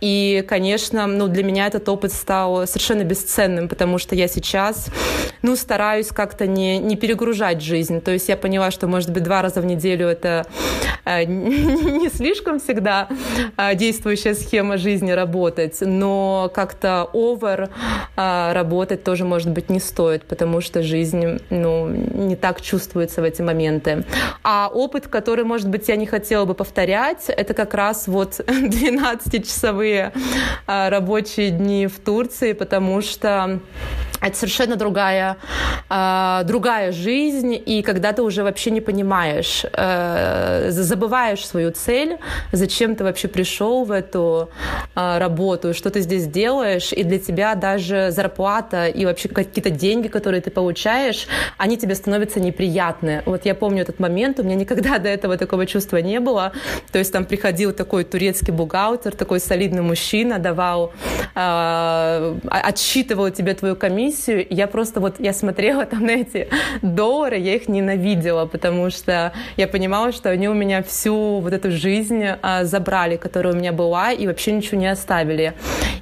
И, 0.00 0.44
конечно, 0.54 1.08
ну, 1.08 1.26
для 1.26 1.42
меня 1.42 1.66
этот 1.66 1.88
опыт 1.88 2.12
стал 2.12 2.64
совершенно 2.68 3.02
бесценным, 3.02 3.68
потому 3.68 3.98
что 3.98 4.14
я 4.14 4.28
сейчас, 4.28 4.86
ну, 5.42 5.56
стараюсь 5.56 6.10
как-то 6.10 6.46
не, 6.46 6.78
не 6.78 6.94
перегружать 6.94 7.60
жизнь. 7.60 8.00
То 8.00 8.12
есть 8.12 8.28
я 8.28 8.36
поняла, 8.36 8.70
что, 8.70 8.86
может 8.86 9.10
быть, 9.10 9.24
два 9.24 9.42
раза 9.42 9.60
в 9.60 9.64
неделю 9.64 10.06
это 10.06 10.46
э, 11.04 11.24
не 11.24 12.08
слишком 12.08 12.60
всегда 12.60 13.08
э, 13.56 13.74
действующая 13.74 14.34
схема 14.34 14.76
жизни 14.78 15.10
работать, 15.10 15.78
но 15.80 16.48
как-то 16.54 17.08
овер 17.12 17.70
э, 18.16 18.52
работать 18.52 19.02
тоже, 19.02 19.24
может 19.24 19.50
быть, 19.50 19.70
не 19.70 19.80
стоит, 19.80 20.22
потому 20.22 20.60
что 20.60 20.84
жизнь, 20.84 21.40
ну, 21.50 21.88
не 21.88 22.36
так 22.36 22.60
чувствуется 22.60 23.22
в 23.22 23.24
эти 23.24 23.42
моменты. 23.42 24.04
А 24.44 24.70
опыт, 24.72 25.08
который, 25.08 25.44
может 25.44 25.68
быть, 25.68 25.88
я 25.88 25.96
не 25.96 26.06
хотела 26.06 26.44
бы 26.44 26.54
повторять, 26.54 27.24
это 27.26 27.54
как 27.54 27.74
раз 27.74 28.06
вот 28.06 28.38
12-часовые 28.46 30.12
а, 30.14 30.43
рабочие 30.66 31.50
дни 31.50 31.86
в 31.86 31.98
Турции, 32.00 32.52
потому 32.52 33.00
что 33.00 33.60
это 34.24 34.36
совершенно 34.38 34.76
другая, 34.76 35.36
э, 35.90 36.42
другая 36.44 36.92
жизнь, 36.92 37.62
и 37.66 37.82
когда 37.82 38.12
ты 38.12 38.22
уже 38.22 38.42
вообще 38.42 38.70
не 38.70 38.80
понимаешь, 38.80 39.64
э, 39.70 40.70
забываешь 40.70 41.46
свою 41.46 41.72
цель, 41.72 42.16
зачем 42.52 42.96
ты 42.96 43.04
вообще 43.04 43.28
пришел 43.28 43.84
в 43.84 43.90
эту 43.90 44.48
э, 44.96 45.18
работу, 45.18 45.74
что 45.74 45.90
ты 45.90 46.00
здесь 46.00 46.26
делаешь, 46.26 46.92
и 46.92 47.02
для 47.02 47.18
тебя 47.18 47.54
даже 47.54 48.10
зарплата 48.10 48.86
и 48.86 49.04
вообще 49.04 49.28
какие-то 49.28 49.70
деньги, 49.70 50.08
которые 50.08 50.40
ты 50.40 50.50
получаешь, 50.50 51.26
они 51.58 51.76
тебе 51.76 51.94
становятся 51.94 52.40
неприятны. 52.40 53.22
Вот 53.26 53.44
я 53.44 53.54
помню 53.54 53.82
этот 53.82 54.00
момент, 54.00 54.40
у 54.40 54.42
меня 54.42 54.54
никогда 54.54 54.98
до 54.98 55.10
этого 55.10 55.36
такого 55.36 55.66
чувства 55.66 55.98
не 55.98 56.18
было, 56.18 56.52
то 56.92 56.98
есть 56.98 57.12
там 57.12 57.26
приходил 57.26 57.72
такой 57.72 58.04
турецкий 58.04 58.54
бухгалтер, 58.54 59.14
такой 59.14 59.40
солидный 59.40 59.82
мужчина, 59.82 60.33
давал, 60.38 60.92
э, 61.34 62.34
отсчитывал 62.50 63.30
тебе 63.30 63.54
твою 63.54 63.76
комиссию, 63.76 64.46
я 64.50 64.66
просто 64.66 65.00
вот, 65.00 65.16
я 65.18 65.32
смотрела 65.32 65.84
там 65.86 66.06
на 66.06 66.10
эти 66.10 66.48
доллары, 66.82 67.38
я 67.38 67.54
их 67.54 67.68
ненавидела, 67.68 68.46
потому 68.46 68.90
что 68.90 69.32
я 69.56 69.68
понимала, 69.68 70.12
что 70.12 70.30
они 70.30 70.48
у 70.48 70.54
меня 70.54 70.82
всю 70.82 71.40
вот 71.40 71.52
эту 71.52 71.70
жизнь 71.70 72.24
а, 72.42 72.64
забрали, 72.64 73.16
которая 73.16 73.54
у 73.54 73.56
меня 73.56 73.72
была, 73.72 74.12
и 74.12 74.26
вообще 74.26 74.52
ничего 74.52 74.78
не 74.78 74.86
оставили. 74.86 75.54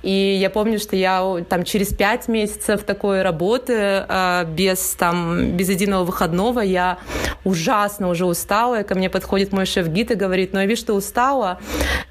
И 0.02 0.38
я 0.40 0.50
помню, 0.50 0.78
что 0.78 0.96
я 0.96 1.44
там 1.48 1.64
через 1.64 1.88
пять 1.88 2.28
месяцев 2.28 2.82
такой 2.82 3.22
работы 3.22 4.04
а, 4.08 4.44
без 4.44 4.94
там, 4.94 5.52
без 5.52 5.68
единого 5.68 6.04
выходного, 6.04 6.60
я 6.60 6.98
ужасно 7.44 8.08
уже 8.08 8.26
устала, 8.26 8.80
и 8.80 8.84
ко 8.84 8.94
мне 8.94 9.10
подходит 9.10 9.52
мой 9.52 9.66
шеф-гид 9.66 10.10
и 10.10 10.14
говорит, 10.14 10.52
ну 10.52 10.60
я 10.60 10.66
вижу, 10.66 10.80
что 10.80 10.94
устала, 10.94 11.60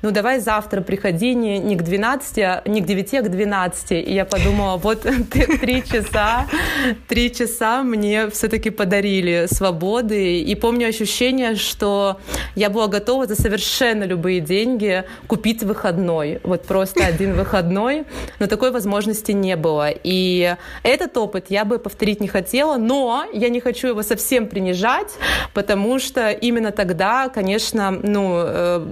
ну 0.02 0.12
давай 0.12 0.40
завтра 0.40 0.82
приходи 0.82 1.34
не, 1.34 1.60
не 1.60 1.76
к 1.76 1.84
12, 1.84 2.11
а, 2.14 2.62
не 2.66 2.82
к 2.82 2.86
9, 2.86 3.14
а 3.14 3.22
к 3.22 3.32
12. 3.32 3.92
И 3.92 4.14
я 4.14 4.26
подумала, 4.26 4.78
вот 4.78 5.02
три 5.62 5.84
часа, 5.84 6.48
три 7.08 7.34
часа 7.34 7.84
мне 7.84 8.30
все-таки 8.30 8.70
подарили 8.70 9.48
свободы. 9.50 10.40
И 10.42 10.56
помню 10.56 10.88
ощущение, 10.88 11.56
что 11.56 12.20
я 12.56 12.70
была 12.70 12.88
готова 12.88 13.28
за 13.28 13.36
совершенно 13.36 14.04
любые 14.04 14.40
деньги 14.40 15.04
купить 15.28 15.64
выходной. 15.64 16.40
Вот 16.44 16.64
просто 16.64 17.06
один 17.06 17.34
выходной. 17.34 18.06
Но 18.40 18.48
такой 18.48 18.72
возможности 18.72 19.32
не 19.32 19.56
было. 19.56 19.90
И 20.04 20.56
этот 20.84 21.18
опыт 21.18 21.46
я 21.50 21.66
бы 21.66 21.80
повторить 21.80 22.22
не 22.22 22.28
хотела, 22.28 22.78
но 22.78 23.26
я 23.34 23.50
не 23.50 23.60
хочу 23.60 23.90
его 23.90 24.04
совсем 24.04 24.48
принижать, 24.48 25.14
потому 25.54 26.00
что 26.00 26.32
именно 26.32 26.72
тогда, 26.72 27.30
конечно, 27.30 27.92
ну, 27.92 28.36
э, 28.36 28.86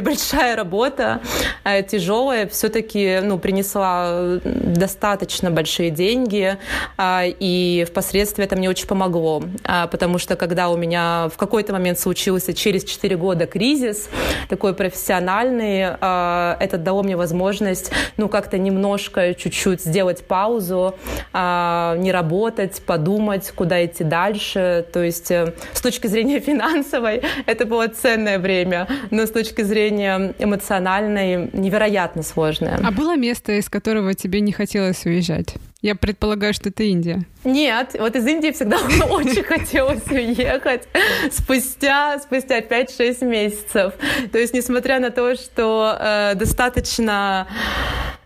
большая 0.00 0.56
работа, 0.56 1.20
э, 1.64 1.82
тяжелая, 2.00 2.46
все-таки 2.48 3.20
ну, 3.22 3.38
принесла 3.38 4.40
достаточно 4.42 5.50
большие 5.50 5.90
деньги, 5.90 6.56
а, 6.96 7.24
и 7.26 7.84
впоследствии 7.86 8.42
это 8.44 8.56
мне 8.56 8.70
очень 8.70 8.86
помогло, 8.86 9.42
а, 9.64 9.86
потому 9.86 10.18
что 10.18 10.36
когда 10.36 10.70
у 10.70 10.76
меня 10.76 11.28
в 11.32 11.36
какой-то 11.36 11.74
момент 11.74 11.98
случился 11.98 12.54
через 12.54 12.84
4 12.84 13.16
года 13.16 13.46
кризис, 13.46 14.08
такой 14.48 14.74
профессиональный, 14.74 15.96
а, 16.00 16.56
это 16.58 16.78
дало 16.78 17.02
мне 17.02 17.16
возможность 17.16 17.92
ну, 18.16 18.28
как-то 18.28 18.56
немножко, 18.56 19.34
чуть-чуть 19.34 19.82
сделать 19.82 20.24
паузу, 20.24 20.94
не 21.32 22.12
работать, 22.12 22.80
подумать, 22.86 23.52
куда 23.54 23.84
идти 23.84 24.04
дальше. 24.04 24.86
То 24.92 25.02
есть 25.02 25.30
э, 25.30 25.52
с 25.72 25.80
точки 25.80 26.06
зрения 26.06 26.40
финансовой 26.50 27.22
это 27.46 27.66
было 27.66 27.88
ценное 27.88 28.38
время, 28.38 28.86
но 29.10 29.26
с 29.26 29.30
точки 29.30 29.62
зрения 29.62 30.34
эмоциональной 30.38 31.50
невероятно 31.52 31.89
сложное. 32.22 32.80
А 32.82 32.90
было 32.90 33.16
место, 33.16 33.52
из 33.52 33.68
которого 33.68 34.14
тебе 34.14 34.40
не 34.40 34.52
хотелось 34.52 35.04
уезжать? 35.06 35.56
Я 35.82 35.94
предполагаю, 35.94 36.52
что 36.52 36.68
это 36.68 36.82
Индия. 36.82 37.24
Нет, 37.44 37.96
вот 37.98 38.14
из 38.14 38.26
Индии 38.26 38.50
всегда 38.50 38.76
очень 39.10 39.42
хотелось 39.42 40.06
уехать 40.10 40.86
спустя, 41.32 42.18
спустя 42.18 42.60
5-6 42.60 43.24
месяцев. 43.24 43.94
То 44.30 44.38
есть, 44.38 44.52
несмотря 44.52 45.00
на 45.00 45.10
то, 45.10 45.34
что 45.36 45.96
э, 45.98 46.34
достаточно 46.34 47.48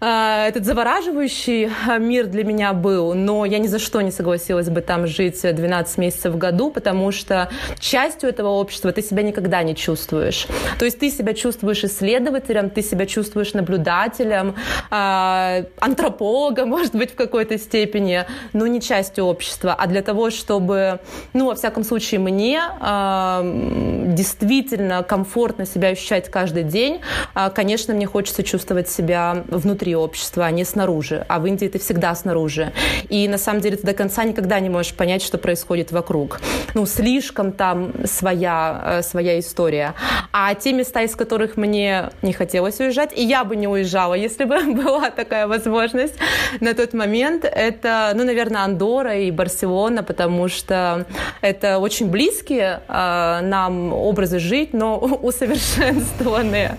э, 0.00 0.46
этот 0.48 0.64
завораживающий 0.64 1.66
э, 1.66 1.98
мир 2.00 2.26
для 2.26 2.42
меня 2.42 2.72
был, 2.72 3.14
но 3.14 3.44
я 3.44 3.60
ни 3.60 3.68
за 3.68 3.78
что 3.78 4.00
не 4.00 4.10
согласилась 4.10 4.68
бы 4.68 4.80
там 4.80 5.06
жить 5.06 5.40
12 5.42 5.98
месяцев 5.98 6.34
в 6.34 6.38
году, 6.38 6.72
потому 6.72 7.12
что 7.12 7.50
частью 7.78 8.30
этого 8.30 8.48
общества 8.48 8.90
ты 8.90 9.00
себя 9.00 9.22
никогда 9.22 9.62
не 9.62 9.76
чувствуешь. 9.76 10.48
То 10.80 10.86
есть 10.86 10.98
ты 10.98 11.08
себя 11.10 11.34
чувствуешь 11.34 11.84
исследователем, 11.84 12.68
ты 12.68 12.82
себя 12.82 13.06
чувствуешь 13.06 13.54
наблюдателем, 13.54 14.56
э, 14.90 15.64
антропологом, 15.78 16.68
может 16.68 16.96
быть, 16.96 17.12
в 17.12 17.14
какой-то 17.14 17.43
степени, 17.58 18.24
но 18.52 18.66
не 18.66 18.80
частью 18.80 19.24
общества, 19.24 19.74
а 19.78 19.86
для 19.86 20.02
того, 20.02 20.30
чтобы, 20.30 21.00
ну, 21.32 21.46
во 21.46 21.54
всяком 21.54 21.84
случае, 21.84 22.20
мне 22.20 22.60
э, 22.80 24.12
действительно 24.14 25.02
комфортно 25.02 25.66
себя 25.66 25.88
ощущать 25.88 26.30
каждый 26.30 26.62
день, 26.62 27.00
э, 27.34 27.50
конечно, 27.54 27.94
мне 27.94 28.06
хочется 28.06 28.42
чувствовать 28.42 28.88
себя 28.88 29.44
внутри 29.48 29.96
общества, 29.96 30.46
а 30.46 30.50
не 30.50 30.64
снаружи. 30.64 31.24
А 31.28 31.38
в 31.38 31.46
Индии 31.46 31.66
ты 31.66 31.78
всегда 31.78 32.14
снаружи. 32.14 32.72
И 33.08 33.28
на 33.28 33.38
самом 33.38 33.60
деле 33.60 33.76
ты 33.76 33.86
до 33.86 33.94
конца 33.94 34.24
никогда 34.24 34.60
не 34.60 34.68
можешь 34.68 34.94
понять, 34.94 35.22
что 35.22 35.38
происходит 35.38 35.92
вокруг. 35.92 36.40
Ну, 36.74 36.86
слишком 36.86 37.52
там 37.52 37.92
своя, 38.06 38.82
э, 38.84 39.02
своя 39.02 39.38
история. 39.38 39.94
А 40.32 40.54
те 40.54 40.72
места, 40.72 41.02
из 41.02 41.16
которых 41.16 41.56
мне 41.56 42.10
не 42.22 42.32
хотелось 42.32 42.80
уезжать, 42.80 43.16
и 43.16 43.24
я 43.24 43.44
бы 43.44 43.56
не 43.56 43.68
уезжала, 43.68 44.14
если 44.14 44.44
бы 44.44 44.60
была 44.74 45.10
такая 45.10 45.46
возможность 45.46 46.14
на 46.60 46.74
тот 46.74 46.92
момент, 46.92 47.33
это, 47.42 48.12
ну, 48.14 48.24
наверное, 48.24 48.62
Андор, 48.62 48.84
Андора 48.84 49.18
и 49.18 49.30
Барселона, 49.30 50.02
потому 50.02 50.48
что 50.48 51.06
это 51.40 51.78
очень 51.78 52.10
близкие 52.10 52.80
э, 52.86 53.40
нам 53.42 53.92
образы 53.92 54.38
жить, 54.38 54.72
но 54.72 54.98
усовершенствованные, 55.22 56.76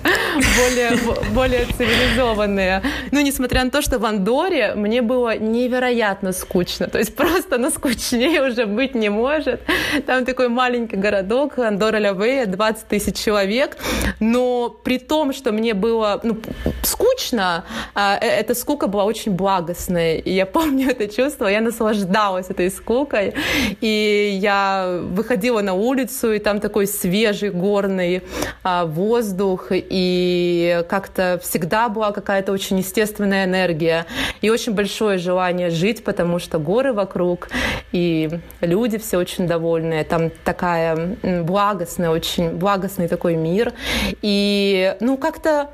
более, 0.57 0.91
более 1.33 1.65
цивилизованные. 1.65 2.81
Ну, 3.11 3.21
несмотря 3.21 3.63
на 3.63 3.71
то, 3.71 3.81
что 3.81 3.99
в 3.99 4.05
Андоре 4.05 4.75
мне 4.75 5.01
было 5.01 5.37
невероятно 5.37 6.31
скучно, 6.31 6.87
то 6.87 6.99
есть 6.99 7.15
просто, 7.15 7.57
ну, 7.57 7.69
скучнее 7.69 8.41
уже 8.43 8.65
быть 8.65 8.95
не 8.95 9.09
может. 9.09 9.61
Там 10.05 10.25
такой 10.25 10.47
маленький 10.47 10.95
городок, 10.95 11.57
Андора 11.57 11.97
Лявея, 11.97 12.45
20 12.45 12.87
тысяч 12.87 13.17
человек, 13.17 13.77
но 14.19 14.69
при 14.69 14.99
том, 14.99 15.33
что 15.33 15.51
мне 15.51 15.73
было 15.73 16.19
ну, 16.23 16.37
скучно, 16.83 17.65
э, 17.95 18.15
эта 18.21 18.55
скука 18.55 18.87
была 18.87 19.05
очень 19.05 19.31
благостная, 19.31 20.17
и 20.17 20.31
я 20.31 20.44
помню 20.45 20.89
это 20.91 21.07
чувство, 21.07 21.47
я 21.47 21.61
наслаждалась 21.61 22.49
этой 22.49 22.69
скукой. 22.69 23.33
И 23.81 24.37
я 24.41 24.99
выходила 25.01 25.61
на 25.61 25.73
улицу, 25.73 26.33
и 26.33 26.39
там 26.39 26.59
такой 26.59 26.87
свежий 26.87 27.49
горный 27.49 28.23
а, 28.63 28.85
воздух, 28.85 29.67
и 29.71 30.83
как-то 30.89 31.39
всегда 31.43 31.89
была 31.89 32.11
какая-то 32.11 32.51
очень 32.51 32.77
естественная 32.77 33.45
энергия 33.45 34.05
и 34.41 34.49
очень 34.49 34.73
большое 34.73 35.17
желание 35.17 35.69
жить, 35.69 36.03
потому 36.03 36.39
что 36.39 36.59
горы 36.59 36.93
вокруг, 36.93 37.49
и 37.91 38.29
люди 38.61 38.97
все 38.97 39.17
очень 39.17 39.47
довольные. 39.47 40.03
Там 40.03 40.31
такая 40.43 41.17
благостная, 41.43 42.09
очень 42.09 42.51
благостный 42.51 43.07
такой 43.07 43.35
мир. 43.35 43.73
И, 44.21 44.95
ну, 44.99 45.17
как-то 45.17 45.69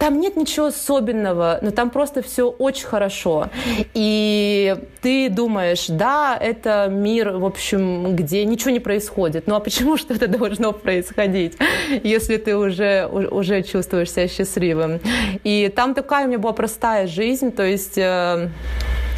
там 0.00 0.18
нет 0.18 0.36
ничего 0.36 0.66
особенного, 0.66 1.58
но 1.60 1.70
там 1.72 1.90
просто 1.90 2.22
все 2.22 2.48
очень 2.48 2.86
хорошо. 2.86 3.50
И 3.92 4.74
ты 5.02 5.28
думаешь, 5.28 5.86
да, 5.88 6.38
это 6.40 6.88
мир, 6.90 7.36
в 7.36 7.44
общем, 7.44 8.16
где 8.16 8.46
ничего 8.46 8.70
не 8.70 8.80
происходит. 8.80 9.46
Ну 9.46 9.54
а 9.54 9.60
почему 9.60 9.96
что-то 9.98 10.26
должно 10.26 10.72
происходить, 10.72 11.58
если 12.02 12.38
ты 12.38 12.56
уже, 12.56 13.06
уже 13.06 13.62
чувствуешь 13.62 14.10
себя 14.10 14.26
счастливым? 14.26 15.00
И 15.44 15.70
там 15.76 15.94
такая 15.94 16.24
у 16.24 16.28
меня 16.28 16.38
была 16.38 16.54
простая 16.54 17.06
жизнь, 17.06 17.52
то 17.52 17.62
есть 17.62 17.98
э, 17.98 18.48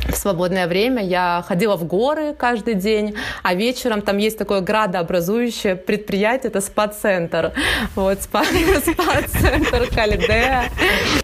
в 0.09 0.17
свободное 0.17 0.67
время 0.67 1.05
я 1.05 1.45
ходила 1.47 1.77
в 1.77 1.85
горы 1.85 2.35
каждый 2.37 2.75
день, 2.75 3.15
а 3.43 3.55
вечером 3.55 4.03
там 4.03 4.19
есть 4.19 4.39
такое 4.39 4.61
градообразующее 4.61 5.77
предприятие, 5.77 6.51
это 6.51 6.61
спа-центр. 6.61 7.53
Вот 7.95 8.19
спа- 8.19 8.45
спа-центр 8.93 9.89
Калидея. 9.95 10.65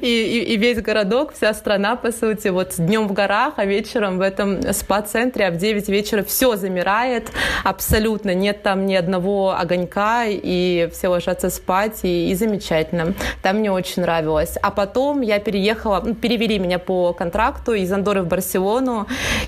И, 0.01 0.07
и, 0.07 0.55
и 0.55 0.57
весь 0.57 0.81
городок, 0.81 1.35
вся 1.35 1.53
страна, 1.55 1.97
по 1.97 2.13
сути, 2.13 2.49
вот 2.49 2.75
днем 2.79 3.09
в 3.09 3.13
горах, 3.13 3.55
а 3.57 3.65
вечером 3.65 4.19
в 4.19 4.21
этом 4.21 4.73
спа-центре, 4.73 5.49
а 5.49 5.51
в 5.51 5.57
9 5.57 5.89
вечера 5.89 6.23
все 6.23 6.57
замирает 6.57 7.31
абсолютно. 7.65 8.35
Нет 8.35 8.63
там 8.63 8.87
ни 8.87 8.95
одного 8.95 9.57
огонька, 9.59 10.25
и 10.27 10.89
все 10.93 11.09
ложатся 11.09 11.51
спать, 11.51 12.01
и, 12.05 12.31
и 12.31 12.35
замечательно. 12.35 13.15
Там 13.43 13.59
мне 13.59 13.73
очень 13.73 14.03
нравилось. 14.03 14.57
А 14.63 14.71
потом 14.71 15.21
я 15.21 15.41
переехала, 15.41 16.01
ну, 16.05 16.15
перевели 16.15 16.59
меня 16.59 16.79
по 16.79 17.13
контракту 17.13 17.75
из 17.75 17.93
Андоры 17.93 18.23
в 18.23 18.29
Барселону, 18.29 18.68
Барселону. 18.69 19.07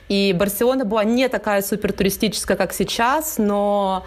И 0.08 0.32
Барселона 0.32 0.84
была 0.84 1.04
не 1.04 1.28
такая 1.28 1.62
супер 1.62 1.92
туристическая, 1.92 2.56
как 2.56 2.72
сейчас, 2.72 3.38
но, 3.38 4.04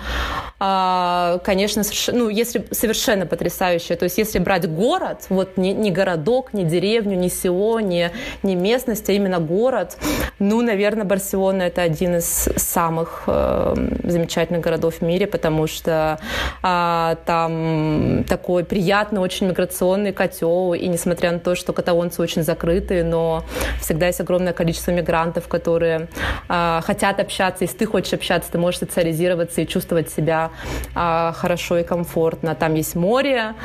конечно, 1.44 1.84
ну, 2.14 2.30
если 2.30 2.66
совершенно 2.72 3.26
потрясающая. 3.26 3.98
То 3.98 4.06
есть 4.06 4.18
если 4.18 4.40
брать 4.40 4.70
город, 4.70 5.26
вот 5.28 5.58
не, 5.58 5.74
не 5.74 5.92
городок, 5.92 6.54
не 6.54 6.64
деревню, 6.64 7.18
не 7.18 7.30
село, 7.30 7.82
не, 7.82 8.12
не 8.44 8.56
местность, 8.56 9.10
а 9.10 9.14
именно 9.14 9.40
город, 9.40 9.98
ну, 10.40 10.62
наверное, 10.62 11.04
Барселона 11.04 11.64
это 11.64 11.82
один 11.82 12.16
из 12.16 12.48
самых 12.56 13.24
э, 13.28 13.76
замечательных 14.04 14.62
городов 14.62 14.96
в 14.96 15.02
мире, 15.02 15.28
потому 15.28 15.68
что 15.68 16.20
э, 16.64 17.16
там 17.26 18.24
такой 18.30 18.64
приятный, 18.64 19.20
очень 19.20 19.48
миграционный 19.48 20.14
котел, 20.14 20.74
и 20.74 20.88
несмотря 20.88 21.34
на 21.34 21.40
то, 21.40 21.56
что 21.56 21.74
каталонцы 21.74 22.22
очень 22.22 22.44
закрытые, 22.44 23.04
но 23.04 23.44
всегда 23.82 24.08
есть 24.08 24.22
огромное 24.22 24.54
количество 24.54 24.92
мигрантов, 24.92 25.50
которые 25.50 26.08
э, 26.48 26.80
хотят 26.84 27.20
общаться, 27.20 27.66
если 27.66 27.80
ты 27.80 27.86
хочешь 27.86 28.14
общаться, 28.14 28.50
ты 28.50 28.58
можешь 28.58 28.80
социализироваться 28.80 29.60
и 29.60 29.68
чувствовать 29.68 30.10
себя 30.10 30.53
э, 30.96 31.32
хорошо 31.34 31.78
и 31.80 31.84
комфортно. 31.84 32.56
Там 32.56 32.76
есть 32.76 32.96
море, 32.96 33.56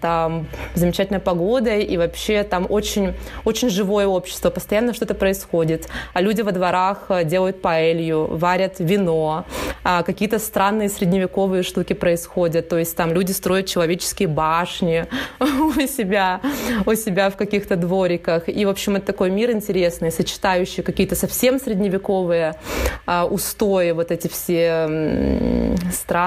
там 0.00 0.46
замечательная 0.74 1.20
погода, 1.20 1.76
и 1.76 1.96
вообще 1.96 2.42
там 2.42 2.66
очень, 2.68 3.14
очень 3.44 3.70
живое 3.70 4.06
общество, 4.06 4.50
постоянно 4.50 4.94
что-то 4.94 5.14
происходит. 5.14 5.88
А 6.12 6.20
люди 6.20 6.42
во 6.42 6.52
дворах 6.52 7.08
делают 7.24 7.62
паэлью, 7.62 8.26
варят 8.30 8.76
вино, 8.78 9.44
а 9.84 10.02
какие-то 10.02 10.38
странные 10.38 10.88
средневековые 10.88 11.62
штуки 11.62 11.92
происходят. 11.92 12.68
То 12.68 12.78
есть 12.78 12.96
там 12.96 13.12
люди 13.12 13.32
строят 13.32 13.66
человеческие 13.66 14.28
башни 14.28 15.06
у 15.40 15.72
себя, 15.86 16.40
у 16.84 16.94
себя 16.94 17.30
в 17.30 17.36
каких-то 17.36 17.76
двориках. 17.76 18.48
И, 18.48 18.64
в 18.64 18.68
общем, 18.68 18.96
это 18.96 19.06
такой 19.06 19.30
мир 19.30 19.50
интересный, 19.50 20.10
сочетающий 20.10 20.82
какие-то 20.82 21.14
совсем 21.14 21.58
средневековые 21.58 22.54
а, 23.06 23.26
устои, 23.26 23.92
вот 23.92 24.10
эти 24.10 24.28
все 24.28 25.74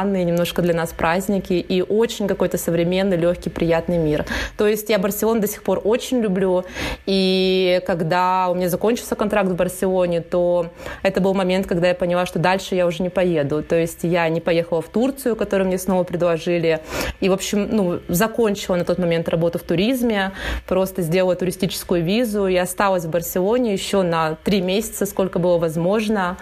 странные 0.09 0.25
немножко 0.25 0.61
для 0.61 0.73
нас 0.73 0.91
праздники, 0.91 1.53
и 1.53 1.81
очень 1.83 2.27
какой-то 2.27 2.57
современный, 2.57 3.17
легкий, 3.17 3.51
приятный 3.51 3.97
мир. 3.97 4.25
То 4.57 4.67
есть 4.67 4.89
я 4.89 4.97
Барселону 4.97 5.39
до 5.39 5.47
сих 5.47 5.61
пор 5.61 5.81
очень 5.83 6.19
люблю, 6.19 6.63
и 7.05 7.79
когда 7.85 8.47
у 8.49 8.55
меня 8.55 8.69
закончился 8.69 9.15
контракт 9.15 9.49
в 9.49 9.55
Барселоне, 9.55 10.21
то 10.21 10.67
это 11.03 11.21
был 11.21 11.35
момент, 11.35 11.67
когда 11.67 11.89
я 11.89 11.93
поняла, 11.93 12.25
что 12.25 12.39
дальше 12.39 12.75
я 12.75 12.87
уже 12.87 13.03
не 13.03 13.09
поеду. 13.09 13.61
То 13.61 13.75
есть 13.75 13.99
я 14.03 14.27
не 14.29 14.41
поехала 14.41 14.81
в 14.81 14.87
Турцию, 14.87 15.35
которую 15.35 15.67
мне 15.67 15.77
снова 15.77 16.03
предложили. 16.03 16.79
И, 17.21 17.29
в 17.29 17.33
общем, 17.33 17.67
ну, 17.71 17.99
закончила 18.07 18.77
на 18.77 18.85
тот 18.85 18.97
момент 18.97 19.29
работу 19.29 19.59
в 19.59 19.63
туризме, 19.63 20.31
просто 20.67 21.03
сделала 21.03 21.35
туристическую 21.35 22.03
визу 22.03 22.47
и 22.47 22.55
осталась 22.55 23.05
в 23.05 23.09
Барселоне 23.09 23.73
еще 23.73 24.01
на 24.01 24.37
три 24.43 24.61
месяца, 24.61 25.05
сколько 25.05 25.37
было 25.39 25.57
возможно. 25.59 26.37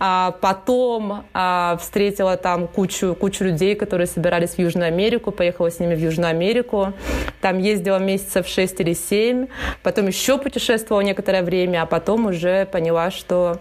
А 0.00 0.32
потом 0.40 1.24
а, 1.34 1.76
встретила 1.80 2.36
там 2.36 2.68
кучу, 2.68 2.87
кучу 3.18 3.44
людей, 3.44 3.74
которые 3.74 4.06
собирались 4.06 4.50
в 4.50 4.58
Южную 4.58 4.88
Америку, 4.88 5.30
поехала 5.30 5.70
с 5.70 5.80
ними 5.80 5.94
в 5.94 5.98
Южную 5.98 6.30
Америку. 6.30 6.92
Там 7.40 7.58
ездила 7.58 7.98
месяцев 7.98 8.46
6 8.46 8.80
или 8.80 8.94
7, 8.94 9.46
потом 9.82 10.06
еще 10.06 10.38
путешествовала 10.38 11.02
некоторое 11.02 11.42
время, 11.42 11.82
а 11.82 11.86
потом 11.86 12.26
уже 12.26 12.66
поняла, 12.66 13.10
что 13.10 13.60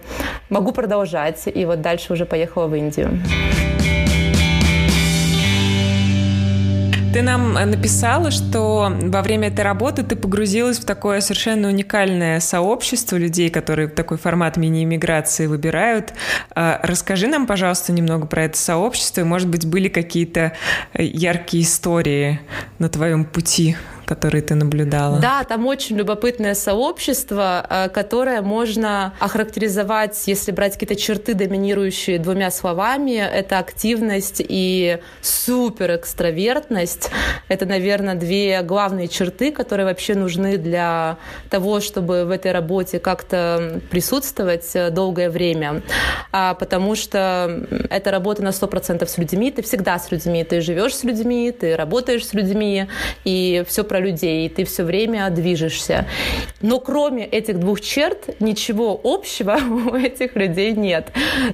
могу 0.49 0.71
продолжать. 0.71 1.43
И 1.45 1.65
вот 1.65 1.81
дальше 1.81 2.13
уже 2.13 2.25
поехала 2.25 2.67
в 2.67 2.75
Индию. 2.75 3.19
Ты 7.17 7.23
нам 7.23 7.53
написала, 7.53 8.29
что 8.29 8.93
во 8.95 9.23
время 9.23 9.47
этой 9.47 9.61
работы 9.61 10.03
ты 10.03 10.15
погрузилась 10.15 10.77
в 10.77 10.85
такое 10.85 11.19
совершенно 11.19 11.67
уникальное 11.67 12.39
сообщество 12.39 13.15
людей, 13.15 13.49
которые 13.49 13.87
такой 13.87 14.19
формат 14.19 14.55
мини-иммиграции 14.55 15.47
выбирают. 15.47 16.13
А, 16.53 16.79
расскажи 16.83 17.25
нам, 17.25 17.47
пожалуйста, 17.47 17.91
немного 17.91 18.27
про 18.27 18.43
это 18.43 18.59
сообщество, 18.59 19.23
может 19.23 19.49
быть, 19.49 19.65
были 19.65 19.87
какие-то 19.87 20.53
яркие 20.93 21.63
истории 21.63 22.39
на 22.77 22.87
твоем 22.87 23.25
пути 23.25 23.75
которые 24.07 24.41
ты 24.41 24.55
наблюдала? 24.55 25.19
Да, 25.19 25.43
там 25.43 25.67
очень 25.67 25.97
любопытное 25.97 26.55
сообщество, 26.55 27.65
э, 27.69 27.89
которое 27.89 28.41
можно 28.41 29.13
охарактеризовать, 29.19 30.23
если 30.27 30.51
брать 30.51 30.73
какие-то 30.73 30.95
черты, 30.95 31.33
доминирующие 31.33 32.17
двумя 32.17 32.49
словами. 32.49 33.17
Это 33.17 33.59
активность 33.59 34.41
и 34.47 34.99
суперэкстравертность. 35.21 37.11
Это, 37.49 37.65
наверное, 37.65 38.15
две 38.15 38.61
главные 38.61 39.09
черты, 39.09 39.51
которые 39.51 39.85
вообще 39.85 40.15
нужны 40.15 40.57
для 40.57 41.17
того, 41.49 41.81
чтобы 41.81 42.23
в 42.25 42.31
этой 42.31 42.53
работе 42.53 42.99
как-то 42.99 43.81
присутствовать 43.91 44.71
э, 44.73 44.89
долгое 44.89 45.29
время. 45.29 45.81
А, 46.31 46.53
потому 46.53 46.95
что 46.95 47.67
это 47.89 48.11
работа 48.11 48.41
на 48.41 48.49
100% 48.49 49.05
с 49.05 49.17
людьми, 49.17 49.51
ты 49.51 49.61
всегда 49.61 49.99
с 49.99 50.11
людьми, 50.11 50.45
ты 50.45 50.61
живешь 50.61 50.95
с 50.95 51.03
людьми, 51.03 51.51
ты 51.51 51.75
работаешь 51.75 52.25
с 52.25 52.33
людьми, 52.33 52.87
и 53.25 53.65
все 53.67 53.83
про 53.83 53.96
про 53.97 53.99
людей, 53.99 54.47
ты 54.49 54.63
все 54.63 54.83
время 54.83 55.29
движешься. 55.29 56.05
Но 56.61 56.79
кроме 56.79 57.25
этих 57.25 57.59
двух 57.59 57.81
черт 57.81 58.39
ничего 58.39 58.99
общего 59.03 59.57
у 59.91 59.95
этих 59.95 60.35
людей 60.35 60.73
нет. 60.73 61.11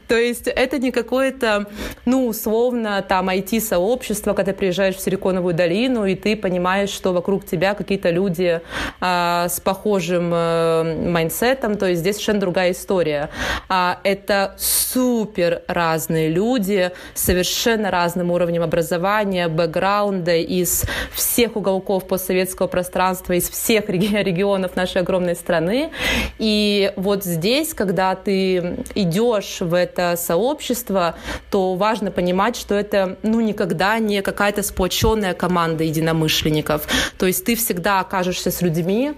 То 0.08 0.16
есть 0.16 0.48
это 0.48 0.78
не 0.78 0.92
какое-то, 0.92 1.68
ну, 2.06 2.28
условно, 2.28 3.04
там, 3.08 3.30
IT-сообщество, 3.30 4.34
когда 4.34 4.52
ты 4.52 4.58
приезжаешь 4.58 4.96
в 4.96 5.00
Силиконовую 5.00 5.54
долину, 5.54 6.06
и 6.06 6.16
ты 6.16 6.36
понимаешь, 6.36 6.90
что 6.90 7.14
вокруг 7.14 7.46
тебя 7.46 7.74
какие-то 7.74 8.10
люди 8.10 8.62
а, 9.00 9.48
с 9.48 9.60
похожим 9.60 10.32
а, 10.34 10.84
mindset 10.84 11.50
ом, 11.50 11.78
то 11.78 11.88
есть 11.88 12.02
здесь 12.02 12.16
совершенно 12.16 12.40
другая 12.42 12.72
история. 12.72 13.30
А, 13.70 14.00
это 14.04 14.56
супер 14.58 15.62
разные 15.68 16.30
люди, 16.30 16.92
совершенно 17.14 17.90
разным 17.90 18.32
уровнем 18.32 18.64
образования, 18.64 19.48
бэкграунда 19.48 20.36
из 20.36 20.84
всех 21.14 21.56
уголков 21.56 22.08
после 22.08 22.33
постсоветского 22.34 22.68
пространства 22.68 23.34
из 23.34 23.50
всех 23.50 23.90
регионов 23.90 24.76
нашей 24.76 25.02
огромной 25.02 25.36
страны. 25.36 25.92
И 26.40 26.92
вот 26.96 27.24
здесь, 27.24 27.74
когда 27.74 28.16
ты 28.16 28.78
идешь 28.96 29.58
в 29.60 29.74
это 29.74 30.16
сообщество, 30.18 31.16
то 31.52 31.76
важно 31.76 32.12
понимать, 32.12 32.56
что 32.56 32.76
это 32.76 33.18
ну, 33.24 33.42
никогда 33.42 34.00
не 34.00 34.22
какая-то 34.22 34.64
сплоченная 34.64 35.34
команда 35.34 35.84
единомышленников. 35.84 36.88
То 37.18 37.28
есть 37.28 37.46
ты 37.46 37.56
всегда 37.56 38.00
окажешься 38.00 38.52
с 38.52 38.62
людьми 38.62 39.14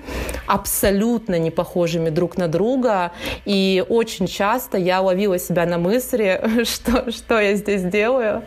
абсолютно 0.47 1.39
не 1.39 1.51
похожими 1.51 2.09
друг 2.09 2.37
на 2.37 2.47
друга. 2.47 3.11
И 3.45 3.83
очень 3.87 4.27
часто 4.27 4.77
я 4.77 5.01
ловила 5.01 5.39
себя 5.39 5.65
на 5.65 5.77
мысли, 5.77 6.41
что, 6.65 7.11
что 7.11 7.39
я 7.39 7.55
здесь 7.55 7.83
делаю, 7.83 8.43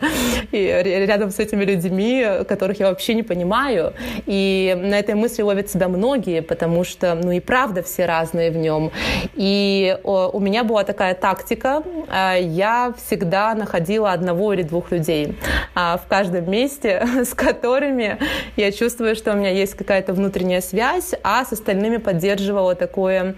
и 0.51 1.05
рядом 1.07 1.31
с 1.31 1.39
этими 1.39 1.65
людьми, 1.65 2.25
которых 2.47 2.79
я 2.79 2.89
вообще 2.89 3.15
не 3.15 3.23
понимаю. 3.23 3.93
И 4.27 4.58
на 4.75 4.99
этой 4.99 5.15
мысли 5.15 5.41
ловят 5.41 5.69
себя 5.69 5.87
многие, 5.87 6.41
потому 6.41 6.83
что, 6.83 7.15
ну 7.15 7.31
и 7.31 7.39
правда, 7.39 7.83
все 7.83 8.05
разные 8.05 8.51
в 8.51 8.57
нем. 8.57 8.91
И 9.35 9.97
у 10.03 10.39
меня 10.39 10.63
была 10.63 10.83
такая 10.83 11.15
тактика. 11.15 11.83
А, 12.09 12.35
я 12.35 12.93
всегда 12.97 13.55
находила 13.55 14.11
одного 14.11 14.53
или 14.53 14.63
двух 14.63 14.91
людей 14.91 15.37
а, 15.75 15.97
в 15.97 16.07
каждом 16.07 16.49
месте, 16.49 17.05
с 17.23 17.33
которыми 17.33 18.17
я 18.55 18.71
чувствую, 18.71 19.15
что 19.15 19.33
у 19.33 19.35
меня 19.35 19.49
есть 19.49 19.75
какая-то 19.75 20.13
внутренняя 20.13 20.61
связь, 20.61 21.13
а 21.23 21.45
с 21.45 21.53
остальными 21.53 21.97
поддерживала 21.97 22.75
такое 22.75 23.35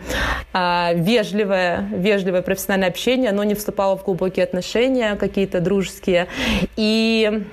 а, 0.54 0.92
вежливое, 0.94 1.88
вежливое 1.92 2.42
профессиональное 2.42 2.90
общение, 2.90 3.32
но 3.32 3.44
не 3.44 3.56
вступала 3.56 3.98
в 3.98 4.04
глубокие 4.04 4.44
отношения, 4.44 5.16
какие-то 5.16 5.60
дружеские. 5.60 6.28
И 6.76 7.44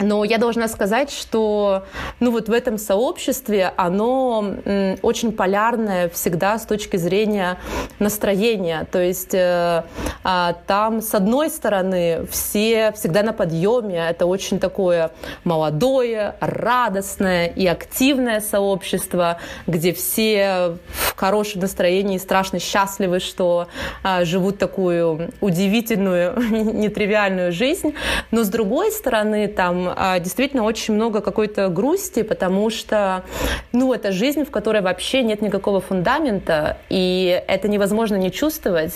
но 0.00 0.24
я 0.24 0.38
должна 0.38 0.68
сказать, 0.68 1.10
что 1.10 1.84
ну 2.20 2.30
вот 2.30 2.48
в 2.48 2.52
этом 2.52 2.78
сообществе 2.78 3.72
оно 3.76 4.54
очень 5.02 5.32
полярное 5.32 6.08
всегда 6.08 6.58
с 6.58 6.64
точки 6.64 6.96
зрения 6.96 7.58
настроения. 7.98 8.86
То 8.90 9.00
есть 9.00 9.34
э, 9.34 9.84
э, 10.24 10.52
там 10.66 11.02
с 11.02 11.14
одной 11.14 11.50
стороны 11.50 12.26
все 12.30 12.92
всегда 12.92 13.22
на 13.22 13.32
подъеме. 13.32 14.08
Это 14.08 14.26
очень 14.26 14.58
такое 14.58 15.10
молодое, 15.44 16.34
радостное 16.40 17.46
и 17.46 17.66
активное 17.66 18.40
сообщество, 18.40 19.38
где 19.66 19.92
все 19.92 20.76
в 20.88 21.16
хорошем 21.16 21.60
настроении, 21.60 22.18
страшно 22.18 22.58
счастливы, 22.58 23.20
что 23.20 23.68
э, 24.02 24.24
живут 24.24 24.58
такую 24.58 25.30
удивительную, 25.40 26.38
нетривиальную 26.50 27.52
жизнь. 27.52 27.94
Но 28.30 28.44
с 28.44 28.48
другой 28.48 28.90
стороны 28.92 29.48
там 29.48 29.89
а, 29.89 29.89
действительно 30.20 30.64
очень 30.64 30.94
много 30.94 31.20
какой-то 31.20 31.68
грусти, 31.68 32.22
потому 32.22 32.70
что, 32.70 33.24
ну, 33.72 33.92
это 33.92 34.12
жизнь, 34.12 34.44
в 34.44 34.50
которой 34.50 34.82
вообще 34.82 35.22
нет 35.22 35.42
никакого 35.42 35.80
фундамента, 35.80 36.78
и 36.88 37.42
это 37.46 37.68
невозможно 37.68 38.16
не 38.16 38.30
чувствовать, 38.30 38.94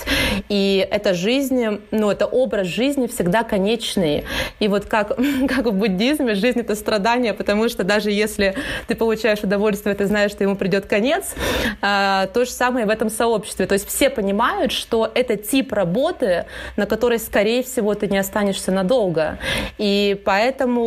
и 0.49 0.86
эта 0.90 1.14
жизнь, 1.14 1.80
ну, 1.90 2.11
это 2.11 2.26
образ 2.26 2.66
жизни 2.66 3.07
всегда 3.07 3.42
конечный. 3.45 4.24
И 4.61 4.68
вот 4.68 4.86
как, 4.86 5.09
как 5.49 5.66
в 5.66 5.72
буддизме, 5.72 6.34
жизнь— 6.34 6.61
это 6.61 6.74
страдание, 6.74 7.34
потому 7.34 7.68
что 7.68 7.84
даже 7.84 8.11
если 8.11 8.55
ты 8.86 8.95
получаешь 8.95 9.40
удовольствие, 9.40 9.95
ты 9.95 10.07
знаешь, 10.07 10.30
что 10.30 10.45
ему 10.45 10.57
придет 10.57 10.86
конец, 10.86 11.34
а, 11.80 12.26
то 12.28 12.45
же 12.45 12.51
самое 12.51 12.86
в 12.86 12.90
этом 12.90 13.11
сообществе. 13.11 13.66
То 13.66 13.74
есть 13.74 13.88
все 13.88 14.11
понимают, 14.11 14.72
что 14.72 15.11
это 15.14 15.36
тип 15.36 15.72
работы, 15.72 16.47
на 16.76 16.86
которой, 16.86 17.18
скорее 17.18 17.62
всего, 17.62 17.95
ты 17.95 18.09
не 18.09 18.18
останешься 18.18 18.72
надолго. 18.72 19.38
И 19.78 20.20
поэтому 20.24 20.84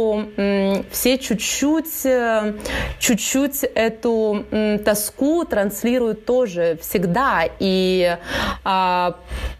все 0.92 1.18
чуть-чуть, 1.18 2.06
э, 2.06 2.54
чуть-чуть 3.00 3.64
эту 3.76 4.46
тоску 4.86 5.46
транслируют 5.46 6.26
тоже 6.26 6.78
всегда. 6.82 7.44
И 7.60 8.18
а, 8.64 9.16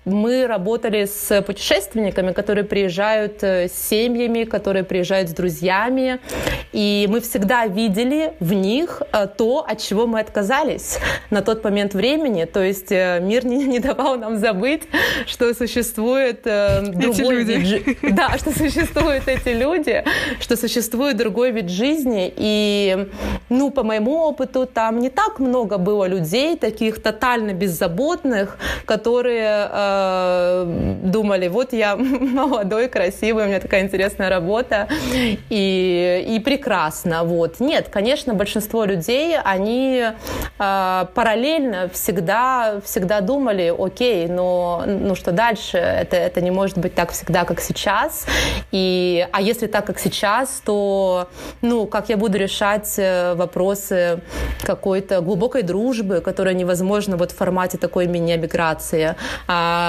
мы 0.08 0.48
работали 0.48 1.06
с 1.06 1.42
путешественниками, 1.42 2.32
которые 2.32 2.64
приезжают 2.64 3.44
э, 3.44 3.68
с 3.68 3.74
семьями, 3.74 4.46
которые 4.46 4.84
приезжают 4.84 5.30
с 5.30 5.34
друзьями, 5.34 6.20
и 6.72 7.08
мы 7.10 7.20
всегда 7.22 7.68
видели 7.68 8.34
в 8.40 8.54
них 8.54 9.02
э, 9.12 9.28
то, 9.28 9.66
от 9.68 9.80
чего 9.82 10.08
мы 10.08 10.20
отказались 10.20 10.98
на 11.30 11.42
тот 11.42 11.64
момент 11.64 11.94
времени. 11.94 12.46
То 12.46 12.64
есть 12.64 12.92
э, 12.92 13.20
мир 13.22 13.46
не, 13.46 13.66
не 13.66 13.80
давал 13.80 14.18
нам 14.18 14.38
забыть, 14.38 14.84
что 15.26 15.54
существует 15.54 16.44
другой 16.44 17.44
эти 17.44 17.52
вид 17.52 17.66
жизни. 17.66 17.98
Да, 18.12 18.38
что 18.38 18.52
существуют 18.52 19.28
эти 19.28 19.50
люди, 19.50 20.04
что 20.40 20.56
существует 20.56 21.18
другой 21.18 21.52
вид 21.52 21.70
жизни. 21.70 22.34
И, 22.36 23.10
ну, 23.50 23.72
по 23.72 23.84
моему 23.84 24.16
опыту, 24.16 24.66
там 24.66 25.00
не 25.00 25.10
так 25.10 25.40
много 25.40 25.78
было 25.78 26.06
людей, 26.06 26.56
таких 26.56 27.02
тотально 27.02 27.54
беззаботных, 27.54 28.58
которые 28.86 29.68
Э, 29.70 29.97
думали, 31.04 31.48
вот 31.48 31.74
я 31.74 31.96
молодой, 31.98 32.88
красивый, 32.88 33.46
у 33.46 33.48
меня 33.48 33.60
такая 33.60 33.82
интересная 33.82 34.30
работа 34.30 34.88
и, 35.50 36.26
и 36.28 36.40
прекрасно. 36.40 37.24
Вот. 37.24 37.60
Нет, 37.60 37.90
конечно, 37.90 38.34
большинство 38.34 38.86
людей, 38.86 39.38
они 39.38 40.04
э, 40.60 41.06
параллельно 41.14 41.90
всегда, 41.94 42.82
всегда 42.84 43.22
думали, 43.22 43.74
окей, 43.78 44.28
но 44.28 44.84
ну 44.86 45.16
что 45.16 45.32
дальше? 45.32 45.78
Это, 45.78 46.16
это 46.16 46.42
не 46.42 46.52
может 46.52 46.78
быть 46.78 46.96
так 46.96 47.12
всегда, 47.12 47.46
как 47.46 47.62
сейчас. 47.62 48.26
И, 48.72 49.28
а 49.32 49.42
если 49.42 49.68
так, 49.68 49.86
как 49.86 50.00
сейчас, 50.00 50.62
то 50.66 51.30
ну, 51.62 51.88
как 51.88 52.10
я 52.10 52.18
буду 52.18 52.38
решать 52.38 52.96
э, 52.98 53.34
вопросы 53.36 54.22
какой-то 54.64 55.22
глубокой 55.22 55.64
дружбы, 55.64 56.22
которая 56.22 56.54
невозможна 56.54 57.18
вот 57.18 57.32
в 57.32 57.36
формате 57.36 57.78
такой 57.78 58.08
мини-миграции? 58.08 59.16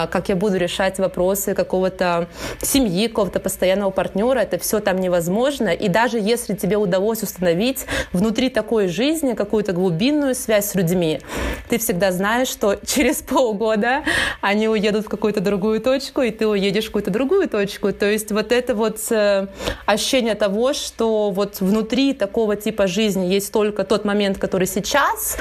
А 0.02 0.06
как 0.06 0.28
я 0.28 0.36
буду 0.36 0.56
решать 0.56 0.98
вопросы 0.98 1.54
какого-то 1.54 2.28
семьи, 2.62 3.08
какого-то 3.08 3.40
постоянного 3.40 3.90
партнера, 3.90 4.38
это 4.38 4.58
все 4.58 4.78
там 4.78 5.00
невозможно. 5.00 5.70
И 5.70 5.88
даже 5.88 6.18
если 6.18 6.54
тебе 6.54 6.76
удалось 6.76 7.22
установить 7.22 7.86
внутри 8.12 8.48
такой 8.48 8.86
жизни 8.86 9.34
какую-то 9.34 9.72
глубинную 9.72 10.36
связь 10.36 10.70
с 10.70 10.74
людьми, 10.76 11.20
ты 11.68 11.78
всегда 11.78 12.12
знаешь, 12.12 12.46
что 12.46 12.76
через 12.86 13.22
полгода 13.22 14.04
они 14.40 14.68
уедут 14.68 15.06
в 15.06 15.08
какую-то 15.08 15.40
другую 15.40 15.80
точку, 15.80 16.22
и 16.22 16.30
ты 16.30 16.46
уедешь 16.46 16.84
в 16.84 16.88
какую-то 16.88 17.10
другую 17.10 17.48
точку. 17.48 17.92
То 17.92 18.06
есть 18.06 18.30
вот 18.30 18.52
это 18.52 18.76
вот 18.76 18.98
э, 19.10 19.48
ощущение 19.84 20.36
того, 20.36 20.74
что 20.74 21.30
вот 21.30 21.60
внутри 21.60 22.14
такого 22.14 22.54
типа 22.54 22.86
жизни 22.86 23.26
есть 23.26 23.52
только 23.52 23.82
тот 23.82 24.04
момент, 24.04 24.38
который 24.38 24.68
сейчас, 24.68 25.38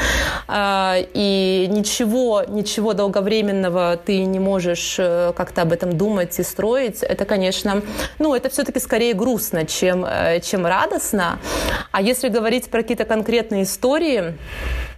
э, 0.48 1.06
и 1.14 1.68
ничего, 1.70 2.44
ничего 2.48 2.94
долговременного 2.94 4.00
ты 4.04 4.26
не 4.26 4.40
можешь 4.40 4.47
э, 5.00 5.34
как-то 5.36 5.64
об 5.64 5.72
этом 5.72 5.98
думать 5.98 6.40
и 6.40 6.44
строить, 6.44 7.04
это, 7.04 7.26
конечно, 7.26 7.82
ну, 8.20 8.34
это 8.34 8.50
все-таки 8.50 8.80
скорее 8.80 9.14
грустно, 9.14 9.66
чем, 9.66 10.06
э, 10.06 10.40
чем 10.42 10.66
радостно. 10.66 11.40
А 11.92 12.02
если 12.02 12.30
говорить 12.30 12.70
про 12.70 12.82
какие-то 12.82 13.06
конкретные 13.06 13.64
истории, 13.64 14.36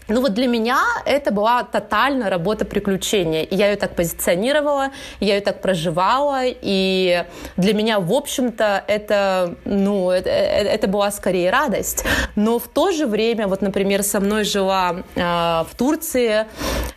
ну 0.09 0.21
вот 0.21 0.33
для 0.33 0.47
меня 0.47 0.79
это 1.05 1.31
была 1.31 1.63
тотальная 1.63 2.29
работа 2.29 2.65
приключения. 2.65 3.43
И 3.43 3.55
я 3.55 3.69
ее 3.69 3.75
так 3.75 3.95
позиционировала, 3.95 4.89
я 5.19 5.35
ее 5.35 5.41
так 5.41 5.61
проживала. 5.61 6.41
И 6.43 7.23
для 7.57 7.73
меня, 7.73 7.99
в 7.99 8.11
общем-то, 8.11 8.83
это, 8.87 9.55
ну, 9.65 10.09
это, 10.09 10.29
э, 10.29 10.63
это 10.63 10.87
была 10.87 11.11
скорее 11.11 11.51
радость. 11.51 12.05
Но 12.35 12.57
в 12.57 12.67
то 12.67 12.91
же 12.91 13.05
время, 13.05 13.47
вот, 13.47 13.61
например, 13.61 14.03
со 14.03 14.19
мной 14.19 14.43
жила 14.43 15.03
э, 15.15 15.21
в 15.21 15.69
Турции 15.77 16.45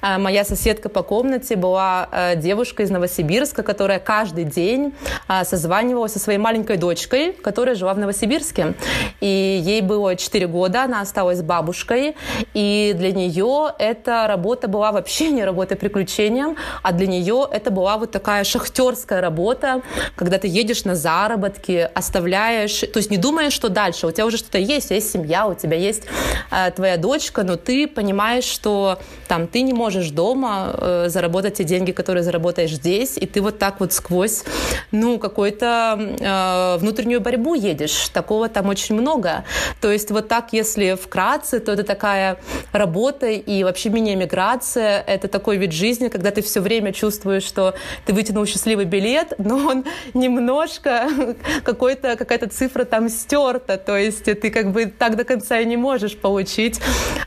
э, 0.01 0.19
моя 0.19 0.45
соседка 0.45 0.89
по 0.89 1.03
комнате 1.03 1.57
была 1.57 2.09
э, 2.11 2.37
девушка 2.37 2.83
из 2.83 2.91
Новосибирска, 2.91 3.63
которая 3.63 3.99
каждый 3.99 4.45
день 4.45 4.95
э, 5.29 5.45
созванивалась 5.45 6.13
со 6.13 6.19
своей 6.19 6.39
маленькой 6.39 6.79
дочкой, 6.79 7.33
которая 7.33 7.75
жила 7.75 7.93
в 7.93 7.99
Новосибирске. 7.99 8.75
И 9.21 9.61
ей 9.63 9.83
было 9.83 10.17
4 10.17 10.47
года, 10.47 10.85
она 10.85 11.03
осталась 11.03 11.43
бабушкой. 11.43 12.17
И 12.55 12.95
для 13.03 13.11
нее 13.11 13.75
эта 13.81 14.29
работа 14.29 14.69
была 14.69 14.93
вообще 14.93 15.31
не 15.31 15.45
работой 15.45 15.77
приключением, 15.77 16.57
а 16.85 16.93
для 16.93 17.09
нее 17.09 17.49
это 17.51 17.73
была 17.73 17.99
вот 17.99 18.13
такая 18.13 18.45
шахтерская 18.45 19.21
работа, 19.21 19.83
когда 20.15 20.39
ты 20.39 20.47
едешь 20.47 20.85
на 20.85 20.95
заработки, 20.95 21.91
оставляешь, 21.95 22.79
то 22.79 22.99
есть 22.99 23.11
не 23.11 23.17
думаешь, 23.17 23.53
что 23.53 23.69
дальше, 23.69 24.07
у 24.07 24.13
тебя 24.13 24.25
уже 24.25 24.37
что-то 24.37 24.59
есть, 24.59 24.93
есть 24.93 25.11
семья, 25.11 25.49
у 25.49 25.55
тебя 25.55 25.77
есть 25.77 26.05
э, 26.53 26.71
твоя 26.71 26.97
дочка, 26.97 27.43
но 27.43 27.57
ты 27.57 27.89
понимаешь, 27.89 28.45
что 28.45 29.01
там 29.27 29.49
ты 29.49 29.63
не 29.63 29.73
можешь 29.73 30.11
дома 30.11 30.73
э, 30.73 31.09
заработать 31.09 31.55
те 31.55 31.65
деньги, 31.65 31.91
которые 31.91 32.23
заработаешь 32.23 32.71
здесь, 32.71 33.17
и 33.17 33.27
ты 33.27 33.41
вот 33.43 33.59
так 33.59 33.81
вот 33.81 33.93
сквозь, 33.93 34.45
ну, 34.93 35.19
какую-то 35.19 35.99
э, 35.99 36.77
внутреннюю 36.79 37.21
борьбу 37.21 37.55
едешь. 37.55 38.11
Такого 38.11 38.49
там 38.49 38.69
очень 38.69 38.95
много. 38.95 39.45
То 39.81 39.91
есть 39.91 40.13
вот 40.13 40.29
так, 40.29 40.53
если 40.53 40.95
вкратце, 40.95 41.59
то 41.59 41.73
это 41.73 41.83
такая 41.83 42.39
работа 42.73 42.92
работа 42.93 43.27
и 43.29 43.65
вообще 43.65 43.89
мини-эмиграция— 43.89 45.03
это 45.07 45.27
такой 45.27 45.57
вид 45.57 45.73
жизни, 45.73 46.09
когда 46.09 46.31
ты 46.31 46.43
все 46.43 46.61
время 46.61 46.93
чувствуешь, 46.93 47.43
что 47.43 47.75
ты 48.05 48.13
вытянул 48.13 48.45
счастливый 48.45 48.85
билет, 48.85 49.33
но 49.39 49.57
он 49.57 49.85
немножко 50.13 51.09
какой-то, 51.65 52.17
какая-то 52.17 52.49
цифра 52.49 52.85
там 52.85 53.09
стерта, 53.09 53.79
то 53.79 53.97
есть 53.97 54.25
ты 54.25 54.51
как 54.51 54.73
бы 54.73 54.87
так 54.87 55.17
до 55.17 55.25
конца 55.25 55.59
и 55.59 55.65
не 55.65 55.79
можешь 55.79 56.19
получить 56.19 56.81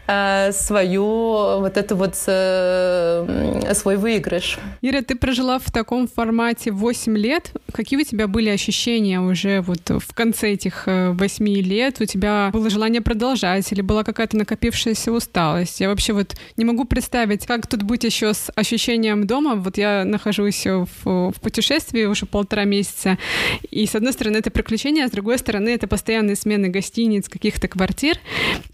свою 0.08 1.60
вот 1.60 1.78
эту 1.78 1.96
вот 1.96 2.16
э, 2.28 3.74
свой 3.74 3.98
выигрыш. 3.98 4.60
Ира, 4.82 5.02
ты 5.02 5.16
прожила 5.16 5.58
в 5.58 5.72
таком 5.72 6.08
формате 6.08 6.72
8 6.72 7.18
лет. 7.18 7.52
Какие 7.74 8.00
у 8.00 8.04
тебя 8.04 8.28
были 8.28 8.50
ощущения 8.50 9.20
уже 9.20 9.62
вот 9.62 9.90
в 9.90 10.14
конце 10.14 10.52
этих 10.52 10.84
8 10.86 11.18
э, 11.48 11.62
лет? 11.62 12.02
У 12.02 12.06
тебя 12.06 12.50
было 12.54 12.70
желание 12.70 13.02
продолжать 13.02 13.72
или 13.72 13.82
была 13.82 14.04
какая-то 14.04 14.38
накопившаяся 14.38 15.12
усталость. 15.12 15.80
Я 15.80 15.90
вообще 15.90 16.14
вот 16.14 16.36
не 16.58 16.66
могу 16.66 16.86
представить, 16.86 17.46
как 17.46 17.68
тут 17.68 17.84
быть 17.84 18.04
еще 18.04 18.34
с 18.34 18.52
ощущением 18.56 19.26
дома. 19.26 19.56
Вот 19.56 19.78
я 19.78 20.04
нахожусь 20.06 20.66
в, 20.66 20.88
в 21.04 21.42
путешествии 21.42 22.06
уже 22.06 22.26
полтора 22.26 22.66
месяца, 22.66 23.18
и 23.72 23.86
с 23.86 23.96
одной 23.96 24.14
стороны 24.14 24.38
это 24.38 24.52
приключение, 24.52 25.06
а 25.06 25.08
с 25.08 25.12
другой 25.12 25.40
стороны 25.40 25.70
это 25.70 25.88
постоянные 25.88 26.36
смены 26.36 26.70
гостиниц, 26.70 27.28
каких-то 27.30 27.68
квартир, 27.68 28.18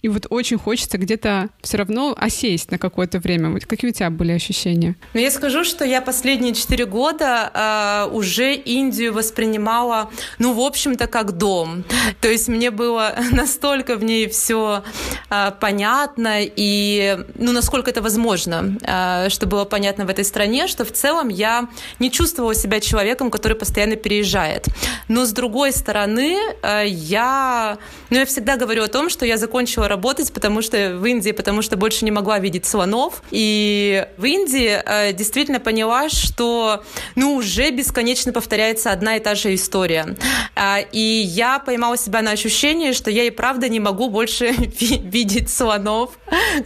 и 0.02 0.10
вот 0.10 0.28
очень 0.30 0.58
хочется 0.58 0.98
где-то 0.98 1.21
все 1.62 1.78
равно 1.78 2.14
осесть 2.18 2.72
на 2.72 2.78
какое-то 2.78 3.20
время. 3.20 3.50
Вот 3.50 3.66
какие 3.66 3.92
у 3.92 3.94
тебя 3.94 4.10
были 4.10 4.32
ощущения? 4.32 4.96
Ну, 5.14 5.20
я 5.20 5.32
скажу, 5.32 5.64
что 5.64 5.86
я 5.86 6.02
последние 6.02 6.54
четыре 6.54 6.86
года 6.86 7.52
э, 7.54 8.14
уже 8.14 8.54
Индию 8.54 9.14
воспринимала, 9.14 10.10
ну, 10.40 10.54
в 10.54 10.60
общем-то, 10.60 11.08
как 11.08 11.38
дом. 11.38 11.84
То 12.22 12.30
есть 12.30 12.48
мне 12.48 12.72
было 12.72 13.16
настолько 13.32 13.96
в 13.96 14.04
ней 14.04 14.28
все 14.30 14.84
э, 15.30 15.52
понятно 15.60 16.40
и 16.44 17.18
ну, 17.36 17.52
насколько 17.52 17.90
это 17.90 18.02
возможно, 18.02 18.78
а, 18.84 19.30
что 19.30 19.46
было 19.46 19.66
понятно 19.66 20.06
в 20.06 20.10
этой 20.10 20.24
стране, 20.24 20.68
что 20.68 20.86
в 20.86 20.92
целом 20.92 21.30
я 21.30 21.68
не 22.00 22.12
чувствовала 22.12 22.56
себя 22.56 22.80
человеком, 22.80 23.32
который 23.32 23.58
постоянно 23.58 23.96
переезжает. 23.96 24.68
Но 25.08 25.26
с 25.26 25.32
другой 25.32 25.72
стороны, 25.72 26.38
а, 26.62 26.84
я, 26.84 27.78
ну, 28.10 28.18
я 28.18 28.26
всегда 28.26 28.58
говорю 28.58 28.84
о 28.84 28.88
том, 28.88 29.10
что 29.10 29.26
я 29.26 29.38
закончила 29.38 29.88
работать, 29.88 30.32
потому 30.34 30.62
что 30.62 30.98
в 30.98 31.11
Индии, 31.12 31.32
потому 31.32 31.62
что 31.62 31.78
больше 31.78 32.06
не 32.06 32.12
могла 32.12 32.40
видеть 32.40 32.66
слонов. 32.66 33.22
И 33.32 34.06
в 34.18 34.26
Индии 34.26 34.82
э, 34.84 35.14
действительно 35.14 35.60
поняла, 35.60 36.10
что 36.10 36.84
ну, 37.16 37.36
уже 37.36 37.72
бесконечно 37.72 38.34
повторяется 38.34 38.92
одна 38.92 39.18
и 39.18 39.20
та 39.20 39.36
же 39.36 39.54
история. 39.54 40.16
Э, 40.56 40.84
и 40.92 41.00
я 41.00 41.60
поймала 41.60 41.98
себя 41.98 42.22
на 42.22 42.32
ощущении, 42.32 42.94
что 42.94 43.12
я 43.12 43.24
и 43.24 43.30
правда 43.30 43.70
не 43.70 43.80
могу 43.80 44.10
больше 44.10 44.52
видеть 44.52 45.50
слонов, 45.50 46.18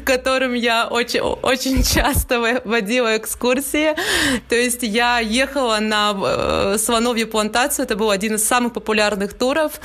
которым 0.05 0.53
я 0.53 0.87
очень, 0.87 1.21
очень 1.21 1.83
часто 1.83 2.61
водила 2.65 3.17
экскурсии. 3.17 3.95
То 4.49 4.55
есть 4.55 4.83
я 4.83 5.19
ехала 5.19 5.79
на 5.79 6.13
э, 6.15 6.77
слоновью 6.77 7.27
плантацию, 7.27 7.85
это 7.85 7.95
был 7.95 8.09
один 8.09 8.35
из 8.35 8.47
самых 8.47 8.73
популярных 8.73 9.33
туров, 9.33 9.79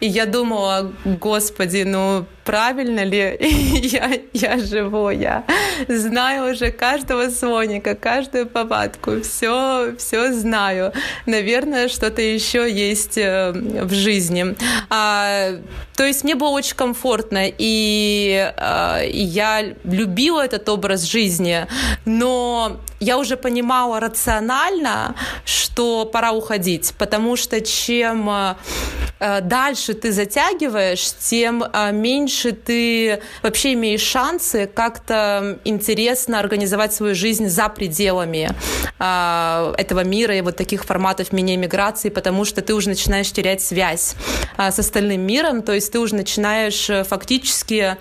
и 0.00 0.06
я 0.06 0.26
думала, 0.26 0.92
господи, 1.04 1.84
ну 1.84 2.26
правильно 2.44 3.04
ли 3.04 3.36
я, 3.40 4.10
я 4.32 4.58
живу, 4.58 5.10
я 5.10 5.44
знаю 5.88 6.52
уже 6.52 6.70
каждого 6.70 7.30
слоника, 7.30 7.94
каждую 7.94 8.46
повадку, 8.46 9.20
все, 9.22 9.94
все 9.98 10.32
знаю. 10.32 10.92
Наверное, 11.26 11.88
что-то 11.88 12.22
еще 12.22 12.70
есть 12.70 13.18
э, 13.18 13.52
в 13.52 13.92
жизни. 13.92 14.54
А, 14.90 15.52
то 15.96 16.04
есть 16.04 16.24
мне 16.24 16.34
было 16.34 16.50
очень 16.50 16.76
комфортно, 16.76 17.46
и, 17.46 18.52
а, 18.56 19.00
я 19.02 19.62
любила 19.84 20.44
этот 20.44 20.68
образ 20.68 21.02
жизни, 21.02 21.66
но 22.04 22.80
я 23.04 23.18
уже 23.18 23.36
понимала 23.36 24.00
рационально, 24.00 25.14
что 25.44 26.04
пора 26.06 26.32
уходить, 26.32 26.94
потому 26.98 27.36
что 27.36 27.60
чем 27.60 28.30
э, 28.30 29.40
дальше 29.42 29.94
ты 29.94 30.12
затягиваешь, 30.12 31.12
тем 31.12 31.62
э, 31.62 31.92
меньше 31.92 32.52
ты 32.52 33.20
вообще 33.42 33.74
имеешь 33.74 34.00
шансы 34.02 34.66
как-то 34.66 35.58
интересно 35.64 36.38
организовать 36.38 36.94
свою 36.94 37.14
жизнь 37.14 37.48
за 37.48 37.68
пределами 37.68 38.50
э, 39.04 39.74
этого 39.78 40.04
мира 40.04 40.36
и 40.36 40.40
вот 40.40 40.56
таких 40.56 40.84
форматов 40.84 41.32
мини-эмиграции, 41.32 42.08
потому 42.08 42.44
что 42.44 42.62
ты 42.62 42.74
уже 42.74 42.88
начинаешь 42.88 43.30
терять 43.30 43.62
связь 43.62 44.14
с 44.56 44.78
остальным 44.78 45.20
миром, 45.22 45.62
то 45.62 45.72
есть 45.72 45.92
ты 45.92 45.98
уже 45.98 46.14
начинаешь 46.14 46.90
фактически 47.06 47.96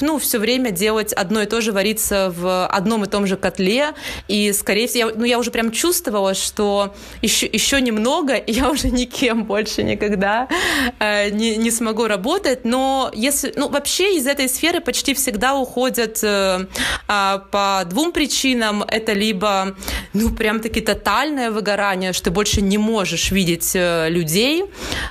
ну, 0.00 0.18
все 0.18 0.38
время 0.38 0.70
делать 0.70 1.12
одно 1.12 1.42
и 1.42 1.46
то 1.46 1.60
же, 1.60 1.72
вариться 1.72 2.32
в 2.36 2.66
одном 2.66 3.04
и 3.04 3.06
том 3.06 3.26
же 3.26 3.36
котле, 3.36 3.94
и, 4.28 4.52
скорее 4.52 4.86
всего, 4.86 5.10
я, 5.10 5.14
ну, 5.16 5.24
я 5.24 5.38
уже 5.38 5.50
прям 5.50 5.70
чувствовала, 5.70 6.34
что 6.34 6.94
еще, 7.22 7.46
еще 7.46 7.80
немного, 7.80 8.34
и 8.34 8.52
я 8.52 8.70
уже 8.70 8.90
никем 8.90 9.44
больше 9.44 9.82
никогда 9.82 10.48
э, 10.98 11.30
не, 11.30 11.56
не 11.56 11.70
смогу 11.70 12.06
работать. 12.06 12.64
Но 12.64 13.10
если, 13.14 13.52
ну, 13.56 13.68
вообще 13.68 14.16
из 14.16 14.26
этой 14.26 14.48
сферы 14.48 14.80
почти 14.80 15.14
всегда 15.14 15.54
уходят 15.54 16.20
э, 16.22 16.66
э, 17.08 17.38
по 17.50 17.82
двум 17.86 18.12
причинам. 18.12 18.82
Это 18.82 19.12
либо, 19.12 19.69
ну, 20.12 20.30
прям 20.30 20.60
таки 20.60 20.80
тотальное 20.80 21.50
выгорание, 21.50 22.12
что 22.12 22.24
ты 22.24 22.30
больше 22.30 22.60
не 22.60 22.78
можешь 22.78 23.30
видеть 23.30 23.72
э, 23.74 24.08
людей, 24.08 24.64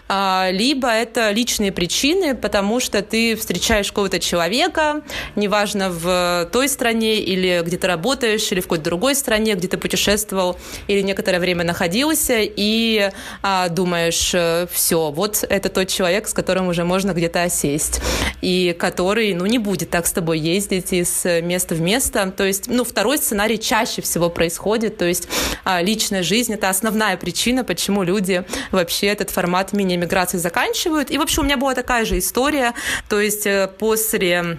э, 0.08 0.52
либо 0.52 0.90
это 0.90 1.32
личные 1.32 1.72
причины, 1.72 2.36
потому 2.36 2.80
что 2.80 3.02
ты 3.02 3.36
встречаешь 3.36 3.90
какого-то 3.90 4.20
человека, 4.20 5.02
неважно 5.36 5.90
в 5.90 6.50
той 6.52 6.68
стране 6.70 7.20
или 7.20 7.62
где 7.66 7.78
ты 7.78 7.88
работаешь, 7.88 8.52
или 8.52 8.60
в 8.60 8.64
какой-то 8.64 8.84
другой 8.84 9.16
стране, 9.16 9.56
где 9.56 9.68
ты 9.68 9.78
путешествовал 9.78 10.58
или 10.88 11.02
некоторое 11.02 11.40
время 11.40 11.64
находился, 11.64 12.38
и 12.40 13.12
а, 13.42 13.70
думаешь, 13.70 14.32
э, 14.34 14.68
все, 14.72 15.12
вот 15.12 15.46
это 15.48 15.70
тот 15.70 15.88
человек, 15.88 16.28
с 16.28 16.34
которым 16.34 16.68
уже 16.68 16.84
можно 16.84 17.12
где-то 17.12 17.44
осесть, 17.44 18.02
и 18.42 18.76
который, 18.78 19.34
ну, 19.34 19.46
не 19.46 19.58
будет 19.58 19.90
так 19.90 20.06
с 20.08 20.12
тобой 20.12 20.40
ездить 20.40 20.94
из 20.94 21.26
места 21.26 21.76
в 21.76 21.82
место. 21.82 22.32
То 22.36 22.46
есть, 22.46 22.68
ну, 22.68 22.84
второй 22.84 23.18
сценарий 23.18 23.60
чаще 23.60 24.02
всего 24.02 24.30
происходит, 24.40 24.98
то 24.98 25.04
есть 25.04 25.28
а, 25.66 25.82
личная 25.82 26.24
жизнь— 26.24 26.54
это 26.56 26.70
основная 26.70 27.18
причина, 27.18 27.66
почему 27.66 28.04
люди 28.04 28.46
вообще 28.72 29.08
этот 29.08 29.32
формат 29.32 29.74
мини-эмиграции 29.74 30.38
заканчивают. 30.38 31.12
И, 31.12 31.18
в 31.18 31.22
общем, 31.22 31.42
у 31.42 31.46
меня 31.46 31.58
была 31.58 31.76
такая 31.76 32.06
же 32.06 32.18
история, 32.18 32.74
то 33.10 33.20
есть 33.20 33.46
э, 33.46 33.70
после 33.78 34.58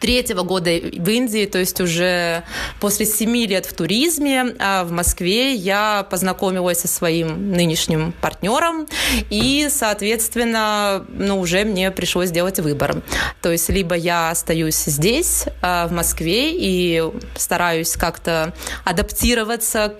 третьего 0.00 0.42
года 0.42 0.70
в 0.70 1.08
Индии, 1.08 1.46
то 1.46 1.58
есть 1.58 1.80
уже 1.80 2.42
после 2.78 3.06
семи 3.06 3.46
лет 3.46 3.64
в 3.64 3.72
туризме 3.72 4.54
а 4.58 4.84
в 4.84 4.90
Москве 4.90 5.54
я 5.54 6.06
познакомилась 6.10 6.80
со 6.80 6.88
своим 6.88 7.52
нынешним 7.52 8.12
партнером, 8.20 8.86
и, 9.30 9.68
соответственно, 9.70 11.06
ну, 11.08 11.40
уже 11.40 11.64
мне 11.64 11.90
пришлось 11.90 12.28
сделать 12.28 12.60
выбор. 12.60 13.02
То 13.40 13.50
есть 13.50 13.70
либо 13.70 13.94
я 13.94 14.28
остаюсь 14.30 14.76
здесь, 14.76 15.44
а, 15.62 15.86
в 15.86 15.92
Москве, 15.92 16.52
и 16.52 17.02
стараюсь 17.36 17.92
как-то 17.96 18.52
адаптироваться 18.84 19.05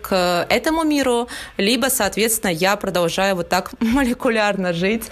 к 0.02 0.46
этому 0.48 0.84
миру, 0.84 1.28
либо, 1.56 1.86
соответственно, 1.86 2.50
я 2.50 2.76
продолжаю 2.76 3.36
вот 3.36 3.48
так 3.48 3.70
молекулярно 3.80 4.72
жить, 4.72 5.04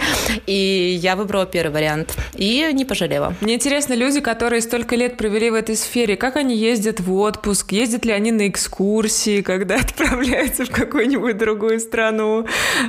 и 0.46 0.98
я 1.00 1.16
выбрала 1.16 1.46
первый 1.46 1.74
вариант, 1.74 2.16
и 2.34 2.70
не 2.72 2.84
пожалела. 2.84 3.34
Мне 3.40 3.54
интересно, 3.54 3.94
люди, 3.94 4.20
которые 4.20 4.62
столько 4.62 4.96
лет 4.96 5.16
провели 5.16 5.50
в 5.50 5.54
этой 5.54 5.76
сфере, 5.76 6.16
как 6.16 6.36
они 6.36 6.56
ездят 6.56 7.00
в 7.00 7.12
отпуск, 7.14 7.72
ездят 7.72 8.04
ли 8.04 8.12
они 8.12 8.32
на 8.32 8.48
экскурсии, 8.48 9.42
когда 9.42 9.76
отправляются 9.80 10.64
в 10.64 10.70
какую-нибудь 10.70 11.36
другую 11.36 11.80
страну, 11.80 12.46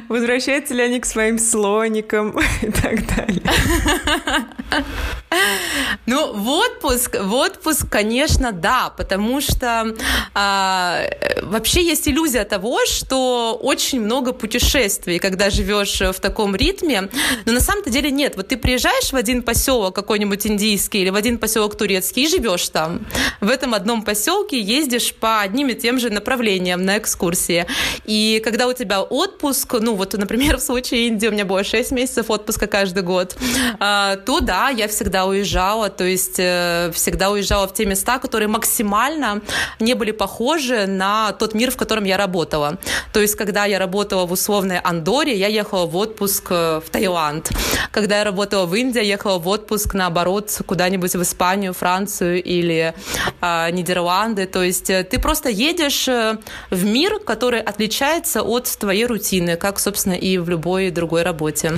возвращаются 0.09 0.73
ли 0.73 0.83
они 0.83 0.99
к 0.99 1.05
своим 1.05 1.39
слоникам 1.39 2.37
и 2.61 2.71
так 2.71 3.05
далее. 3.15 3.41
Ну, 6.05 6.33
в 6.33 6.47
отпуск, 6.49 7.17
в 7.19 7.33
отпуск, 7.33 7.89
конечно, 7.89 8.51
да, 8.51 8.91
потому 8.95 9.41
что 9.41 9.95
а, 10.33 10.94
вообще 11.41 11.83
есть 11.83 12.07
иллюзия 12.07 12.43
того, 12.43 12.85
что 12.85 13.57
очень 13.61 14.01
много 14.01 14.33
путешествий, 14.33 15.19
когда 15.19 15.49
живешь 15.49 16.01
в 16.01 16.19
таком 16.19 16.55
ритме, 16.55 17.09
но 17.45 17.53
на 17.53 17.59
самом-то 17.59 17.89
деле 17.89 18.11
нет. 18.11 18.35
Вот 18.35 18.49
ты 18.49 18.57
приезжаешь 18.57 19.11
в 19.11 19.15
один 19.15 19.43
поселок 19.43 19.95
какой-нибудь 19.95 20.45
индийский 20.47 21.01
или 21.01 21.09
в 21.09 21.15
один 21.15 21.37
поселок 21.37 21.75
турецкий 21.77 22.25
и 22.25 22.27
живешь 22.27 22.69
там. 22.69 23.05
В 23.41 23.49
этом 23.49 23.73
одном 23.73 24.03
поселке 24.03 24.59
ездишь 24.59 25.13
по 25.13 25.41
одним 25.41 25.69
и 25.69 25.75
тем 25.75 25.99
же 25.99 26.09
направлениям 26.09 26.83
на 26.83 26.97
экскурсии. 26.97 27.65
И 28.05 28.41
когда 28.43 28.67
у 28.67 28.73
тебя 28.73 29.01
отпуск, 29.01 29.75
ну 29.79 29.95
вот, 29.95 30.13
например, 30.13 30.57
в 30.57 30.61
случае 30.61 31.07
Индии 31.07 31.27
у 31.27 31.31
меня 31.31 31.45
было 31.45 31.63
6 31.63 31.91
месяцев 31.91 32.29
отпуска 32.29 32.67
каждый 32.67 33.03
год, 33.03 33.37
а, 33.79 34.17
то 34.17 34.39
да, 34.39 34.69
я 34.69 34.87
всегда 34.87 35.25
уезжала, 35.25 35.89
то 35.89 36.03
есть 36.03 36.35
э, 36.37 36.91
всегда 36.93 37.31
уезжала 37.31 37.67
в 37.67 37.73
те 37.73 37.85
места, 37.85 38.19
которые 38.19 38.47
максимально 38.47 39.41
не 39.79 39.93
были 39.93 40.11
похожи 40.11 40.84
на 40.85 41.31
тот 41.31 41.53
мир, 41.53 41.71
в 41.71 41.77
котором 41.77 42.03
я 42.03 42.17
работала. 42.17 42.77
То 43.13 43.19
есть, 43.19 43.35
когда 43.35 43.65
я 43.65 43.79
работала 43.79 44.25
в 44.25 44.31
условной 44.31 44.79
Андоре, 44.79 45.35
я 45.35 45.47
ехала 45.47 45.85
в 45.85 45.95
отпуск 45.95 46.47
э, 46.49 46.81
в 46.85 46.89
Таиланд. 46.89 47.49
Когда 47.91 48.19
я 48.19 48.23
работала 48.23 48.65
в 48.65 48.75
Индии, 48.75 48.97
я 48.97 49.03
ехала 49.03 49.39
в 49.39 49.47
отпуск, 49.47 49.93
наоборот, 49.93 50.61
куда-нибудь 50.65 51.15
в 51.15 51.21
Испанию, 51.21 51.73
Францию 51.73 52.43
или 52.43 52.93
э, 53.41 53.71
Нидерланды. 53.71 54.45
То 54.45 54.63
есть 54.63 54.89
э, 54.89 55.03
ты 55.03 55.19
просто 55.19 55.49
едешь 55.49 56.07
в 56.07 56.85
мир, 56.85 57.19
который 57.19 57.61
отличается 57.61 58.41
от 58.41 58.65
твоей 58.65 59.05
рутины, 59.05 59.55
как, 59.55 59.79
собственно, 59.79 60.13
и 60.13 60.37
в 60.37 60.49
любой 60.49 60.91
другой 60.91 61.23
работе. 61.23 61.73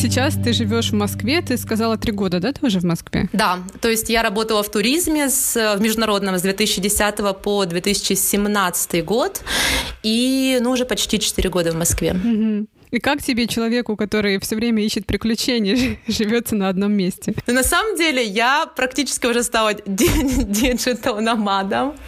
Сейчас 0.00 0.34
ты 0.34 0.54
живешь 0.54 0.92
в 0.92 0.94
Москве, 0.94 1.42
ты 1.42 1.58
сказала 1.58 1.98
три 1.98 2.10
года, 2.10 2.40
да, 2.40 2.52
ты 2.52 2.66
уже 2.66 2.80
в 2.80 2.84
Москве? 2.84 3.28
Да, 3.34 3.58
то 3.82 3.90
есть 3.90 4.08
я 4.08 4.22
работала 4.22 4.62
в 4.62 4.70
туризме 4.70 5.28
с, 5.28 5.76
в 5.76 5.82
международном 5.82 6.38
с 6.38 6.42
2010 6.42 7.36
по 7.42 7.66
2017 7.66 9.04
год, 9.04 9.42
и 10.02 10.58
ну, 10.62 10.70
уже 10.70 10.86
почти 10.86 11.20
четыре 11.20 11.50
года 11.50 11.72
в 11.72 11.74
Москве. 11.74 12.12
Угу. 12.12 12.66
И 12.90 12.98
как 12.98 13.22
тебе, 13.22 13.46
человеку, 13.46 13.96
который 13.96 14.38
все 14.40 14.56
время 14.56 14.84
ищет 14.84 15.06
приключения, 15.06 15.98
живется 16.08 16.56
на 16.56 16.68
одном 16.68 16.92
месте? 16.92 17.34
Ну, 17.46 17.54
на 17.54 17.62
самом 17.62 17.96
деле, 17.96 18.24
я 18.24 18.66
практически 18.66 19.26
уже 19.26 19.42
стала 19.42 19.74
digital 19.86 20.83
nomad 20.83 21.52
ом. 21.52 21.94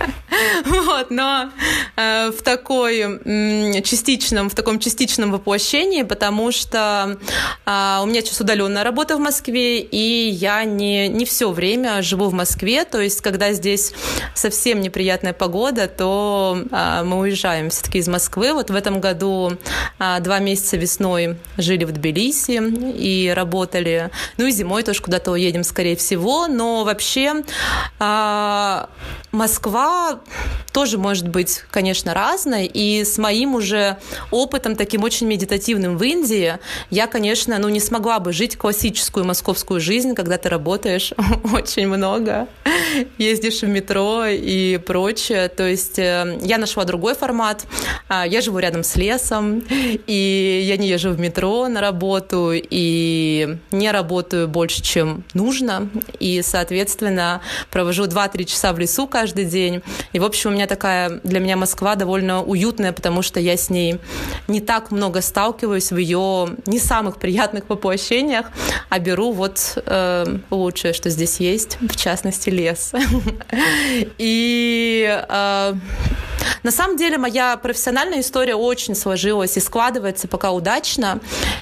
Вот, 0.65 1.11
но 1.11 1.51
э, 1.97 2.31
в 2.31 2.43
такой 2.43 3.01
м, 3.01 3.83
частичном, 3.83 4.49
в 4.49 4.55
таком 4.55 4.79
частичном 4.79 5.31
воплощении, 5.31 6.03
потому 6.03 6.53
что 6.53 7.19
э, 7.67 7.99
у 8.03 8.07
меня 8.07 8.23
сейчас 8.23 8.41
удаленная 8.41 8.83
работа 8.83 9.17
в 9.17 9.21
Москве, 9.21 9.81
и 9.81 10.31
я 10.31 10.65
не, 10.65 11.09
не 11.09 11.25
все 11.25 11.51
время 11.51 12.03
живу 12.03 12.27
в 12.27 12.33
Москве. 12.33 12.85
То 12.85 13.01
есть, 13.01 13.21
когда 13.21 13.53
здесь 13.53 13.93
совсем 14.35 14.81
неприятная 14.81 15.33
погода, 15.33 15.87
то 15.87 16.63
э, 16.71 17.03
мы 17.05 17.21
уезжаем 17.21 17.71
все-таки 17.71 17.99
из 17.99 18.09
Москвы. 18.09 18.53
Вот 18.53 18.71
в 18.71 18.75
этом 18.75 19.01
году 19.01 19.53
э, 19.99 20.21
два 20.21 20.39
месяца 20.39 20.72
месяца 20.73 20.77
весной 20.77 21.37
жили 21.59 21.85
в 21.85 21.93
Тбилиси 21.93 22.61
и 22.97 23.33
работали. 23.35 24.11
Ну 24.39 24.47
и 24.47 24.51
зимой 24.51 24.83
тоже 24.83 25.01
куда-то 25.03 25.31
уедем, 25.33 25.65
скорее 25.65 25.97
всего. 25.97 26.47
Но 26.47 26.85
вообще 26.85 27.43
а, 27.99 28.89
Москва 29.31 30.21
тоже 30.73 30.99
может 30.99 31.29
быть, 31.29 31.63
конечно, 31.71 32.15
разной. 32.15 32.67
И 32.67 33.05
с 33.05 33.19
моим 33.19 33.55
уже 33.55 33.99
опытом 34.31 34.77
таким 34.77 35.05
очень 35.05 35.27
медитативным 35.27 35.99
в 35.99 36.03
Индии 36.03 36.59
я, 36.91 37.07
конечно, 37.07 37.59
ну 37.59 37.69
не 37.69 37.81
смогла 37.81 38.19
бы 38.19 38.33
жить 38.33 38.57
классическую 38.57 39.25
московскую 39.25 39.81
жизнь, 39.81 40.15
когда 40.15 40.39
ты 40.39 40.49
работаешь 40.49 41.13
очень 41.53 41.89
много, 41.89 42.49
ездишь 43.19 43.63
в 43.63 43.69
метро 43.69 44.25
и 44.27 44.79
прочее. 44.79 45.49
То 45.49 45.67
есть 45.67 45.99
э, 45.99 46.39
я 46.43 46.59
нашла 46.59 46.85
другой 46.85 47.15
формат. 47.15 47.67
А, 48.09 48.27
я 48.27 48.41
живу 48.41 48.59
рядом 48.59 48.83
с 48.83 48.97
лесом, 48.97 49.63
и 49.71 50.62
я 50.63 50.77
не 50.77 50.89
езжу 50.89 51.11
в 51.11 51.21
метро 51.21 51.69
на 51.69 51.81
работу, 51.81 52.53
и 52.53 53.57
не 53.71 53.91
работаю 53.91 54.49
больше, 54.49 54.83
чем 54.83 55.25
нужно. 55.35 55.89
И, 56.19 56.43
соответственно, 56.43 57.41
провожу 57.71 58.05
2-3 58.05 58.45
часа 58.45 58.73
в 58.73 58.79
лесу 58.79 59.07
каждый 59.07 59.45
день. 59.45 59.83
И, 60.13 60.19
в 60.19 60.25
общем, 60.25 60.51
у 60.51 60.53
меня 60.55 60.67
такая, 60.67 61.21
для 61.25 61.41
меня 61.41 61.57
Москва 61.57 61.95
довольно 61.95 62.43
уютная, 62.43 62.93
потому 62.93 63.23
что 63.23 63.41
я 63.41 63.57
с 63.57 63.71
ней 63.71 63.99
не 64.49 64.61
так 64.61 64.91
много 64.91 65.21
сталкиваюсь 65.21 65.91
в 65.93 65.97
ее 65.97 66.57
не 66.67 66.79
самых 66.79 67.19
приятных 67.19 67.69
воплощениях, 67.69 68.51
а 68.89 68.99
беру 68.99 69.33
вот 69.33 69.79
э, 69.85 70.39
лучшее, 70.51 70.93
что 70.93 71.11
здесь 71.11 71.41
есть, 71.41 71.79
в 71.81 71.97
частности, 71.97 72.51
лес. 72.51 72.93
И 74.19 75.25
э, 75.29 75.75
на 76.63 76.71
самом 76.71 76.97
деле 76.97 77.19
моя 77.19 77.57
профессиональная 77.57 78.21
история 78.21 78.55
очень 78.55 78.95
сложилась 78.95 79.57
и 79.57 79.61
складывается 79.61 80.29
пока 80.29 80.52
удачно. 80.53 81.21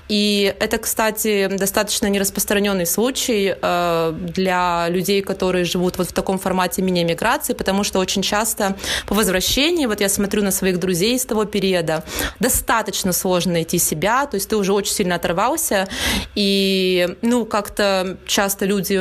И 0.08 0.54
это, 0.60 0.78
кстати, 0.78 1.48
достаточно 1.48 2.06
нераспространенный 2.06 2.86
случай 2.86 3.54
э, 3.60 4.12
для 4.34 4.86
людей, 4.88 5.22
которые 5.22 5.64
живут 5.64 5.98
вот 5.98 6.08
в 6.08 6.12
таком 6.12 6.38
формате 6.38 6.82
мини-эмиграции, 6.82 7.54
потому 7.54 7.84
что 7.84 7.98
очень 7.98 8.22
часто 8.22 8.76
по 9.06 9.14
возвращении, 9.14 9.86
вот 9.86 10.00
я 10.00 10.08
смотрю 10.08 10.42
на 10.42 10.50
своих 10.50 10.78
друзей 10.78 11.16
из 11.16 11.24
того 11.24 11.44
периода, 11.44 12.04
достаточно 12.40 13.12
сложно 13.12 13.52
найти 13.52 13.78
себя, 13.78 14.26
то 14.26 14.36
есть 14.36 14.48
ты 14.48 14.56
уже 14.56 14.72
очень 14.72 14.92
сильно 14.92 15.14
оторвался, 15.14 15.88
и, 16.34 17.16
ну, 17.22 17.44
как-то 17.44 18.16
часто 18.26 18.66
люди 18.66 19.00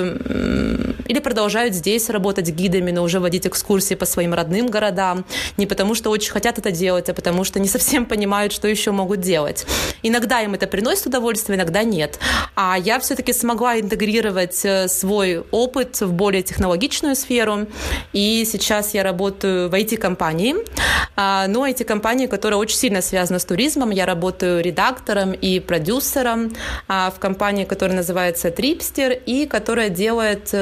или 1.10 1.20
продолжают 1.20 1.74
здесь 1.74 2.10
работать 2.10 2.50
гидами, 2.50 2.92
но 2.92 3.04
уже 3.04 3.20
водить 3.20 3.48
экскурсии 3.48 3.96
по 3.96 4.06
своим 4.06 4.34
родным 4.34 4.68
городам, 4.68 5.26
не 5.58 5.66
потому 5.66 5.96
что 5.96 6.12
очень 6.12 6.32
хотят 6.32 6.60
это 6.60 6.72
делать, 6.72 7.10
а 7.10 7.14
потому 7.14 7.44
что 7.44 7.60
не 7.60 7.68
совсем 7.68 8.06
понимают, 8.06 8.54
что 8.54 8.68
еще 8.68 8.92
могут 8.92 9.20
делать. 9.20 9.66
Иногда 10.04 10.42
им 10.42 10.54
это 10.54 10.68
приносит 10.68 11.08
удовольствие, 11.08 11.58
иногда 11.58 11.84
нет. 11.84 12.20
А 12.56 12.78
я 12.78 13.00
все-таки 13.00 13.34
смогла 13.34 13.80
интегрировать 13.80 14.64
э, 14.64 14.88
свой 14.88 15.40
опыт 15.52 16.00
в 16.00 16.14
более 16.14 16.44
технологичную 16.44 17.16
сферу, 17.16 17.66
и 18.14 18.46
сейчас 18.46 18.94
я 18.94 19.02
работаю 19.02 19.70
в 19.70 19.74
IT-компании, 19.74 20.56
а, 21.16 21.48
но 21.48 21.68
IT-компании, 21.68 22.28
которая 22.28 22.60
очень 22.60 22.78
сильно 22.78 23.02
связана 23.02 23.40
с 23.40 23.46
туризмом. 23.46 23.90
Я 23.90 24.06
работаю 24.06 24.62
редактором 24.62 25.32
и 25.32 25.60
продюсером 25.60 26.56
а, 26.88 27.10
в 27.10 27.20
компании, 27.20 27.66
которая 27.66 27.98
называется 27.98 28.50
Tripster, 28.50 29.20
и 29.26 29.48
которая 29.48 29.90
делает 29.90 30.54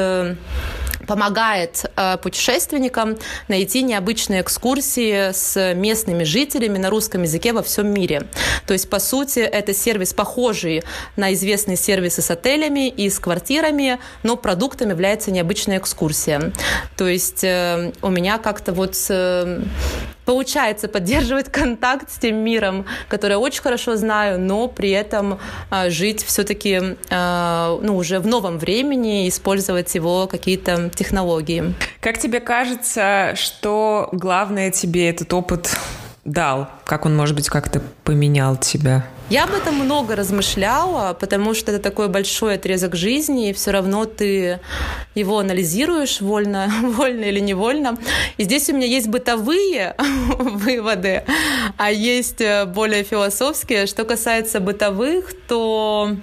помогает 1.07 1.85
э, 1.95 2.17
путешественникам 2.17 3.17
найти 3.47 3.81
необычные 3.81 4.41
экскурсии 4.41 5.31
с 5.31 5.73
местными 5.73 6.23
жителями 6.23 6.77
на 6.77 6.89
русском 6.89 7.23
языке 7.23 7.53
во 7.53 7.63
всем 7.63 7.87
мире. 7.87 8.27
То 8.65 8.73
есть, 8.73 8.89
по 8.89 8.99
сути, 8.99 9.39
это 9.39 9.73
сервис 9.73 10.13
похожий 10.13 10.83
на 11.15 11.33
известные 11.33 11.77
сервисы 11.77 12.21
с 12.21 12.29
отелями 12.29 12.89
и 12.89 13.09
с 13.09 13.19
квартирами, 13.19 13.99
но 14.23 14.35
продуктом 14.35 14.89
является 14.89 15.31
необычная 15.31 15.77
экскурсия. 15.79 16.51
То 16.97 17.07
есть 17.07 17.43
э, 17.43 17.93
у 18.01 18.09
меня 18.09 18.37
как-то 18.37 18.73
вот 18.73 18.95
э, 19.09 19.61
получается 20.27 20.89
поддерживать 20.89 21.49
контакт 21.49 22.11
с 22.11 22.17
тем 22.17 22.35
миром, 22.35 22.85
который 23.07 23.31
я 23.31 23.39
очень 23.39 23.61
хорошо 23.61 23.95
знаю, 23.95 24.39
но 24.39 24.67
при 24.67 24.91
этом 24.91 25.39
э, 25.71 25.89
жить 25.89 26.21
все-таки 26.21 26.97
э, 27.09 27.79
ну, 27.81 27.95
уже 27.95 28.19
в 28.19 28.27
новом 28.27 28.57
времени, 28.57 29.29
использовать 29.29 29.95
его 29.95 30.27
какие-то 30.27 30.89
технологии. 30.93 31.73
Как 32.01 32.17
тебе 32.17 32.41
кажется, 32.41 33.35
что 33.35 34.09
главное 34.11 34.69
тебе 34.69 35.09
этот 35.09 35.33
опыт 35.33 35.77
дал? 36.27 36.67
Как 36.85 37.05
он, 37.05 37.15
может 37.15 37.35
быть, 37.35 37.49
как-то 37.49 37.81
поменял 38.03 38.57
тебя? 38.57 39.07
Я 39.29 39.45
об 39.45 39.53
этом 39.53 39.75
много 39.75 40.15
размышляла, 40.15 41.13
потому 41.13 41.53
что 41.53 41.71
это 41.71 41.81
такой 41.81 42.07
большой 42.07 42.55
отрезок 42.55 42.95
жизни, 42.95 43.49
и 43.49 43.53
все 43.53 43.71
равно 43.71 44.05
ты 44.05 44.59
его 45.15 45.39
анализируешь 45.39 46.21
вольно, 46.21 46.71
вольно 46.83 47.25
или 47.25 47.39
невольно. 47.39 47.97
И 48.37 48.43
здесь 48.43 48.69
у 48.69 48.73
меня 48.73 48.85
есть 48.85 49.07
бытовые 49.07 49.95
выводы, 50.39 51.23
а 51.77 51.91
есть 51.91 52.41
э, 52.41 52.65
более 52.65 53.03
философские. 53.03 53.87
Что 53.87 54.05
касается 54.05 54.59
бытовых, 54.59 55.33
то 55.47 56.15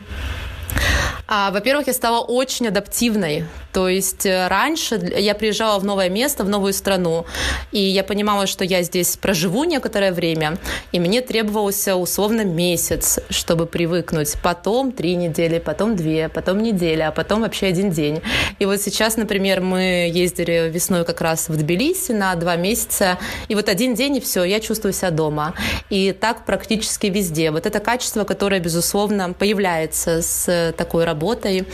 а, 1.26 1.50
во-первых, 1.50 1.86
я 1.86 1.92
стала 1.92 2.20
очень 2.20 2.68
адаптивной. 2.68 3.46
То 3.74 3.88
есть 3.88 4.24
э, 4.24 4.46
раньше 4.46 4.94
я 5.18 5.34
приезжала 5.34 5.80
в 5.80 5.84
новое 5.84 6.08
место, 6.08 6.44
в 6.44 6.48
новую 6.48 6.72
страну, 6.72 7.26
и 7.72 7.80
я 7.80 8.04
понимала, 8.04 8.46
что 8.46 8.64
я 8.64 8.82
здесь 8.82 9.16
проживу 9.16 9.64
некоторое 9.64 10.12
время, 10.12 10.58
и 10.92 11.00
мне 11.00 11.20
требовался 11.22 11.96
условно 11.96 12.44
месяц, 12.44 13.18
чтобы 13.30 13.66
привыкнуть. 13.66 14.36
Потом 14.44 14.92
три 14.92 15.16
недели, 15.16 15.58
потом 15.58 15.96
две, 15.96 16.28
потом 16.28 16.62
неделя, 16.62 17.08
а 17.08 17.10
потом 17.10 17.40
вообще 17.40 17.66
один 17.66 17.90
день. 17.90 18.22
И 18.60 18.64
вот 18.64 18.80
сейчас, 18.80 19.16
например, 19.16 19.60
мы 19.60 20.08
ездили 20.14 20.70
весной 20.72 21.04
как 21.04 21.20
раз 21.20 21.48
в 21.48 21.56
Тбилиси 21.56 22.12
на 22.12 22.36
два 22.36 22.54
месяца, 22.54 23.18
и 23.48 23.56
вот 23.56 23.68
один 23.68 23.94
день, 23.94 24.18
и 24.18 24.20
все, 24.20 24.44
я 24.44 24.60
чувствую 24.60 24.92
себя 24.92 25.10
дома. 25.10 25.52
И 25.90 26.12
так 26.12 26.46
практически 26.46 27.06
везде. 27.08 27.50
Вот 27.50 27.66
это 27.66 27.80
качество, 27.80 28.22
которое, 28.22 28.60
безусловно, 28.60 29.32
появляется 29.32 30.22
с 30.22 30.72
такой 30.76 31.04
работой, 31.04 31.66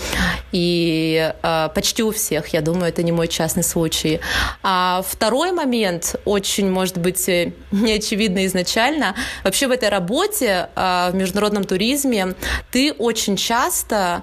и 0.50 1.30
э, 1.42 1.68
почти 1.74 1.89
почти 1.90 2.04
у 2.04 2.12
всех. 2.12 2.48
Я 2.54 2.60
думаю, 2.60 2.90
это 2.90 3.02
не 3.02 3.10
мой 3.10 3.26
частный 3.26 3.64
случай. 3.64 4.20
А 4.62 5.02
второй 5.04 5.50
момент, 5.50 6.14
очень, 6.24 6.70
может 6.70 6.98
быть, 6.98 7.28
э, 7.28 7.52
неочевидно 7.72 8.46
изначально. 8.46 9.16
Вообще 9.42 9.66
в 9.66 9.72
этой 9.72 9.88
работе 9.88 10.68
а, 10.76 11.10
в 11.10 11.16
международном 11.16 11.64
туризме 11.64 12.34
ты 12.70 12.92
очень 12.92 13.36
часто 13.36 14.22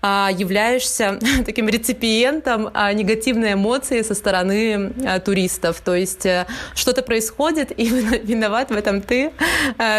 а, 0.00 0.30
являешься 0.32 1.18
таким 1.44 1.68
реципиентом 1.68 2.70
а, 2.72 2.94
негативной 2.94 3.52
эмоции 3.52 4.00
со 4.00 4.14
стороны 4.14 4.92
туристов. 5.22 5.82
То 5.84 5.94
есть 5.94 6.24
э, 6.24 6.46
что-то 6.74 7.02
происходит, 7.02 7.78
и 7.78 7.84
виноват 8.24 8.70
в 8.70 8.76
этом 8.76 9.02
ты, 9.02 9.32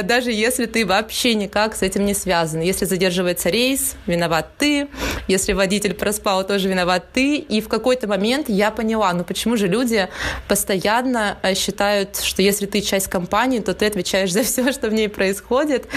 даже 0.03 0.31
если 0.31 0.65
ты 0.65 0.85
вообще 0.85 1.35
никак 1.35 1.75
с 1.75 1.83
этим 1.83 2.05
не 2.05 2.15
связан. 2.15 2.61
Если 2.61 2.85
задерживается 2.85 3.49
рейс, 3.49 3.95
виноват 4.07 4.57
ты. 4.57 4.87
Если 5.27 5.53
водитель 5.53 5.93
проспал, 5.93 6.47
тоже 6.47 6.69
виноват 6.69 7.02
ты. 7.11 7.37
И 7.37 7.61
в 7.61 7.67
какой-то 7.67 8.07
момент 8.07 8.49
я 8.49 8.71
поняла, 8.71 9.13
ну 9.13 9.23
почему 9.23 9.57
же 9.57 9.67
люди 9.67 10.07
постоянно 10.47 11.37
э, 11.41 11.55
считают, 11.55 12.17
что 12.17 12.41
если 12.41 12.65
ты 12.65 12.81
часть 12.81 13.07
компании, 13.07 13.59
то 13.59 13.73
ты 13.73 13.85
отвечаешь 13.85 14.31
за 14.31 14.43
все, 14.43 14.71
что 14.71 14.89
в 14.89 14.93
ней 14.93 15.09
происходит. 15.09 15.87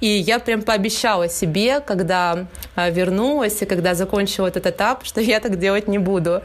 И 0.00 0.06
я 0.06 0.38
прям 0.38 0.62
пообещала 0.62 1.28
себе, 1.28 1.80
когда 1.80 2.46
э, 2.74 2.90
вернулась 2.90 3.62
и 3.62 3.66
когда 3.66 3.94
закончила 3.94 4.48
этот 4.48 4.66
этап, 4.66 5.04
что 5.04 5.20
я 5.20 5.40
так 5.40 5.58
делать 5.58 5.88
не 5.88 5.98
буду. 5.98 6.42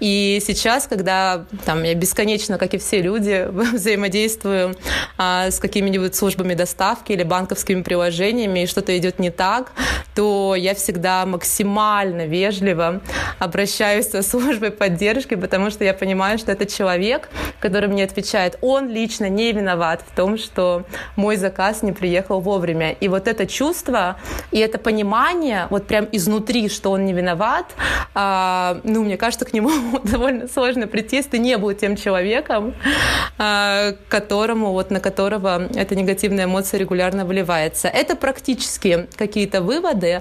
И 0.00 0.40
сейчас, 0.44 0.86
когда 0.86 1.44
там, 1.64 1.82
я 1.82 1.94
бесконечно, 1.94 2.58
как 2.58 2.74
и 2.74 2.78
все 2.78 3.00
люди, 3.00 3.48
взаимодействую 3.74 4.76
а, 5.18 5.50
с 5.50 5.58
какими-нибудь 5.58 6.14
службами 6.14 6.54
доставки 6.54 7.12
или 7.12 7.22
банковскими 7.22 7.82
приложениями, 7.82 8.60
и 8.60 8.66
что-то 8.66 8.96
идет 8.96 9.18
не 9.18 9.30
так, 9.30 9.72
то 10.14 10.54
я 10.54 10.74
всегда 10.74 11.26
максимально 11.26 12.26
вежливо 12.26 13.00
обращаюсь 13.38 13.63
обращаюсь 13.64 14.10
со 14.10 14.20
службой 14.20 14.70
поддержки, 14.70 15.36
потому 15.36 15.70
что 15.70 15.84
я 15.84 15.94
понимаю, 15.94 16.36
что 16.38 16.52
это 16.52 16.66
человек, 16.66 17.30
который 17.60 17.88
мне 17.88 18.04
отвечает, 18.04 18.58
он 18.60 18.90
лично 18.90 19.30
не 19.30 19.52
виноват 19.52 20.04
в 20.06 20.14
том, 20.14 20.36
что 20.36 20.84
мой 21.16 21.36
заказ 21.36 21.82
не 21.82 21.92
приехал 21.92 22.40
вовремя. 22.40 22.92
И 22.92 23.08
вот 23.08 23.26
это 23.26 23.46
чувство 23.46 24.16
и 24.50 24.58
это 24.58 24.78
понимание, 24.78 25.66
вот 25.70 25.86
прям 25.86 26.06
изнутри, 26.12 26.68
что 26.68 26.90
он 26.90 27.06
не 27.06 27.14
виноват, 27.14 27.64
а, 28.14 28.80
ну, 28.84 29.02
мне 29.02 29.16
кажется, 29.16 29.46
к 29.46 29.54
нему 29.54 29.70
довольно 30.04 30.46
сложно 30.46 30.86
прийти, 30.86 31.16
если 31.16 31.30
ты 31.30 31.38
не 31.38 31.56
был 31.56 31.72
тем 31.72 31.96
человеком, 31.96 32.74
а, 33.38 33.94
которому, 34.10 34.72
вот 34.72 34.90
на 34.90 35.00
которого 35.00 35.68
эта 35.74 35.96
негативная 35.96 36.44
эмоция 36.44 36.80
регулярно 36.80 37.24
выливается. 37.24 37.88
Это 37.88 38.14
практически 38.14 39.08
какие-то 39.16 39.62
выводы. 39.62 40.20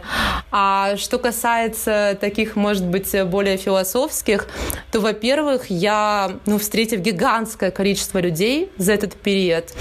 А 0.50 0.96
что 0.96 1.20
касается 1.20 2.18
таких, 2.22 2.56
может 2.56 2.86
быть, 2.86 3.14
более 3.34 3.58
философских, 3.58 4.48
то, 4.92 5.00
во-первых, 5.00 5.72
я, 5.72 6.34
ну, 6.46 6.60
встретив 6.60 7.00
гигантское 7.00 7.72
количество 7.72 8.20
людей 8.20 8.70
за 8.78 8.94
этот 8.94 9.16
период, 9.16 9.74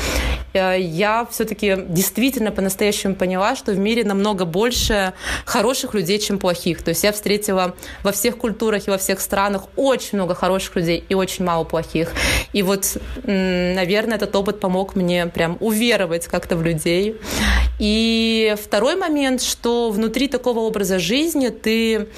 э, 0.55 0.80
я 0.80 1.26
все-таки 1.30 1.76
действительно 1.86 2.50
по-настоящему 2.50 3.14
поняла, 3.14 3.55
что 3.55 3.72
в 3.72 3.78
мире 3.78 4.05
намного 4.05 4.46
больше 4.46 5.12
хороших 5.44 5.92
людей, 5.92 6.18
чем 6.18 6.38
плохих. 6.38 6.82
То 6.82 6.88
есть 6.92 7.05
я 7.05 7.12
встретила 7.12 7.74
во 8.03 8.12
всех 8.12 8.38
культурах 8.38 8.88
и 8.88 8.90
во 8.90 8.96
всех 8.96 9.20
странах 9.20 9.64
очень 9.76 10.16
много 10.16 10.34
хороших 10.34 10.76
людей 10.76 11.05
и 11.11 11.14
очень 11.14 11.44
мало 11.44 11.64
плохих. 11.64 12.12
И 12.55 12.62
вот, 12.62 12.96
наверное, 13.24 14.16
этот 14.16 14.34
опыт 14.34 14.61
помог 14.61 14.96
мне 14.96 15.26
прям 15.26 15.59
уверовать 15.61 16.26
как-то 16.26 16.57
в 16.57 16.62
людей. 16.62 17.16
И 17.78 18.55
второй 18.64 18.96
момент, 18.96 19.42
что 19.42 19.90
внутри 19.90 20.28
такого 20.28 20.61
образа 20.61 20.98
жизни 20.98 21.48
ты 21.50 22.09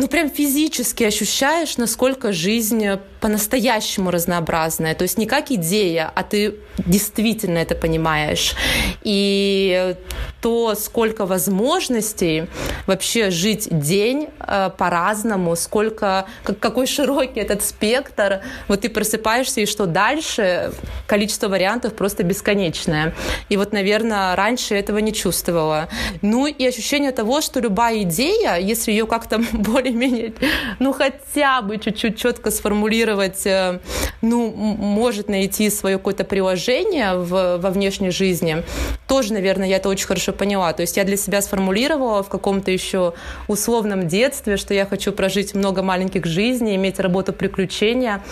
ну, 0.00 0.08
прям 0.08 0.29
физически 0.30 1.04
ощущаешь, 1.04 1.76
насколько 1.76 2.32
жизнь 2.32 2.86
по-настоящему 3.20 4.10
разнообразная. 4.10 4.94
То 4.94 5.02
есть 5.02 5.18
не 5.18 5.26
как 5.26 5.50
идея, 5.50 6.10
а 6.14 6.22
ты 6.22 6.56
действительно 6.78 7.58
это 7.58 7.74
понимаешь. 7.74 8.54
И 9.02 9.94
то, 10.40 10.74
сколько 10.74 11.26
возможностей 11.26 12.46
вообще 12.86 13.30
жить 13.30 13.68
день 13.70 14.28
э, 14.38 14.70
по-разному, 14.76 15.54
сколько, 15.56 16.26
как, 16.42 16.58
какой 16.58 16.86
широкий 16.86 17.40
этот 17.40 17.62
спектр. 17.62 18.40
Вот 18.68 18.80
ты 18.80 18.88
просыпаешься, 18.88 19.60
и 19.60 19.66
что 19.66 19.86
дальше? 19.86 20.72
Количество 21.06 21.48
вариантов 21.48 21.94
просто 21.94 22.22
бесконечное. 22.22 23.14
И 23.50 23.56
вот, 23.56 23.72
наверное, 23.72 24.34
раньше 24.34 24.74
этого 24.74 24.98
не 24.98 25.12
чувствовала. 25.12 25.88
Ну 26.22 26.46
и 26.46 26.66
ощущение 26.66 27.12
того, 27.12 27.42
что 27.42 27.60
любая 27.60 28.02
идея, 28.02 28.56
если 28.56 28.92
ее 28.92 29.06
как-то 29.06 29.38
более-менее, 29.52 30.32
ну 30.78 30.92
хотя 30.92 31.60
бы 31.60 31.76
чуть-чуть 31.76 32.16
четко 32.18 32.50
сформулировать, 32.50 33.09
э, 33.46 33.78
ну, 34.22 34.50
может 34.50 35.28
найти 35.28 35.70
свое 35.70 35.98
какое-то 35.98 36.24
приложение 36.24 37.14
в, 37.14 37.58
во 37.58 37.70
внешней 37.70 38.10
жизни, 38.10 38.62
тоже, 39.06 39.32
наверное, 39.32 39.68
я 39.68 39.76
это 39.76 39.88
очень 39.88 40.06
хорошо 40.06 40.32
поняла. 40.32 40.72
То 40.72 40.82
есть 40.82 40.96
я 40.96 41.04
для 41.04 41.16
себя 41.16 41.42
сформулировала 41.42 42.22
в 42.22 42.28
каком-то 42.28 42.70
еще 42.70 43.14
условном 43.48 44.06
детстве, 44.08 44.56
что 44.56 44.74
я 44.74 44.86
хочу 44.86 45.12
прожить 45.12 45.54
много 45.54 45.82
маленьких 45.82 46.26
жизней, 46.26 46.76
иметь 46.76 47.00
работу 47.00 47.32
приключения. 47.32 48.22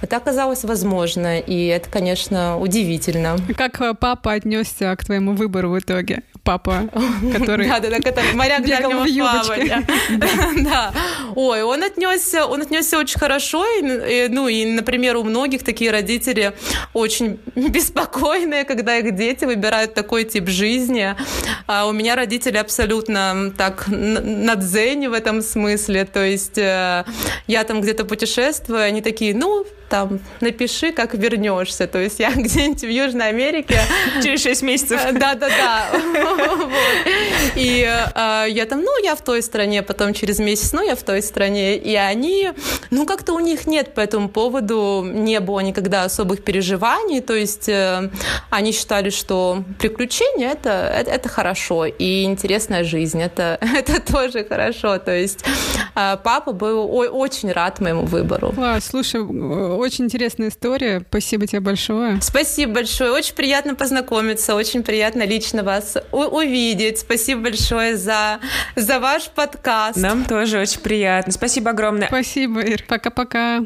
Это 0.00 0.16
оказалось 0.16 0.64
возможно, 0.64 1.38
и 1.40 1.66
это, 1.66 1.90
конечно, 1.90 2.58
удивительно. 2.58 3.36
Как 3.56 3.80
э, 3.80 3.94
папа 3.94 4.32
отнесся 4.32 4.94
к 4.96 5.04
твоему 5.04 5.32
выбору 5.32 5.70
в 5.70 5.78
итоге? 5.78 6.22
Папа, 6.44 6.88
который... 7.32 7.68
Да, 7.68 7.80
да, 7.80 7.90
да, 7.90 7.98
который 7.98 8.32
моряк 8.34 8.62
в 8.62 9.04
юбочке. 9.04 9.84
Да. 10.58 10.92
Ой, 11.34 11.62
он 11.62 11.82
отнесся, 11.82 12.46
он 12.46 12.62
отнесся 12.62 12.98
очень 12.98 13.18
хорошо. 13.18 13.64
И, 13.66 14.27
ну, 14.28 14.48
и, 14.48 14.64
например, 14.64 15.16
у 15.16 15.24
многих 15.24 15.62
такие 15.62 15.90
родители 15.90 16.52
очень 16.92 17.38
беспокойные, 17.54 18.64
когда 18.64 18.96
их 18.96 19.14
дети 19.14 19.44
выбирают 19.44 19.94
такой 19.94 20.24
тип 20.24 20.48
жизни. 20.48 21.14
А 21.66 21.86
у 21.86 21.92
меня 21.92 22.16
родители 22.16 22.56
абсолютно 22.56 23.52
так 23.56 23.86
на 23.88 24.54
дзене 24.56 25.08
в 25.08 25.12
этом 25.12 25.42
смысле. 25.42 26.04
То 26.04 26.24
есть 26.24 26.58
э, 26.58 27.04
я 27.46 27.64
там 27.64 27.80
где-то 27.80 28.04
путешествую, 28.04 28.82
они 28.82 29.00
такие, 29.00 29.34
ну, 29.34 29.66
там, 29.88 30.20
напиши, 30.40 30.92
как 30.92 31.14
вернешься. 31.14 31.86
То 31.86 31.98
есть 31.98 32.20
я 32.20 32.30
где-нибудь 32.34 32.82
в 32.82 32.88
Южной 32.88 33.28
Америке... 33.28 33.80
Через 34.22 34.42
6 34.42 34.62
месяцев. 34.62 35.00
Да-да-да. 35.12 35.86
И 37.54 37.82
э, 37.84 38.44
я 38.48 38.66
там, 38.66 38.82
ну, 38.82 39.02
я 39.02 39.14
в 39.14 39.22
той 39.22 39.42
стране, 39.42 39.82
потом 39.82 40.14
через 40.14 40.38
месяц, 40.38 40.72
ну, 40.72 40.82
я 40.82 40.94
в 40.94 41.02
той 41.02 41.22
стране. 41.22 41.76
И 41.76 41.94
они, 41.94 42.50
ну, 42.90 43.06
как-то 43.06 43.32
у 43.32 43.40
них 43.40 43.66
нет 43.66 43.94
по 43.94 44.00
этому 44.00 44.28
поводу, 44.28 45.02
не 45.04 45.40
было 45.40 45.60
никогда 45.60 46.04
особых 46.04 46.42
переживаний. 46.42 47.20
То 47.20 47.34
есть 47.34 47.68
э, 47.68 48.10
они 48.50 48.72
считали, 48.72 49.10
что 49.10 49.62
приключения 49.78 50.50
это, 50.52 50.70
это, 50.70 51.10
это 51.10 51.28
хорошо, 51.28 51.86
и 51.86 52.24
интересная 52.24 52.84
жизнь 52.84 53.20
это, 53.20 53.58
это 53.76 54.00
тоже 54.00 54.44
хорошо. 54.44 54.98
То 54.98 55.16
есть 55.16 55.44
э, 55.94 56.16
папа 56.22 56.52
был 56.52 56.88
очень 56.92 57.52
рад 57.52 57.80
моему 57.80 58.04
выбору. 58.04 58.52
Класс, 58.52 58.86
слушай, 58.86 59.20
очень 59.78 60.04
интересная 60.04 60.48
история. 60.48 61.04
Спасибо 61.08 61.46
тебе 61.46 61.60
большое. 61.60 62.20
Спасибо 62.20 62.74
большое. 62.74 63.12
Очень 63.12 63.34
приятно 63.34 63.74
познакомиться, 63.74 64.54
очень 64.54 64.82
приятно 64.82 65.24
лично 65.24 65.62
вас 65.62 65.96
увидеть. 66.12 66.98
Спасибо 66.98 67.42
большое 67.42 67.96
за, 67.96 68.40
за 68.76 69.00
ваш 69.00 69.28
подкаст. 69.30 69.96
Нам 69.96 70.24
тоже 70.24 70.60
очень 70.60 70.80
приятно. 70.80 71.32
Спасибо 71.32 71.70
огромное. 71.70 72.08
Спасибо, 72.08 72.60
Ир. 72.60 72.84
Пока-пока. 72.88 73.60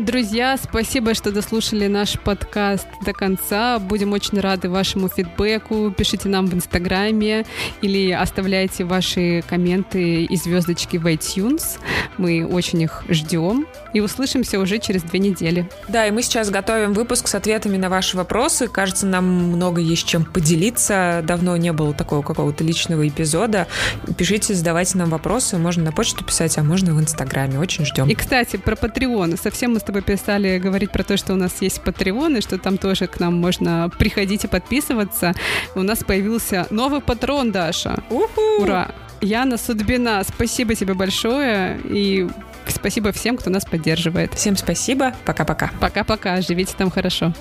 Друзья, 0.00 0.56
спасибо, 0.56 1.12
что 1.12 1.30
дослушали 1.30 1.86
наш 1.86 2.18
подкаст 2.18 2.86
до 3.04 3.12
конца. 3.12 3.78
Будем 3.78 4.14
очень 4.14 4.40
рады 4.40 4.70
вашему 4.70 5.08
фидбэку. 5.08 5.90
Пишите 5.90 6.30
нам 6.30 6.46
в 6.46 6.54
Инстаграме 6.54 7.44
или 7.82 8.10
оставляйте 8.10 8.84
ваши 8.84 9.44
комменты 9.46 10.24
и 10.24 10.36
звездочки 10.36 10.96
в 10.96 11.06
iTunes. 11.06 11.78
Мы 12.16 12.46
очень 12.46 12.80
их 12.80 13.04
ждем. 13.10 13.66
И 13.92 14.00
услышимся 14.00 14.58
уже 14.58 14.78
через 14.78 15.02
две 15.02 15.18
недели. 15.18 15.68
Да, 15.88 16.06
и 16.06 16.10
мы 16.12 16.22
сейчас 16.22 16.48
готовим 16.48 16.94
выпуск 16.94 17.28
с 17.28 17.34
ответами 17.34 17.76
на 17.76 17.90
ваши 17.90 18.16
вопросы. 18.16 18.68
Кажется, 18.68 19.06
нам 19.06 19.26
много 19.26 19.82
есть 19.82 20.06
чем 20.06 20.24
поделиться. 20.24 21.22
Давно 21.24 21.58
не 21.58 21.74
было 21.74 21.92
такого 21.92 22.22
какого-то 22.22 22.64
личного 22.64 23.06
эпизода. 23.06 23.66
Пишите, 24.16 24.54
задавайте 24.54 24.96
нам 24.96 25.10
вопросы. 25.10 25.58
Можно 25.58 25.84
на 25.84 25.92
почту 25.92 26.24
писать, 26.24 26.56
а 26.56 26.62
можно 26.62 26.94
в 26.94 27.00
Инстаграме. 27.00 27.58
Очень 27.58 27.84
ждем. 27.84 28.08
И, 28.08 28.14
кстати, 28.14 28.56
про 28.56 28.76
Patreon. 28.76 29.38
Совсем 29.38 29.74
мы 29.74 29.80
с 29.80 29.89
тобой 29.90 30.02
перестали 30.02 30.58
говорить 30.58 30.92
про 30.92 31.02
то, 31.02 31.16
что 31.16 31.32
у 31.32 31.36
нас 31.36 31.60
есть 31.60 31.80
Patreon, 31.84 32.38
и 32.38 32.40
что 32.40 32.58
там 32.58 32.78
тоже 32.78 33.08
к 33.08 33.18
нам 33.18 33.34
можно 33.34 33.90
приходить 33.98 34.44
и 34.44 34.46
подписываться. 34.48 35.34
У 35.74 35.82
нас 35.82 36.04
появился 36.04 36.68
новый 36.70 37.00
патрон, 37.00 37.50
Даша. 37.50 38.02
Уху! 38.08 38.62
Ура! 38.62 38.92
Яна 39.20 39.58
Судьбина, 39.58 40.22
спасибо 40.26 40.74
тебе 40.74 40.94
большое. 40.94 41.80
И 41.84 42.28
Спасибо 42.68 43.10
всем, 43.10 43.36
кто 43.36 43.50
нас 43.50 43.64
поддерживает. 43.64 44.34
Всем 44.34 44.56
спасибо. 44.56 45.12
Пока-пока. 45.24 45.70
Пока-пока. 45.80 46.40
Живите 46.40 46.74
там 46.78 46.88
хорошо. 46.88 47.32